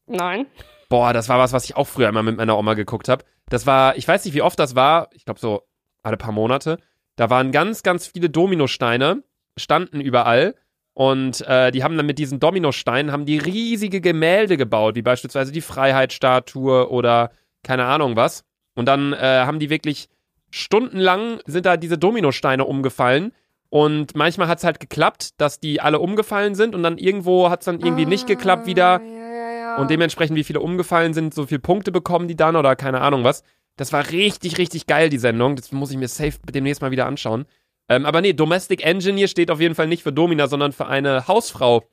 Nein. 0.06 0.48
Boah, 0.90 1.14
das 1.14 1.30
war 1.30 1.40
was, 1.40 1.54
was 1.54 1.64
ich 1.64 1.78
auch 1.78 1.88
früher 1.88 2.10
immer 2.10 2.24
mit 2.24 2.36
meiner 2.36 2.58
Oma 2.58 2.74
geguckt 2.74 3.08
habe. 3.08 3.24
Das 3.48 3.66
war, 3.66 3.96
ich 3.96 4.06
weiß 4.06 4.26
nicht, 4.26 4.34
wie 4.34 4.42
oft 4.42 4.60
das 4.60 4.76
war, 4.76 5.10
ich 5.14 5.24
glaube 5.24 5.40
so 5.40 5.64
alle 6.04 6.18
paar 6.18 6.34
Monate. 6.34 6.80
Da 7.16 7.30
waren 7.30 7.54
ganz, 7.54 7.84
ganz 7.84 8.06
viele 8.08 8.30
Dominosteine, 8.30 9.24
standen 9.56 10.02
überall. 10.02 10.56
Und 10.94 11.40
äh, 11.48 11.72
die 11.72 11.84
haben 11.86 11.96
dann 11.96 12.06
mit 12.06 12.20
diesen 12.20 12.42
Dominosteinen 12.42 13.14
haben 13.14 13.26
die 13.26 13.38
riesige 13.38 14.02
Gemälde 14.02 14.58
gebaut, 14.58 14.96
wie 14.96 15.02
beispielsweise 15.02 15.54
die 15.54 15.62
Freiheitsstatue 15.62 16.90
oder 16.90 17.32
keine 17.66 17.86
Ahnung 17.86 18.16
was. 18.16 18.46
Und 18.76 18.86
dann 18.86 19.12
äh, 19.14 19.18
haben 19.18 19.60
die 19.60 19.70
wirklich 19.70 20.08
stundenlang 20.52 21.40
sind 21.46 21.66
da 21.66 21.76
diese 21.76 21.98
Dominosteine 21.98 22.64
umgefallen. 22.64 23.34
Und 23.70 24.16
manchmal 24.16 24.48
hat 24.48 24.60
es 24.60 24.64
halt 24.64 24.80
geklappt, 24.80 25.32
dass 25.42 25.60
die 25.60 25.82
alle 25.82 26.00
umgefallen 26.00 26.56
sind 26.56 26.76
und 26.76 26.84
dann 26.84 26.98
irgendwo 26.98 27.50
hat 27.50 27.60
es 27.60 27.66
dann 27.66 27.82
irgendwie 27.82 28.06
nicht 28.06 28.28
geklappt 28.28 28.68
wieder. 28.68 29.02
Ah, 29.02 29.04
Ja, 29.04 29.34
ja, 29.34 29.52
ja. 29.52 29.76
Und 29.78 29.90
dementsprechend, 29.90 30.38
wie 30.38 30.46
viele 30.46 30.62
umgefallen 30.62 31.14
sind, 31.14 31.34
so 31.34 31.46
viele 31.46 31.60
Punkte 31.60 31.92
bekommen 31.92 32.30
die 32.30 32.38
dann 32.38 32.56
oder 32.56 32.76
keine 32.78 33.02
Ahnung 33.02 33.26
was. 33.26 33.44
Das 33.76 33.92
war 33.92 34.10
richtig, 34.12 34.58
richtig 34.58 34.88
geil, 34.88 35.10
die 35.10 35.18
Sendung. 35.18 35.58
Das 35.58 35.74
muss 35.74 35.92
ich 35.92 35.98
mir 35.98 36.08
safe 36.08 36.38
demnächst 36.50 36.82
mal 36.82 36.92
wieder 36.92 37.06
anschauen. 37.06 37.46
Ähm, 37.90 38.06
aber 38.06 38.22
nee, 38.22 38.32
Domestic 38.34 38.86
Engineer 38.86 39.28
steht 39.28 39.52
auf 39.52 39.60
jeden 39.60 39.76
Fall 39.76 39.88
nicht 39.88 40.04
für 40.04 40.14
Domina, 40.14 40.48
sondern 40.48 40.72
für 40.72 40.88
eine 40.88 41.28
Hausfrau. 41.28 41.84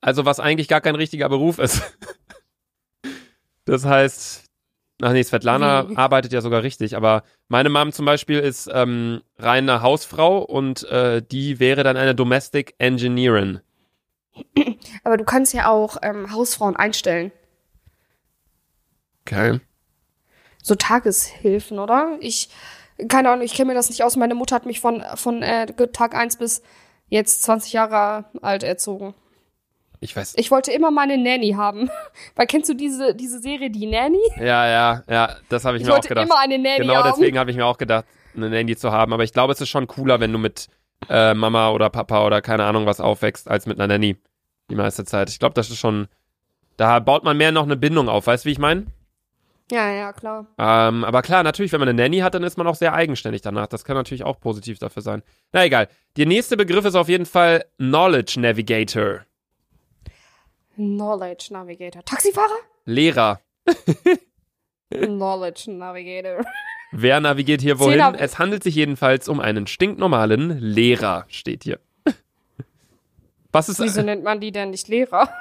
Also 0.00 0.24
was 0.24 0.38
eigentlich 0.38 0.68
gar 0.68 0.80
kein 0.80 0.94
richtiger 0.94 1.28
Beruf 1.28 1.58
ist. 1.58 1.82
das 3.68 3.84
heißt, 3.84 4.44
ach 5.02 5.12
nee, 5.12 5.22
Svetlana 5.22 5.88
Wie? 5.88 5.96
arbeitet 5.96 6.32
ja 6.32 6.40
sogar 6.40 6.62
richtig, 6.62 6.96
aber 6.96 7.22
meine 7.48 7.68
Mom 7.68 7.92
zum 7.92 8.06
Beispiel 8.06 8.38
ist 8.38 8.68
ähm, 8.72 9.22
reine 9.38 9.82
Hausfrau 9.82 10.38
und 10.38 10.84
äh, 10.84 11.22
die 11.22 11.60
wäre 11.60 11.82
dann 11.82 11.96
eine 11.96 12.14
Domestic 12.14 12.74
Engineerin. 12.78 13.60
Aber 15.04 15.16
du 15.16 15.24
kannst 15.24 15.52
ja 15.52 15.68
auch 15.68 15.96
ähm, 16.02 16.32
Hausfrauen 16.32 16.76
einstellen. 16.76 17.32
Okay. 19.22 19.60
So 20.62 20.74
Tageshilfen, 20.74 21.78
oder? 21.78 22.16
Ich, 22.20 22.48
keine 23.08 23.30
Ahnung, 23.30 23.44
ich 23.44 23.54
kenne 23.54 23.68
mir 23.68 23.74
das 23.74 23.90
nicht 23.90 24.02
aus. 24.02 24.16
Meine 24.16 24.34
Mutter 24.34 24.54
hat 24.54 24.66
mich 24.66 24.80
von, 24.80 25.02
von 25.14 25.42
äh, 25.42 25.66
Tag 25.92 26.14
1 26.14 26.36
bis 26.36 26.62
jetzt 27.08 27.42
20 27.42 27.72
Jahre 27.72 28.26
alt 28.42 28.62
erzogen. 28.62 29.14
Ich 30.00 30.14
weiß. 30.14 30.34
Ich 30.36 30.50
wollte 30.50 30.70
immer 30.72 30.90
meine 30.90 31.18
Nanny 31.18 31.50
haben. 31.52 31.90
Weil 32.36 32.46
kennst 32.46 32.68
du 32.70 32.74
diese, 32.74 33.14
diese 33.14 33.40
Serie, 33.40 33.70
die 33.70 33.86
Nanny? 33.86 34.18
Ja, 34.36 34.66
ja, 34.68 35.02
ja, 35.08 35.36
das 35.48 35.64
habe 35.64 35.76
ich, 35.76 35.82
Ich 35.82 35.86
mir 35.86 35.92
auch 35.92 35.96
wollte 35.96 36.08
gedacht. 36.08 36.26
immer 36.26 36.38
eine 36.38 36.58
Nanny 36.58 36.78
genau 36.78 36.94
haben. 36.96 37.10
deswegen 37.16 37.38
habe 37.38 37.50
ich 37.50 37.56
mir 37.56 37.66
auch 37.66 37.78
gedacht, 37.78 38.04
eine 38.36 38.48
Nanny 38.50 38.76
zu 38.76 38.92
haben. 38.92 39.12
Aber 39.12 39.24
ich 39.24 39.32
glaube, 39.32 39.52
es 39.52 39.60
ist 39.60 39.68
schon 39.68 39.86
cooler, 39.86 40.20
wenn 40.20 40.32
du 40.32 40.38
mit 40.38 40.68
äh, 41.08 41.34
Mama 41.34 41.70
oder 41.70 41.90
Papa 41.90 42.24
oder 42.26 42.40
keine 42.42 42.64
Ahnung 42.64 42.86
was 42.86 43.00
aufwächst, 43.00 43.48
als 43.48 43.66
mit 43.66 43.78
einer 43.78 43.86
Nanny. 43.88 44.16
Die 44.70 44.74
meiste 44.74 45.04
Zeit. 45.04 45.30
Ich 45.30 45.38
glaube, 45.38 45.54
das 45.54 45.70
ist 45.70 45.78
schon. 45.78 46.08
Da 46.76 47.00
baut 47.00 47.24
man 47.24 47.36
mehr 47.36 47.50
noch 47.50 47.64
eine 47.64 47.76
Bindung 47.76 48.08
auf, 48.08 48.26
weißt 48.28 48.44
du, 48.44 48.48
wie 48.48 48.52
ich 48.52 48.58
meine? 48.58 48.86
Ja, 49.70 49.90
ja, 49.90 50.12
klar. 50.12 50.46
Ähm, 50.58 51.04
aber 51.04 51.22
klar, 51.22 51.42
natürlich, 51.42 51.72
wenn 51.72 51.80
man 51.80 51.88
eine 51.88 52.00
Nanny 52.02 52.18
hat, 52.20 52.34
dann 52.34 52.42
ist 52.42 52.56
man 52.56 52.66
auch 52.66 52.74
sehr 52.76 52.94
eigenständig 52.94 53.42
danach. 53.42 53.66
Das 53.66 53.84
kann 53.84 53.96
natürlich 53.96 54.24
auch 54.24 54.38
positiv 54.40 54.78
dafür 54.78 55.02
sein. 55.02 55.22
Na 55.52 55.64
egal. 55.64 55.88
Der 56.16 56.24
nächste 56.26 56.56
Begriff 56.56 56.84
ist 56.84 56.94
auf 56.94 57.08
jeden 57.08 57.26
Fall 57.26 57.64
Knowledge 57.78 58.40
Navigator. 58.40 59.20
Knowledge 60.78 61.48
Navigator. 61.50 62.04
Taxifahrer? 62.04 62.56
Lehrer. 62.86 63.40
Knowledge 64.90 65.70
Navigator. 65.70 66.44
Wer 66.92 67.20
navigiert 67.20 67.60
hier 67.60 67.78
wohin? 67.78 67.98
Zehner- 68.00 68.16
Es 68.18 68.38
handelt 68.38 68.62
sich 68.62 68.74
jedenfalls 68.74 69.28
um 69.28 69.40
einen 69.40 69.66
stinknormalen 69.66 70.58
Lehrer, 70.58 71.26
steht 71.28 71.64
hier. 71.64 71.78
Was 73.52 73.68
ist. 73.68 73.80
Wieso 73.80 74.02
nennt 74.02 74.24
man 74.24 74.40
die 74.40 74.52
denn 74.52 74.70
nicht 74.70 74.88
Lehrer? 74.88 75.28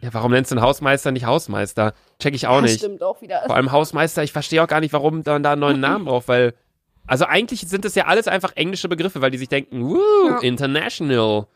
Ja, 0.00 0.14
warum 0.14 0.30
nennst 0.30 0.52
du 0.52 0.54
einen 0.54 0.62
Hausmeister 0.62 1.10
nicht 1.10 1.26
Hausmeister? 1.26 1.92
Check 2.20 2.32
ich 2.32 2.46
auch 2.46 2.54
Ja, 2.58 2.60
nicht. 2.60 2.78
Stimmt 2.78 3.02
auch 3.02 3.20
wieder. 3.20 3.42
Vor 3.46 3.56
allem 3.56 3.72
Hausmeister, 3.72 4.22
ich 4.22 4.30
verstehe 4.30 4.62
auch 4.62 4.68
gar 4.68 4.78
nicht, 4.78 4.92
warum 4.92 5.24
man 5.26 5.42
da 5.42 5.50
einen 5.50 5.60
neuen 5.60 5.80
Namen 5.80 6.04
braucht, 6.04 6.28
weil. 6.28 6.54
Also 7.08 7.24
eigentlich 7.24 7.62
sind 7.62 7.84
das 7.84 7.96
ja 7.96 8.04
alles 8.06 8.28
einfach 8.28 8.52
englische 8.54 8.88
Begriffe, 8.88 9.22
weil 9.22 9.32
die 9.32 9.38
sich 9.38 9.48
denken, 9.48 9.82
woo, 9.88 9.98
Ja. 10.28 10.38
international. 10.38 11.48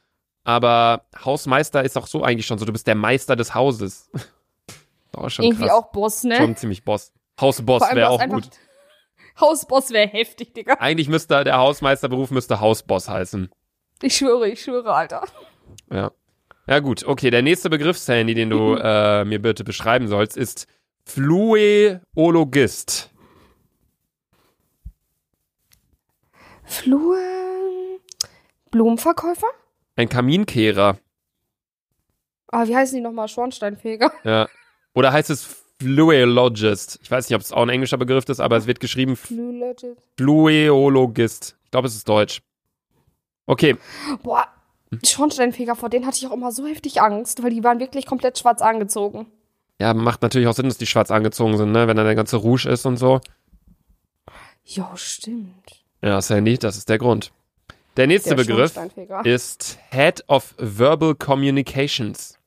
Aber 0.45 1.05
Hausmeister 1.25 1.85
ist 1.85 1.97
auch 1.97 2.07
so 2.07 2.23
eigentlich 2.25 2.47
schon 2.47 2.59
so, 2.59 2.65
du 2.65 2.73
bist 2.73 2.87
der 2.87 2.95
Meister 2.95 3.37
des 3.37 3.55
Hauses. 3.55 4.11
Auch 5.15 5.29
schon 5.29 5.45
Irgendwie 5.45 5.65
krass. 5.67 5.73
auch 5.73 5.93
Boss, 5.93 6.25
ne? 6.25 6.37
Schon 6.37 6.57
ziemlich 6.57 6.85
Boss. 6.85 7.13
Hausboss 7.39 7.83
wäre 7.93 8.09
auch 8.09 8.27
gut. 8.29 8.49
Hausboss 9.39 9.91
wäre 9.91 10.09
heftig, 10.09 10.55
Digga. 10.55 10.77
Eigentlich 10.79 11.11
müsste 11.11 11.45
der 11.45 11.59
Hausmeisterberuf 11.59 12.31
müsste 12.31 12.61
Hausboss 12.61 13.11
heißen. 13.11 13.51
Ich 14.01 14.17
schwöre, 14.17 14.49
ich 14.49 14.63
schwöre, 14.63 14.95
Alter. 14.95 15.27
Ja. 15.91 16.13
Ja 16.67 16.79
gut, 16.79 17.05
okay. 17.05 17.29
Der 17.31 17.43
nächste 17.43 17.69
Begriff, 17.69 17.99
Sandy, 17.99 18.33
den 18.33 18.49
du 18.49 18.75
äh, 18.83 19.27
mir 19.27 19.43
bitte 19.43 19.65
beschreiben 19.65 20.09
sollst, 20.09 20.39
ist 20.39 20.67
Flueologist. 21.05 23.11
Flur. 26.65 27.19
Blumenverkäufer? 28.71 29.49
Ein 30.03 30.09
Kaminkehrer. 30.09 30.99
Ah, 32.49 32.67
wie 32.67 32.75
heißen 32.75 32.97
die 32.97 33.01
nochmal? 33.01 33.29
Schornsteinfeger. 33.29 34.11
Ja. 34.25 34.49
Oder 34.95 35.13
heißt 35.13 35.31
es 35.31 35.63
Flueologist? 35.81 36.99
Ich 37.05 37.09
weiß 37.09 37.29
nicht, 37.29 37.37
ob 37.37 37.41
es 37.41 37.53
auch 37.53 37.63
ein 37.63 37.69
englischer 37.69 37.99
Begriff 37.99 38.29
ist, 38.29 38.41
aber 38.41 38.57
es 38.57 38.67
wird 38.67 38.81
geschrieben 38.81 39.15
Flulogist. 39.15 40.03
Flueologist. 40.17 41.57
Ich 41.65 41.71
glaube, 41.71 41.87
es 41.87 41.95
ist 41.95 42.09
Deutsch. 42.09 42.43
Okay. 43.47 43.77
Boah, 44.25 44.49
Schornsteinfeger, 45.05 45.77
vor 45.77 45.89
denen 45.89 46.05
hatte 46.05 46.17
ich 46.19 46.27
auch 46.27 46.33
immer 46.33 46.51
so 46.51 46.67
heftig 46.67 47.01
Angst, 47.01 47.45
weil 47.45 47.51
die 47.51 47.63
waren 47.63 47.79
wirklich 47.79 48.05
komplett 48.05 48.37
schwarz 48.41 48.61
angezogen. 48.61 49.27
Ja, 49.81 49.95
macht 49.95 50.23
natürlich 50.23 50.49
auch 50.49 50.55
Sinn, 50.55 50.67
dass 50.67 50.79
die 50.79 50.87
schwarz 50.87 51.13
angezogen 51.13 51.57
sind, 51.57 51.71
ne? 51.71 51.87
Wenn 51.87 51.97
da 51.97 52.03
der 52.03 52.17
ganze 52.17 52.39
Rouge 52.39 52.69
ist 52.69 52.87
und 52.87 52.97
so. 52.97 53.21
Jo, 54.65 54.85
stimmt. 54.97 55.85
Ja, 56.03 56.21
Sandy, 56.21 56.59
das 56.59 56.77
ist 56.77 56.89
der 56.89 56.99
Grund. 56.99 57.31
Der 57.97 58.07
nächste 58.07 58.31
Der 58.31 58.37
Begriff 58.37 58.79
ist 59.25 59.79
Head 59.91 60.25
of 60.29 60.55
Verbal 60.59 61.15
Communications. 61.15 62.39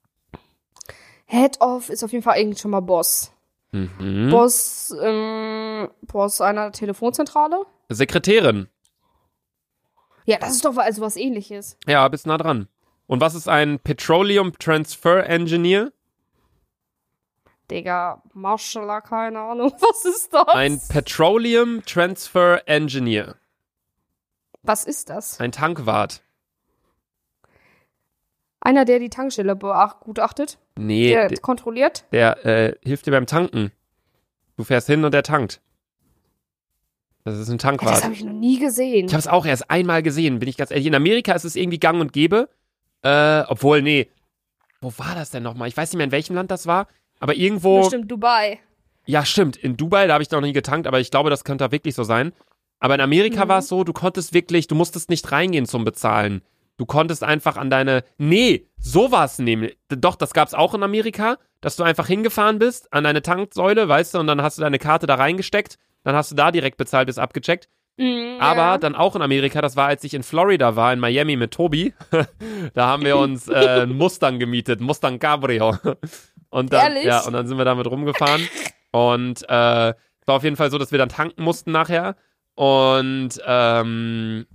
Head 1.25 1.61
of 1.61 1.89
ist 1.89 2.03
auf 2.03 2.11
jeden 2.11 2.23
Fall 2.23 2.35
eigentlich 2.35 2.59
schon 2.59 2.71
mal 2.71 2.81
Boss. 2.81 3.31
Mhm. 3.71 4.29
Boss, 4.31 4.95
ähm, 5.01 5.89
Boss 6.01 6.41
einer 6.41 6.71
Telefonzentrale? 6.71 7.63
Sekretärin. 7.89 8.67
Ja, 10.25 10.37
das 10.37 10.51
ist 10.51 10.65
doch 10.65 10.75
also 10.77 11.01
was 11.01 11.17
ähnliches. 11.17 11.77
Ja, 11.85 12.07
bist 12.07 12.25
nah 12.25 12.37
dran. 12.37 12.67
Und 13.05 13.21
was 13.21 13.35
ist 13.35 13.47
ein 13.47 13.79
Petroleum 13.79 14.57
Transfer 14.57 15.27
Engineer? 15.27 15.91
Digga, 17.69 18.21
Marshall, 18.33 19.01
keine 19.01 19.39
Ahnung. 19.39 19.71
Was 19.79 20.05
ist 20.05 20.31
das? 20.31 20.47
Ein 20.49 20.79
Petroleum 20.87 21.83
Transfer 21.83 22.61
Engineer. 22.67 23.35
Was 24.68 24.84
ist 24.86 25.09
das? 25.09 25.39
Ein 25.39 25.51
Tankwart. 25.51 26.22
Einer, 28.59 28.86
der 28.86 28.99
die 28.99 29.09
Tankstelle 29.09 29.55
begutachtet, 29.55 30.57
Nee, 30.78 31.09
der 31.09 31.28
der, 31.30 31.38
kontrolliert. 31.39 32.05
der 32.11 32.45
äh, 32.45 32.76
hilft 32.84 33.05
dir 33.05 33.11
beim 33.11 33.28
Tanken. 33.28 33.72
Du 34.57 34.63
fährst 34.63 34.88
hin 34.88 35.05
und 35.05 35.13
der 35.13 35.24
tankt. 35.24 35.61
Das 37.26 37.38
ist 37.38 37.49
ein 37.49 37.57
Das 37.57 37.63
Tankwart. 37.63 38.03
habe 38.03 38.13
ich 38.13 38.24
noch 38.24 38.34
nie 38.34 38.59
gesehen. 38.59 39.05
Ich 39.07 39.13
habe 39.13 39.20
es 39.20 39.28
auch 39.28 39.45
erst 39.45 39.70
einmal 39.70 40.01
gesehen, 40.03 40.39
bin 40.39 40.49
ich 40.49 40.57
ganz 40.57 40.72
ehrlich. 40.72 40.86
In 40.88 40.95
Amerika 40.95 41.34
ist 41.34 41.43
es 41.43 41.55
irgendwie 41.55 41.80
gang 41.80 41.99
und 42.01 42.13
gäbe. 42.13 42.49
Äh, 43.03 43.41
obwohl, 43.47 43.82
nee. 43.82 44.09
Wo 44.82 44.91
war 44.97 45.16
das 45.16 45.30
denn 45.32 45.43
nochmal? 45.43 45.68
Ich 45.68 45.78
weiß 45.78 45.91
nicht 45.91 45.97
mehr, 45.97 46.05
in 46.05 46.11
welchem 46.11 46.36
Land 46.36 46.51
das 46.51 46.68
war. 46.68 46.88
Aber 47.20 47.36
irgendwo. 47.36 47.82
Bestimmt 47.82 48.11
Dubai. 48.11 48.59
Ja, 49.05 49.26
stimmt. 49.26 49.57
In 49.57 49.78
Dubai, 49.78 50.07
da 50.07 50.13
habe 50.13 50.24
ich 50.24 50.32
noch 50.32 50.41
nie 50.41 50.53
getankt, 50.53 50.88
aber 50.88 50.99
ich 50.99 51.11
glaube, 51.11 51.30
das 51.30 51.43
könnte 51.43 51.63
da 51.66 51.72
wirklich 51.72 51.93
so 51.95 52.03
sein. 52.03 52.34
Aber 52.80 52.95
in 52.95 53.01
Amerika 53.01 53.45
Mhm. 53.45 53.49
war 53.49 53.59
es 53.59 53.67
so, 53.67 53.84
du 53.84 53.93
konntest 53.93 54.34
wirklich, 54.34 54.67
du 54.67 54.76
musstest 54.76 55.09
nicht 55.09 55.32
reingehen 55.32 55.65
zum 55.65 55.84
Bezahlen. 55.86 56.41
Du 56.78 56.86
konntest 56.86 57.23
einfach 57.23 57.55
an 57.55 57.69
deine. 57.69 58.03
Nee, 58.17 58.67
sowas 58.78 59.39
nehmen. 59.39 59.69
Doch, 59.89 60.15
das 60.17 60.34
gab's 60.34 60.53
auch 60.53 60.73
in 60.73 60.84
Amerika, 60.84 61.38
dass 61.61 61.78
du 61.78 61.84
einfach 61.84 62.07
hingefahren 62.07 62.59
bist 62.59 62.91
an 62.93 63.05
deine 63.05 63.21
Tanksäule, 63.21 63.88
weißt 63.88 64.13
du, 64.15 64.19
und 64.19 64.28
dann 64.28 64.41
hast 64.41 64.57
du 64.57 64.61
deine 64.61 64.78
Karte 64.78 65.07
da 65.07 65.15
reingesteckt, 65.15 65.78
dann 66.03 66.15
hast 66.15 66.32
du 66.32 66.36
da 66.36 66.51
direkt 66.51 66.78
bezahlt, 66.78 67.07
bis 67.07 67.17
abgecheckt. 67.17 67.69
Mhm, 67.97 68.39
Aber 68.41 68.57
ja. 68.61 68.78
dann 68.78 68.93
auch 68.93 69.15
in 69.15 69.21
Amerika, 69.21 69.61
das 69.61 69.78
war, 69.78 69.88
als 69.88 70.03
ich 70.03 70.13
in 70.13 70.21
Florida 70.23 70.76
war, 70.76 70.91
in 70.91 70.99
Miami 70.99 71.38
mit 71.38 71.51
Tobi. 71.51 71.93
da 72.73 72.88
haben 72.88 73.05
wir 73.05 73.15
uns 73.17 73.47
äh, 73.47 73.53
einen 73.84 73.97
Mustang 73.97 74.38
gemietet, 74.38 74.82
Mustang 74.82 75.17
Cabrio. 75.17 75.78
Und 76.49 76.73
dann, 76.73 76.91
Ehrlich? 76.91 77.05
ja, 77.05 77.21
und 77.21 77.32
dann 77.32 77.47
sind 77.47 77.57
wir 77.57 77.63
damit 77.65 77.88
rumgefahren. 77.88 78.45
Und 78.91 79.43
äh, 79.49 79.89
es 79.91 80.28
war 80.28 80.36
auf 80.36 80.43
jeden 80.43 80.57
Fall 80.57 80.71
so, 80.71 80.78
dass 80.78 80.91
wir 80.91 80.99
dann 80.99 81.09
tanken 81.09 81.41
mussten 81.41 81.71
nachher. 81.71 82.15
Und 82.55 83.29
ähm, 83.45 84.45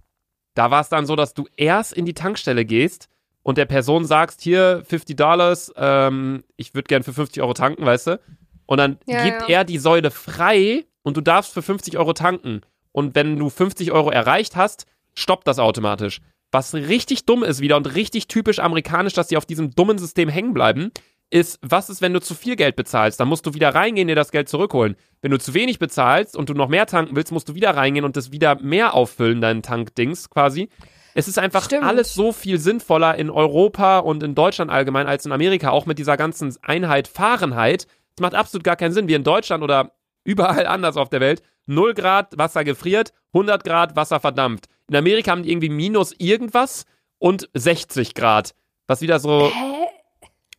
da 0.55 0.71
war 0.71 0.81
es 0.81 0.89
dann 0.89 1.07
so, 1.07 1.17
dass 1.17 1.35
du 1.35 1.47
erst 1.57 1.93
in 1.93 2.07
die 2.07 2.15
Tankstelle 2.15 2.65
gehst 2.65 3.09
und 3.43 3.59
der 3.59 3.67
Person 3.67 4.05
sagst, 4.05 4.41
hier 4.43 4.83
50 4.89 5.17
Dollars, 5.17 5.73
ähm, 5.77 6.45
ich 6.57 6.75
würde 6.75 6.89
gern 6.89 7.03
für 7.03 7.13
50 7.13 7.43
Euro 7.43 7.55
tanken, 7.55 7.85
weißt 7.85 8.09
du? 8.09 8.21
Und 8.67 8.79
dann 8.79 8.99
Ja, 9.07 9.23
gibt 9.25 9.43
ja. 9.49 9.59
er 9.59 9.65
die 9.65 9.79
Säule 9.79 10.11
frei 10.11 10.85
und 11.03 11.17
du 11.17 11.21
darfst 11.21 11.53
für 11.53 11.63
50 11.63 11.99
Euro 11.99 12.13
tanken. 12.13 12.61
Und 12.93 13.15
wenn 13.15 13.39
du 13.39 13.51
50 13.51 13.93
Euro 13.93 14.11
erreicht 14.11 14.57
hast, 14.57 14.87
stoppt 15.15 15.47
das 15.47 15.59
automatisch. 15.59 16.21
Was 16.53 16.75
richtig 16.75 17.27
dumm 17.27 17.45
ist 17.45 17.61
wieder 17.61 17.77
und 17.77 17.95
richtig 17.95 18.27
typisch 18.27 18.59
amerikanisch, 18.59 19.13
dass 19.13 19.29
die 19.29 19.37
auf 19.37 19.47
diesem 19.47 19.75
dummen 19.75 19.99
System 19.99 20.29
hängen 20.29 20.53
bleiben, 20.53 20.91
ist, 21.31 21.59
was 21.63 21.89
ist, 21.89 22.03
wenn 22.03 22.13
du 22.13 22.21
zu 22.21 22.35
viel 22.35 22.57
Geld 22.57 22.77
bezahlst? 22.77 23.21
Dann 23.21 23.29
musst 23.29 23.47
du 23.47 23.55
wieder 23.55 23.75
reingehen, 23.75 24.09
dir 24.09 24.17
das 24.17 24.33
Geld 24.33 24.49
zurückholen. 24.49 24.97
Wenn 25.23 25.31
du 25.31 25.39
zu 25.39 25.55
wenig 25.55 25.79
bezahlst 25.79 26.37
und 26.37 26.49
du 26.49 26.55
noch 26.55 26.69
mehr 26.69 26.87
tanken 26.87 27.15
willst, 27.17 27.33
musst 27.33 27.49
du 27.49 27.55
wieder 27.55 27.77
reingehen 27.77 28.05
und 28.05 28.17
das 28.17 28.33
wieder 28.33 28.61
mehr 28.61 28.95
auffüllen, 28.95 29.41
dein 29.41 29.63
Tankdings 29.63 30.29
quasi. 30.29 30.69
Es 31.15 31.29
ist 31.29 31.39
einfach 31.39 31.65
Stimmt. 31.65 31.85
alles 31.85 32.15
so 32.15 32.33
viel 32.33 32.59
sinnvoller 32.59 33.17
in 33.17 33.31
Europa 33.31 33.99
und 33.99 34.23
in 34.23 34.35
Deutschland 34.35 34.71
allgemein 34.71 35.07
als 35.07 35.27
in 35.27 35.33
Amerika, 35.33 35.71
auch 35.71 35.87
mit 35.87 35.99
dieser 35.99 36.17
ganzen 36.17 36.57
Einheit 36.63 37.09
Fahrenheit. 37.09 37.87
Es 38.17 38.21
macht 38.21 38.35
absolut 38.35 38.65
gar 38.65 38.77
keinen 38.77 38.93
Sinn, 38.93 39.09
wie 39.09 39.15
in 39.15 39.25
Deutschland 39.25 39.63
oder 39.63 39.93
überall 40.25 40.67
anders 40.67 40.97
auf 40.97 41.09
der 41.09 41.21
Welt. 41.21 41.43
0 41.67 41.95
Grad, 41.95 42.37
Wasser 42.39 42.65
gefriert, 42.65 43.13
100 43.33 43.65
Grad, 43.65 43.97
Wasser 43.97 44.19
verdampft. 44.21 44.67
In 44.89 44.97
Amerika 44.97 45.31
haben 45.31 45.43
die 45.43 45.51
irgendwie 45.51 45.69
minus 45.69 46.13
irgendwas 46.19 46.87
und 47.19 47.49
60 47.55 48.15
Grad. 48.15 48.55
Was 48.87 49.03
wieder 49.03 49.21
so. 49.21 49.51
Hä? 49.53 49.70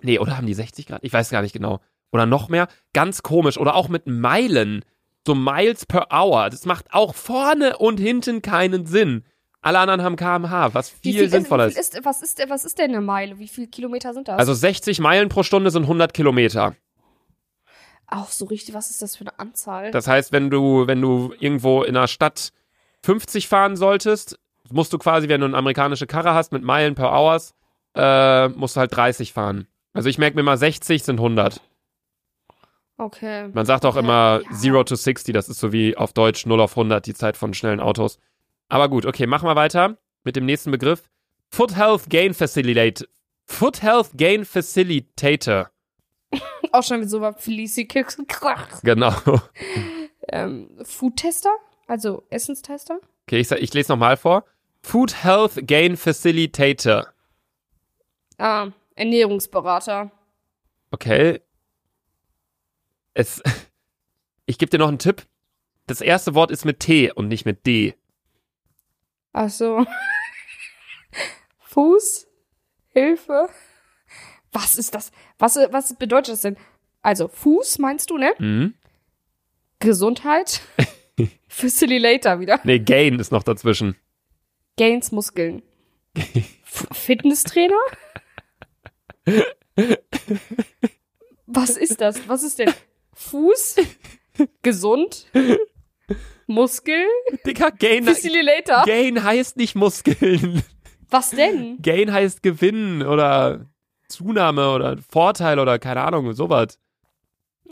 Nee, 0.03 0.19
oder 0.19 0.37
haben 0.37 0.47
die 0.47 0.53
60 0.53 0.87
Grad? 0.87 1.03
Ich 1.03 1.13
weiß 1.13 1.29
gar 1.29 1.41
nicht 1.41 1.53
genau. 1.53 1.79
Oder 2.11 2.25
noch 2.25 2.49
mehr. 2.49 2.67
Ganz 2.93 3.23
komisch. 3.23 3.57
Oder 3.57 3.75
auch 3.75 3.87
mit 3.87 4.07
Meilen. 4.07 4.83
So 5.25 5.35
Miles 5.35 5.85
per 5.85 6.07
Hour. 6.11 6.49
Das 6.49 6.65
macht 6.65 6.93
auch 6.93 7.13
vorne 7.15 7.77
und 7.77 7.99
hinten 7.99 8.41
keinen 8.41 8.85
Sinn. 8.85 9.23
Alle 9.61 9.77
anderen 9.77 10.01
haben 10.01 10.15
kmh, 10.15 10.73
was 10.73 10.91
Wie 11.03 11.13
viel, 11.13 11.29
sinnvoller 11.29 11.69
viel 11.69 11.79
ist. 11.79 11.95
ist. 11.95 12.05
Was 12.05 12.23
ist, 12.23 12.43
was 12.49 12.65
ist 12.65 12.79
denn 12.79 12.91
eine 12.91 13.01
Meile? 13.01 13.37
Wie 13.37 13.47
viele 13.47 13.67
Kilometer 13.67 14.13
sind 14.13 14.27
das? 14.27 14.39
Also 14.39 14.55
60 14.55 14.99
Meilen 14.99 15.29
pro 15.29 15.43
Stunde 15.43 15.69
sind 15.69 15.83
100 15.83 16.13
Kilometer. 16.13 16.75
auch 18.07 18.29
so 18.29 18.45
richtig, 18.45 18.73
was 18.73 18.89
ist 18.89 19.01
das 19.03 19.15
für 19.15 19.21
eine 19.21 19.37
Anzahl? 19.39 19.91
Das 19.91 20.07
heißt, 20.07 20.31
wenn 20.31 20.49
du, 20.49 20.87
wenn 20.87 20.99
du 20.99 21.33
irgendwo 21.39 21.83
in 21.83 21.95
einer 21.95 22.07
Stadt 22.07 22.51
50 23.03 23.47
fahren 23.47 23.75
solltest, 23.77 24.39
musst 24.71 24.91
du 24.93 24.97
quasi, 24.97 25.29
wenn 25.29 25.41
du 25.41 25.45
eine 25.45 25.57
amerikanische 25.57 26.07
Karre 26.07 26.33
hast 26.33 26.51
mit 26.51 26.63
Meilen 26.63 26.95
per 26.95 27.11
Hours, 27.11 27.53
äh, 27.95 28.47
musst 28.49 28.75
du 28.75 28.79
halt 28.79 28.95
30 28.95 29.31
fahren. 29.31 29.67
Also 29.93 30.09
ich 30.09 30.17
merke 30.17 30.35
mir 30.37 30.43
mal, 30.43 30.57
60 30.57 31.03
sind 31.03 31.19
100. 31.19 31.61
okay. 32.97 33.49
Man 33.49 33.65
sagt 33.65 33.85
auch 33.85 33.95
Okay, 33.95 34.03
immer 34.05 34.41
ja. 34.63 34.71
0 34.71 34.85
to 34.85 34.95
60, 34.95 35.33
das 35.33 35.49
ist 35.49 35.59
so 35.59 35.71
wie 35.73 35.97
auf 35.97 36.13
Deutsch 36.13 36.45
0 36.45 36.59
auf 36.61 36.71
100, 36.71 37.05
die 37.05 37.13
Zeit 37.13 37.35
von 37.37 37.53
schnellen 37.53 37.79
Autos. 37.79 38.17
Aber 38.69 38.87
gut, 38.89 39.05
okay, 39.05 39.27
machen 39.27 39.47
wir 39.47 39.55
weiter 39.55 39.97
mit 40.23 40.35
dem 40.35 40.45
nächsten 40.45 40.71
Begriff. 40.71 41.09
Foot 41.49 41.75
Health 41.75 42.09
Gain 42.09 42.33
Facilitate. 42.33 43.07
Foot 43.45 43.81
Health 43.81 44.11
Gain 44.15 44.45
Facilitator. 44.45 45.69
Auch 46.71 46.83
schon 46.83 47.01
mit 47.01 47.09
so 47.09 47.19
was 47.19 47.35
Felici 47.43 47.85
Genau. 48.83 49.13
ähm, 50.29 50.69
Food-Tester? 50.83 51.49
Also 51.87 52.23
Essenstester? 52.29 52.99
Okay, 53.27 53.39
ich, 53.39 53.51
ich 53.51 53.73
lese 53.73 53.91
nochmal 53.91 54.15
vor. 54.15 54.45
Food 54.81 55.23
Health 55.23 55.67
Gain 55.67 55.97
Facilitator. 55.97 57.07
Ah, 58.37 58.69
Ernährungsberater. 58.95 60.11
Okay. 60.91 61.41
Es, 63.13 63.41
ich 64.45 64.57
gebe 64.57 64.69
dir 64.69 64.77
noch 64.77 64.87
einen 64.87 64.99
Tipp. 64.99 65.25
Das 65.87 66.01
erste 66.01 66.35
Wort 66.35 66.51
ist 66.51 66.65
mit 66.65 66.79
T 66.79 67.11
und 67.11 67.27
nicht 67.27 67.45
mit 67.45 67.65
D. 67.65 67.95
Ach 69.33 69.49
so. 69.49 69.85
Fuß? 71.59 72.27
Hilfe? 72.89 73.49
Was 74.51 74.75
ist 74.75 74.93
das? 74.93 75.11
Was, 75.39 75.55
was 75.55 75.95
bedeutet 75.95 76.33
das 76.33 76.41
denn? 76.41 76.57
Also, 77.01 77.27
Fuß 77.27 77.79
meinst 77.79 78.09
du, 78.09 78.17
ne? 78.17 78.33
Mhm. 78.37 78.73
Gesundheit? 79.79 80.61
Facilitator 81.47 82.39
wieder. 82.39 82.59
Nee, 82.63 82.79
Gain 82.79 83.19
ist 83.19 83.31
noch 83.31 83.43
dazwischen. 83.43 83.95
Gains 84.77 85.11
Muskeln. 85.11 85.63
Fitnesstrainer? 86.63 87.79
Was 91.47 91.77
ist 91.77 92.01
das? 92.01 92.27
Was 92.27 92.43
ist 92.43 92.59
denn? 92.59 92.73
Fuß? 93.13 93.75
Gesund? 94.61 95.27
Muskel? 96.47 97.05
Dicker, 97.45 97.71
Gain, 97.71 98.03
Facilitator? 98.03 98.83
Gain 98.85 99.23
heißt 99.23 99.57
nicht 99.57 99.75
Muskeln. 99.75 100.63
Was 101.09 101.31
denn? 101.31 101.77
Gain 101.81 102.11
heißt 102.11 102.41
Gewinn 102.43 103.03
oder 103.03 103.65
Zunahme 104.07 104.71
oder 104.71 104.97
Vorteil 104.97 105.59
oder 105.59 105.79
keine 105.79 106.01
Ahnung, 106.01 106.33
sowas. 106.33 106.79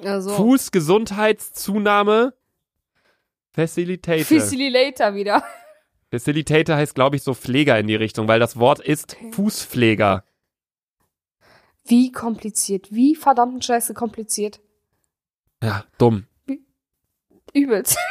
Also, 0.03 0.31
Fuß, 0.31 0.71
Gesundheitszunahme. 0.71 2.33
Facilitator. 3.53 4.39
Facilitator 4.39 5.15
wieder. 5.15 5.43
Facilitator 6.11 6.75
heißt, 6.75 6.95
glaube 6.95 7.17
ich, 7.17 7.23
so 7.23 7.33
Pfleger 7.33 7.77
in 7.77 7.87
die 7.87 7.95
Richtung, 7.95 8.27
weil 8.27 8.39
das 8.39 8.57
Wort 8.57 8.79
ist 8.79 9.15
Okay. 9.15 9.31
Fußpfleger. 9.33 10.23
Wie 11.89 12.11
kompliziert, 12.11 12.91
wie 12.91 13.15
verdammten 13.15 13.61
Scheiße 13.61 13.93
kompliziert. 13.93 14.59
Ja, 15.63 15.83
dumm. 15.97 16.25
Übelst. 17.53 17.97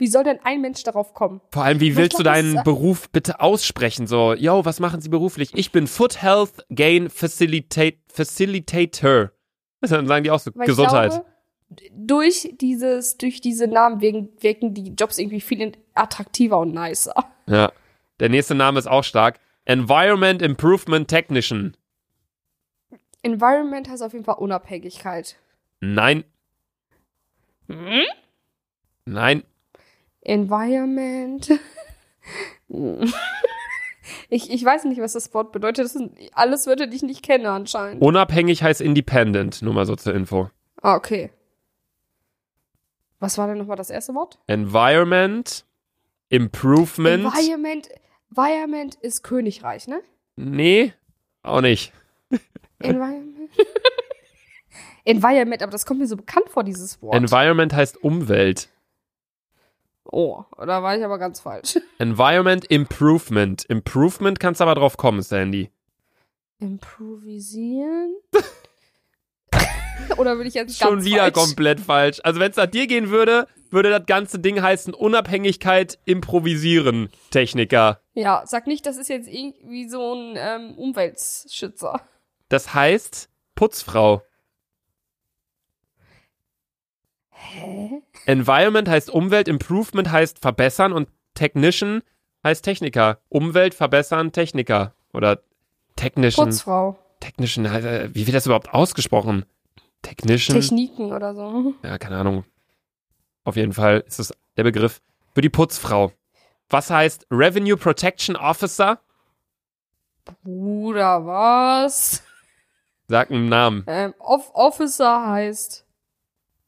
Wie 0.00 0.06
soll 0.06 0.22
denn 0.22 0.38
ein 0.44 0.60
Mensch 0.60 0.84
darauf 0.84 1.12
kommen? 1.12 1.40
Vor 1.50 1.64
allem, 1.64 1.80
wie 1.80 1.96
willst 1.96 2.20
du 2.20 2.22
deinen 2.22 2.62
Beruf 2.62 3.10
bitte 3.10 3.40
aussprechen? 3.40 4.06
So, 4.06 4.32
yo, 4.32 4.64
was 4.64 4.78
machen 4.78 5.00
Sie 5.00 5.08
beruflich? 5.08 5.50
Ich 5.54 5.72
bin 5.72 5.88
Foot 5.88 6.22
Health 6.22 6.64
Gain 6.70 7.10
Facilitate, 7.10 7.98
Facilitator. 8.06 9.32
Dann 9.80 10.06
sagen 10.06 10.22
die 10.22 10.30
auch 10.30 10.38
so, 10.38 10.52
Weil 10.54 10.68
Gesundheit. 10.68 11.10
Glaube, 11.10 11.26
durch 11.92 12.54
dieses, 12.60 13.18
durch 13.18 13.40
diese 13.40 13.66
Namen 13.66 14.00
wirken, 14.00 14.28
wirken 14.38 14.72
die 14.72 14.90
Jobs 14.90 15.18
irgendwie 15.18 15.40
viel 15.40 15.72
attraktiver 15.94 16.60
und 16.60 16.72
nicer. 16.72 17.14
Ja. 17.46 17.72
Der 18.20 18.28
nächste 18.28 18.54
Name 18.54 18.78
ist 18.78 18.86
auch 18.86 19.04
stark. 19.04 19.40
Environment 19.64 20.42
Improvement 20.42 21.08
Technician. 21.08 21.76
Environment 23.22 23.88
heißt 23.88 24.02
auf 24.02 24.12
jeden 24.12 24.24
Fall 24.24 24.36
Unabhängigkeit. 24.36 25.36
Nein, 25.80 26.24
Hm? 27.68 28.02
nein. 29.04 29.42
Environment. 30.22 31.50
ich, 34.28 34.50
ich 34.50 34.64
weiß 34.64 34.84
nicht, 34.84 35.00
was 35.00 35.12
das 35.12 35.32
Wort 35.34 35.52
bedeutet. 35.52 35.84
Das 35.84 35.92
sind 35.92 36.16
alles 36.32 36.66
Wörter, 36.66 36.86
die 36.86 36.96
ich 36.96 37.02
nicht 37.02 37.22
kenne 37.22 37.50
anscheinend. 37.50 38.02
Unabhängig 38.02 38.62
heißt 38.62 38.80
independent. 38.80 39.62
Nur 39.62 39.74
mal 39.74 39.86
so 39.86 39.96
zur 39.96 40.14
Info. 40.14 40.50
Ah, 40.82 40.96
okay. 40.96 41.30
Was 43.20 43.36
war 43.36 43.48
denn 43.48 43.58
nochmal 43.58 43.76
das 43.76 43.90
erste 43.90 44.14
Wort? 44.14 44.38
Environment 44.46 45.64
Improvement. 46.30 47.24
Environment. 47.24 47.88
Environment 48.30 48.94
ist 48.96 49.22
Königreich, 49.24 49.88
ne? 49.88 50.02
nee, 50.36 50.92
auch 51.42 51.62
nicht. 51.62 51.92
Environment. 52.82 53.50
Environment, 55.04 55.62
aber 55.62 55.72
das 55.72 55.86
kommt 55.86 56.00
mir 56.00 56.06
so 56.06 56.16
bekannt 56.16 56.48
vor, 56.50 56.64
dieses 56.64 57.00
Wort. 57.02 57.14
Environment 57.16 57.72
heißt 57.72 58.02
Umwelt. 58.02 58.68
oh, 60.04 60.44
da 60.58 60.82
war 60.82 60.96
ich 60.96 61.04
aber 61.04 61.18
ganz 61.18 61.40
falsch. 61.40 61.78
Environment 61.98 62.64
Improvement. 62.66 63.64
Improvement 63.66 64.38
kannst 64.38 64.60
aber 64.60 64.74
drauf 64.74 64.96
kommen, 64.96 65.22
Sandy. 65.22 65.70
Improvisieren? 66.60 68.16
Oder 70.16 70.38
will 70.38 70.46
ich 70.46 70.54
jetzt 70.54 70.78
Schon 70.78 71.04
wieder 71.04 71.22
falsch? 71.22 71.34
komplett 71.34 71.80
falsch. 71.80 72.20
Also 72.24 72.40
wenn 72.40 72.50
es 72.50 72.56
nach 72.56 72.66
dir 72.66 72.86
gehen 72.86 73.10
würde, 73.10 73.46
würde 73.70 73.90
das 73.90 74.06
ganze 74.06 74.38
Ding 74.38 74.60
heißen 74.62 74.94
Unabhängigkeit 74.94 75.98
improvisieren, 76.04 77.10
Techniker. 77.30 78.00
Ja, 78.14 78.42
sag 78.46 78.66
nicht, 78.66 78.86
das 78.86 78.96
ist 78.96 79.08
jetzt 79.08 79.28
irgendwie 79.28 79.88
so 79.88 80.14
ein 80.14 80.34
ähm, 80.36 80.74
Umweltschützer. 80.78 82.00
Das 82.48 82.74
heißt 82.74 83.28
Putzfrau. 83.54 84.22
Hä? 87.30 88.02
Environment 88.26 88.88
heißt 88.88 89.10
Umwelt, 89.10 89.48
Improvement 89.48 90.10
heißt 90.10 90.38
verbessern 90.40 90.92
und 90.92 91.08
Technician 91.34 92.02
heißt 92.44 92.64
Techniker. 92.64 93.20
Umwelt 93.28 93.74
verbessern, 93.74 94.32
Techniker. 94.32 94.94
Oder 95.12 95.42
Technician. 95.96 96.46
Putzfrau. 96.46 96.98
Technician, 97.20 97.66
äh, 97.66 98.10
wie 98.12 98.26
wird 98.26 98.36
das 98.36 98.46
überhaupt 98.46 98.72
ausgesprochen? 98.72 99.44
Technician? 100.02 100.60
Techniken 100.60 101.12
oder 101.12 101.34
so. 101.34 101.74
ja, 101.82 101.98
keine 101.98 102.16
Ahnung. 102.18 102.44
Auf 103.44 103.56
jeden 103.56 103.72
Fall 103.72 104.04
ist 104.06 104.18
es 104.20 104.32
der 104.56 104.64
Begriff 104.64 105.00
für 105.34 105.40
die 105.40 105.48
Putzfrau. 105.48 106.12
Was 106.68 106.90
heißt 106.90 107.26
Revenue 107.30 107.76
Protection 107.76 108.36
Officer? 108.36 109.00
Bruder, 110.44 111.24
was? 111.24 112.22
Sag 113.08 113.30
einen 113.30 113.48
Namen. 113.48 113.84
Ähm, 113.86 114.14
Off 114.18 114.50
Officer 114.54 115.26
heißt 115.28 115.86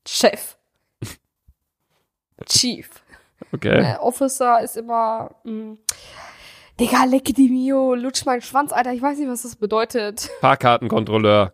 Chef. 0.07 0.57
Chief. 2.47 2.89
Okay. 3.53 3.95
Äh, 3.95 3.97
Officer 3.99 4.61
ist 4.63 4.77
immer. 4.77 5.35
Mh, 5.45 5.77
Digga, 6.79 7.05
lecke 7.05 7.35
die 7.35 7.51
Mio, 7.51 7.95
lutsch 7.95 8.25
meinen 8.25 8.41
Schwanz, 8.41 8.73
Alter. 8.73 8.93
Ich 8.95 9.03
weiß 9.03 9.19
nicht, 9.19 9.29
was 9.29 9.43
das 9.43 9.57
bedeutet. 9.57 10.31
Fahrkartenkontrolleur. 10.41 11.53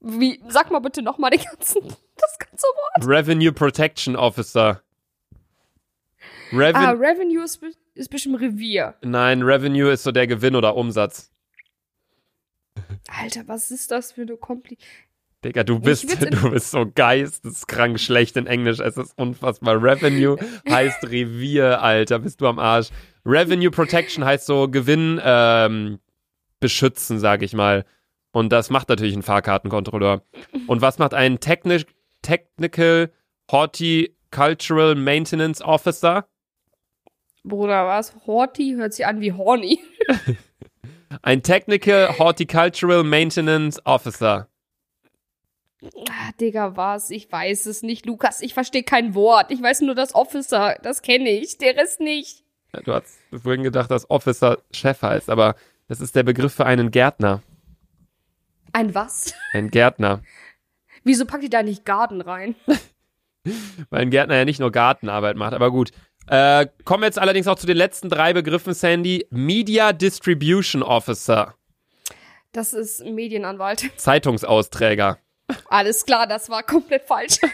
Wie, 0.00 0.42
sag 0.48 0.70
mal 0.72 0.80
bitte 0.80 1.02
nochmal 1.02 1.30
den 1.30 1.42
ganzen, 1.42 1.82
das 2.16 2.38
ganze 2.38 2.64
Wort. 2.66 3.06
Revenue 3.06 3.52
Protection 3.52 4.16
Officer. 4.16 4.82
Reven 6.52 6.74
Ah, 6.74 6.90
Revenue 6.90 7.44
ist, 7.44 7.60
ist 7.94 8.10
bestimmt 8.10 8.40
Revier. 8.40 8.94
Nein, 9.02 9.42
Revenue 9.42 9.90
ist 9.92 10.02
so 10.02 10.10
der 10.10 10.26
Gewinn 10.26 10.56
oder 10.56 10.74
Umsatz. 10.74 11.30
Alter, 13.08 13.46
was 13.46 13.70
ist 13.70 13.90
das 13.90 14.12
für 14.12 14.22
eine 14.22 14.36
Kompli... 14.36 14.78
Digga, 15.44 15.64
du 15.64 15.80
bist, 15.80 16.22
du 16.32 16.50
bist 16.50 16.70
so 16.70 16.86
geisteskrank 16.94 17.98
schlecht 17.98 18.36
in 18.36 18.46
Englisch. 18.46 18.78
Es 18.78 18.96
ist 18.96 19.16
unfassbar. 19.16 19.82
Revenue 19.82 20.36
heißt 20.68 21.04
Revier, 21.04 21.80
Alter. 21.82 22.18
Bist 22.18 22.40
du 22.40 22.46
am 22.46 22.58
Arsch. 22.58 22.90
Revenue 23.24 23.70
Protection 23.70 24.24
heißt 24.24 24.46
so 24.46 24.68
Gewinn 24.68 25.20
ähm, 25.22 25.98
beschützen, 26.58 27.18
sag 27.18 27.42
ich 27.42 27.54
mal. 27.54 27.84
Und 28.32 28.52
das 28.52 28.70
macht 28.70 28.88
natürlich 28.88 29.16
ein 29.16 29.22
Fahrkartenkontrolleur. 29.22 30.22
Und 30.66 30.82
was 30.82 30.98
macht 30.98 31.14
ein 31.14 31.40
Techni 31.40 31.84
Technical 32.22 33.10
Horticultural 33.50 34.94
Maintenance 34.94 35.62
Officer? 35.62 36.26
Bruder, 37.42 37.86
was? 37.86 38.14
Horty 38.26 38.74
hört 38.76 38.92
sich 38.92 39.06
an 39.06 39.20
wie 39.20 39.32
horny. 39.32 39.80
Ein 41.22 41.42
Technical 41.42 42.18
Horticultural 42.18 43.02
Maintenance 43.02 43.84
Officer. 43.84 44.48
Ah, 45.82 46.30
Digga, 46.40 46.76
was? 46.76 47.10
Ich 47.10 47.30
weiß 47.30 47.66
es 47.66 47.82
nicht, 47.82 48.06
Lukas. 48.06 48.42
Ich 48.42 48.54
verstehe 48.54 48.82
kein 48.82 49.14
Wort. 49.14 49.50
Ich 49.50 49.62
weiß 49.62 49.80
nur 49.80 49.94
das 49.94 50.14
Officer. 50.14 50.76
Das 50.82 51.02
kenne 51.02 51.30
ich. 51.30 51.58
Der 51.58 51.76
Rest 51.76 52.00
nicht. 52.00 52.44
Ja, 52.74 52.80
Du 52.82 52.92
hast 52.92 53.18
vorhin 53.42 53.62
gedacht, 53.62 53.90
dass 53.90 54.08
Officer 54.10 54.58
Chef 54.70 55.02
heißt, 55.02 55.30
aber 55.30 55.56
das 55.88 56.00
ist 56.00 56.14
der 56.14 56.22
Begriff 56.22 56.54
für 56.54 56.66
einen 56.66 56.90
Gärtner. 56.90 57.42
Ein 58.72 58.94
was? 58.94 59.34
Ein 59.52 59.70
Gärtner. 59.70 60.22
Wieso 61.02 61.24
packt 61.24 61.42
ihr 61.42 61.50
da 61.50 61.62
nicht 61.62 61.84
Garten 61.84 62.20
rein? 62.20 62.54
Weil 63.90 64.02
ein 64.02 64.10
Gärtner 64.10 64.36
ja 64.36 64.44
nicht 64.44 64.60
nur 64.60 64.70
Gartenarbeit 64.70 65.36
macht, 65.36 65.54
aber 65.54 65.70
gut. 65.70 65.90
Äh, 66.30 66.68
kommen 66.84 67.02
wir 67.02 67.06
jetzt 67.06 67.18
allerdings 67.18 67.48
auch 67.48 67.58
zu 67.58 67.66
den 67.66 67.76
letzten 67.76 68.08
drei 68.08 68.32
Begriffen, 68.32 68.72
Sandy. 68.72 69.26
Media 69.30 69.92
Distribution 69.92 70.80
Officer. 70.82 71.56
Das 72.52 72.72
ist 72.72 73.04
Medienanwalt. 73.04 73.90
Zeitungsausträger. 73.96 75.18
Alles 75.68 76.06
klar, 76.06 76.28
das 76.28 76.48
war 76.48 76.62
komplett 76.62 77.02
falsch. 77.02 77.38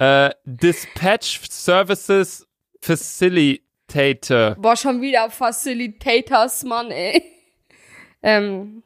Äh, 0.00 0.30
Dispatch 0.44 1.40
Services 1.50 2.46
Facilitator. 2.80 4.54
Boah, 4.54 4.76
schon 4.76 5.02
wieder 5.02 5.28
Facilitators, 5.28 6.62
Mann, 6.62 6.92
ey. 6.92 7.20
Ähm, 8.22 8.84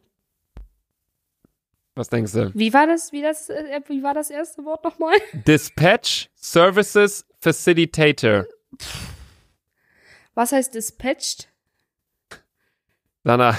Was 1.94 2.08
denkst 2.08 2.32
du? 2.32 2.50
wie 2.54 2.72
war 2.72 2.86
das, 2.86 3.12
wie 3.12 3.20
das, 3.20 3.50
äh, 3.50 3.82
wie 3.88 4.02
war 4.02 4.14
das 4.14 4.30
erste 4.30 4.64
Wort 4.64 4.84
nochmal? 4.84 5.14
Dispatch 5.34 6.30
Services 6.34 7.26
Facilitator. 7.40 8.46
Was 10.34 10.52
heißt 10.52 10.74
dispatched? 10.74 11.48
Sana, 13.24 13.56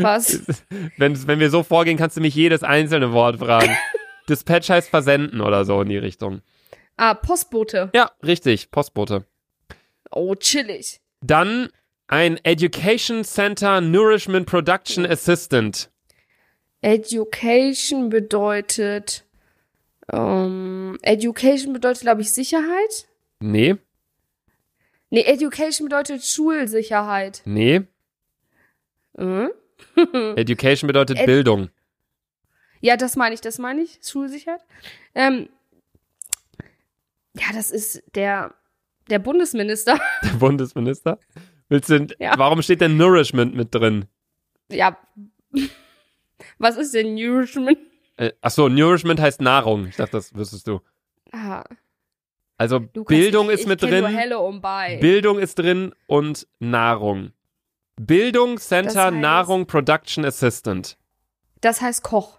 Was? 0.00 0.42
wenn, 0.96 1.26
wenn 1.26 1.40
wir 1.40 1.50
so 1.50 1.62
vorgehen, 1.62 1.96
kannst 1.96 2.16
du 2.16 2.20
mich 2.20 2.34
jedes 2.34 2.62
einzelne 2.62 3.12
Wort 3.12 3.38
fragen. 3.38 3.76
Dispatch 4.28 4.68
heißt 4.68 4.90
versenden 4.90 5.40
oder 5.40 5.64
so 5.64 5.80
in 5.82 5.88
die 5.88 5.96
Richtung. 5.96 6.42
Ah, 6.96 7.14
Postbote. 7.14 7.90
Ja, 7.94 8.10
richtig, 8.22 8.70
Postbote. 8.70 9.24
Oh, 10.10 10.34
chillig. 10.34 11.00
Dann 11.20 11.70
ein 12.06 12.38
Education 12.44 13.24
Center 13.24 13.80
Nourishment 13.80 14.46
Production 14.46 15.06
Assistant. 15.06 15.90
Education 16.82 18.08
bedeutet, 18.08 19.24
ähm, 20.12 20.98
Education 21.02 21.72
bedeutet, 21.72 22.02
glaube 22.02 22.22
ich, 22.22 22.32
Sicherheit. 22.32 23.08
Nee, 23.40 23.76
Nee, 25.12 25.22
Education 25.24 25.88
bedeutet 25.88 26.24
Schulsicherheit. 26.24 27.42
nee. 27.44 27.82
Mhm. 29.16 29.50
Education 30.36 30.86
bedeutet 30.86 31.18
Ed- 31.18 31.26
Bildung. 31.26 31.68
Ja, 32.80 32.96
das 32.96 33.16
meine 33.16 33.34
ich, 33.34 33.40
das 33.40 33.58
meine 33.58 33.82
ich. 33.82 33.98
Schulsicherheit. 34.02 34.60
Ähm, 35.14 35.48
ja, 37.34 37.46
das 37.52 37.70
ist 37.72 38.02
der, 38.14 38.54
der 39.10 39.18
Bundesminister. 39.18 39.98
Der 40.22 40.38
Bundesminister. 40.38 41.18
Willst 41.68 41.88
du, 41.90 42.06
Ja. 42.18 42.34
Warum 42.38 42.62
steht 42.62 42.80
denn 42.80 42.96
Nourishment 42.96 43.54
mit 43.54 43.74
drin? 43.74 44.06
ja. 44.70 44.96
Was 46.58 46.76
ist 46.76 46.94
denn 46.94 47.14
Nourishment? 47.14 47.78
Äh, 48.16 48.32
ach 48.40 48.50
so, 48.50 48.68
Nourishment 48.68 49.18
heißt 49.20 49.40
Nahrung. 49.40 49.86
Ich 49.86 49.96
dachte, 49.96 50.12
das 50.12 50.34
wüsstest 50.34 50.66
du. 50.68 50.80
Ah. 51.32 51.64
Also 52.60 52.78
Bildung 52.80 53.48
ich, 53.48 53.60
ist 53.60 53.66
mit 53.66 53.80
drin, 53.80 54.04
bei. 54.60 54.98
Bildung 55.00 55.38
ist 55.38 55.58
drin 55.58 55.94
und 56.06 56.46
Nahrung. 56.58 57.32
Bildung 57.96 58.58
Center 58.58 58.92
Das 58.92 59.14
heißt- 59.14 59.18
Nahrung 59.18 59.64
Production 59.66 60.26
Assistant. 60.26 60.98
das 61.62 61.80
heißt 61.80 62.02
Koch. 62.02 62.36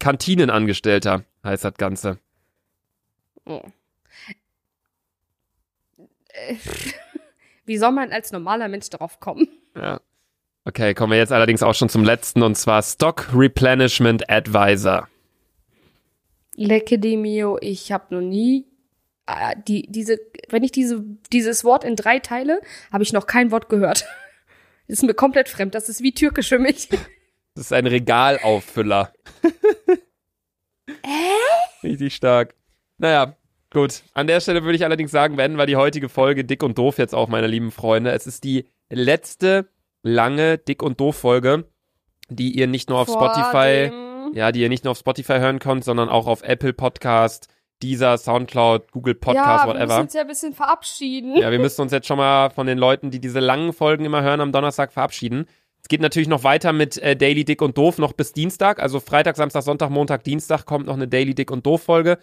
Kantinenangestellter 0.00 1.24
heißt 1.44 1.64
das 1.64 1.74
Ganze. 1.74 2.18
Oh. 3.46 3.62
Wie 7.64 7.78
soll 7.78 7.92
man 7.92 8.10
als 8.10 8.32
normaler 8.32 8.66
Mensch 8.66 8.90
darauf 8.90 9.20
kommen? 9.20 9.46
Ja. 9.76 10.00
Okay, 10.64 10.94
kommen 10.94 11.12
wir 11.12 11.18
jetzt 11.18 11.30
allerdings 11.32 11.62
auch 11.62 11.74
schon 11.76 11.88
zum 11.88 12.02
letzten 12.02 12.42
und 12.42 12.56
zwar 12.56 12.82
Stock 12.82 13.28
Replenishment 13.32 14.28
Advisor. 14.28 15.06
Lecke 16.56 16.98
di 16.98 17.16
mio, 17.16 17.56
ich 17.60 17.92
habe 17.92 18.16
noch 18.16 18.20
nie 18.20 18.66
die 19.66 19.86
diese 19.88 20.18
wenn 20.48 20.64
ich 20.64 20.72
diese 20.72 21.04
dieses 21.32 21.64
Wort 21.64 21.84
in 21.84 21.96
drei 21.96 22.18
teile, 22.18 22.60
habe 22.92 23.02
ich 23.02 23.12
noch 23.12 23.26
kein 23.26 23.50
Wort 23.50 23.68
gehört. 23.68 24.06
Das 24.86 24.98
ist 24.98 25.02
mir 25.02 25.14
komplett 25.14 25.48
fremd. 25.48 25.74
Das 25.74 25.88
ist 25.88 26.02
wie 26.02 26.12
türkisch 26.12 26.48
für 26.48 26.58
mich. 26.58 26.88
Das 27.56 27.66
ist 27.66 27.72
ein 27.72 27.88
Regalauffüller. 27.88 29.12
Äh? 30.86 31.82
Richtig 31.82 32.14
stark. 32.14 32.54
Naja, 32.98 33.36
gut. 33.70 34.02
An 34.14 34.28
der 34.28 34.40
Stelle 34.40 34.62
würde 34.62 34.76
ich 34.76 34.84
allerdings 34.84 35.10
sagen, 35.10 35.34
beenden 35.34 35.58
wir 35.58 35.66
die 35.66 35.76
heutige 35.76 36.08
Folge 36.08 36.44
Dick 36.44 36.62
und 36.62 36.78
Doof 36.78 36.98
jetzt 36.98 37.14
auch, 37.14 37.28
meine 37.28 37.48
lieben 37.48 37.72
Freunde. 37.72 38.12
Es 38.12 38.28
ist 38.28 38.44
die 38.44 38.66
letzte 38.88 39.68
lange 40.02 40.58
Dick 40.58 40.82
und 40.82 41.00
Doof 41.00 41.16
Folge, 41.16 41.64
die 42.28 42.56
ihr 42.56 42.66
nicht 42.66 42.88
nur 42.88 43.00
auf 43.00 43.08
Vor 43.08 43.30
Spotify, 43.30 43.90
ja, 44.32 44.52
die 44.52 44.60
ihr 44.60 44.68
nicht 44.68 44.84
nur 44.84 44.92
auf 44.92 44.98
Spotify 44.98 45.38
hören 45.38 45.58
könnt, 45.58 45.84
sondern 45.84 46.08
auch 46.08 46.26
auf 46.26 46.42
Apple 46.42 46.72
Podcast, 46.72 47.48
Deezer, 47.82 48.18
Soundcloud, 48.18 48.92
Google 48.92 49.14
Podcast, 49.14 49.64
ja, 49.64 49.66
wir 49.66 49.74
müssen 49.74 49.80
whatever. 49.88 50.00
uns 50.02 50.14
ja 50.14 50.20
ein 50.22 50.26
bisschen 50.28 50.52
verabschieden. 50.52 51.36
Ja, 51.36 51.50
wir 51.50 51.58
müssen 51.58 51.80
uns 51.82 51.92
jetzt 51.92 52.06
schon 52.06 52.18
mal 52.18 52.50
von 52.50 52.66
den 52.66 52.78
Leuten, 52.78 53.10
die 53.10 53.20
diese 53.20 53.40
langen 53.40 53.72
Folgen 53.72 54.04
immer 54.04 54.22
hören, 54.22 54.40
am 54.40 54.52
Donnerstag 54.52 54.92
verabschieden. 54.92 55.46
Es 55.82 55.88
geht 55.88 56.00
natürlich 56.02 56.28
noch 56.28 56.44
weiter 56.44 56.72
mit 56.72 56.98
äh, 56.98 57.16
Daily 57.16 57.44
Dick 57.44 57.62
und 57.62 57.78
Doof 57.78 57.98
noch 57.98 58.12
bis 58.12 58.32
Dienstag. 58.32 58.80
Also 58.80 59.00
Freitag, 59.00 59.36
Samstag, 59.36 59.62
Sonntag, 59.62 59.90
Montag, 59.90 60.24
Dienstag 60.24 60.66
kommt 60.66 60.86
noch 60.86 60.94
eine 60.94 61.08
Daily 61.08 61.34
Dick 61.34 61.50
und 61.50 61.64
Doof 61.66 61.82
Folge. 61.82 62.18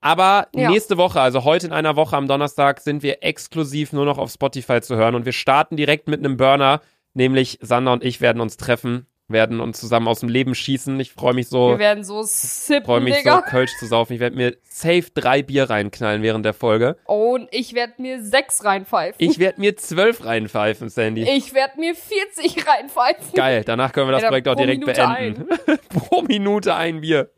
Aber 0.00 0.46
Ja. 0.54 0.70
nächste 0.70 0.96
Woche, 0.96 1.20
also 1.20 1.44
heute 1.44 1.66
in 1.66 1.72
einer 1.72 1.96
Woche 1.96 2.16
am 2.16 2.26
Donnerstag, 2.28 2.80
sind 2.80 3.02
wir 3.02 3.22
exklusiv 3.22 3.92
nur 3.92 4.04
noch 4.06 4.16
auf 4.16 4.30
Spotify 4.30 4.80
zu 4.80 4.96
hören. 4.96 5.14
Und 5.14 5.24
wir 5.26 5.32
starten 5.32 5.76
direkt 5.76 6.08
mit 6.08 6.20
einem 6.20 6.36
Burner, 6.36 6.80
nämlich 7.12 7.58
Sander 7.60 7.92
und 7.92 8.04
ich 8.04 8.20
werden 8.20 8.40
uns 8.40 8.56
treffen, 8.56 9.06
werden 9.30 9.60
uns 9.60 9.80
zusammen 9.80 10.08
aus 10.08 10.20
dem 10.20 10.28
Leben 10.28 10.54
schießen. 10.54 10.98
Ich 11.00 11.12
freue 11.12 11.34
mich 11.34 11.48
so 11.48 11.70
Wir 11.70 11.78
werden 11.78 12.04
so 12.04 12.22
freue 12.22 12.26
sippen, 12.26 13.04
mich 13.04 13.14
so, 13.14 13.20
Digga. 13.20 13.42
Kölsch 13.42 13.76
zu 13.78 13.86
saufen. 13.86 14.14
Ich 14.14 14.20
werde 14.20 14.36
mir 14.36 14.56
safe 14.68 15.04
drei 15.14 15.42
Bier 15.42 15.70
reinknallen 15.70 16.22
während 16.22 16.44
der 16.44 16.54
Folge. 16.54 16.96
Und 17.04 17.48
ich 17.50 17.74
werde 17.74 17.94
mir 17.98 18.22
sechs 18.22 18.64
reinpfeifen. 18.64 19.16
Ich 19.18 19.38
werde 19.38 19.60
mir 19.60 19.76
zwölf 19.76 20.24
reinpfeifen, 20.24 20.88
Sandy. 20.88 21.22
Ich 21.22 21.54
werde 21.54 21.78
mir 21.78 21.94
40 21.94 22.66
reinpfeifen. 22.66 23.34
Geil, 23.34 23.62
danach 23.64 23.92
können 23.92 24.08
wir 24.08 24.12
das 24.12 24.22
Ja, 24.22 24.28
Projekt 24.28 24.48
auch 24.48 24.56
direkt 24.56 24.80
Minute 24.80 25.00
beenden. 25.00 25.78
Pro 25.88 26.22
Minute 26.22 26.74
ein 26.74 27.00
Bier. 27.00 27.30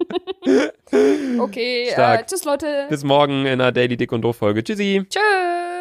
Okay, 1.38 1.88
äh, 1.96 2.24
tschüss 2.24 2.44
Leute. 2.44 2.86
Bis 2.88 3.04
morgen 3.04 3.46
in 3.46 3.60
einer 3.60 3.72
Daily 3.72 3.96
Dick 3.96 4.12
und 4.12 4.22
Doof 4.22 4.36
Folge. 4.36 4.62
Tschüssi. 4.64 5.04
Tschüss. 5.08 5.71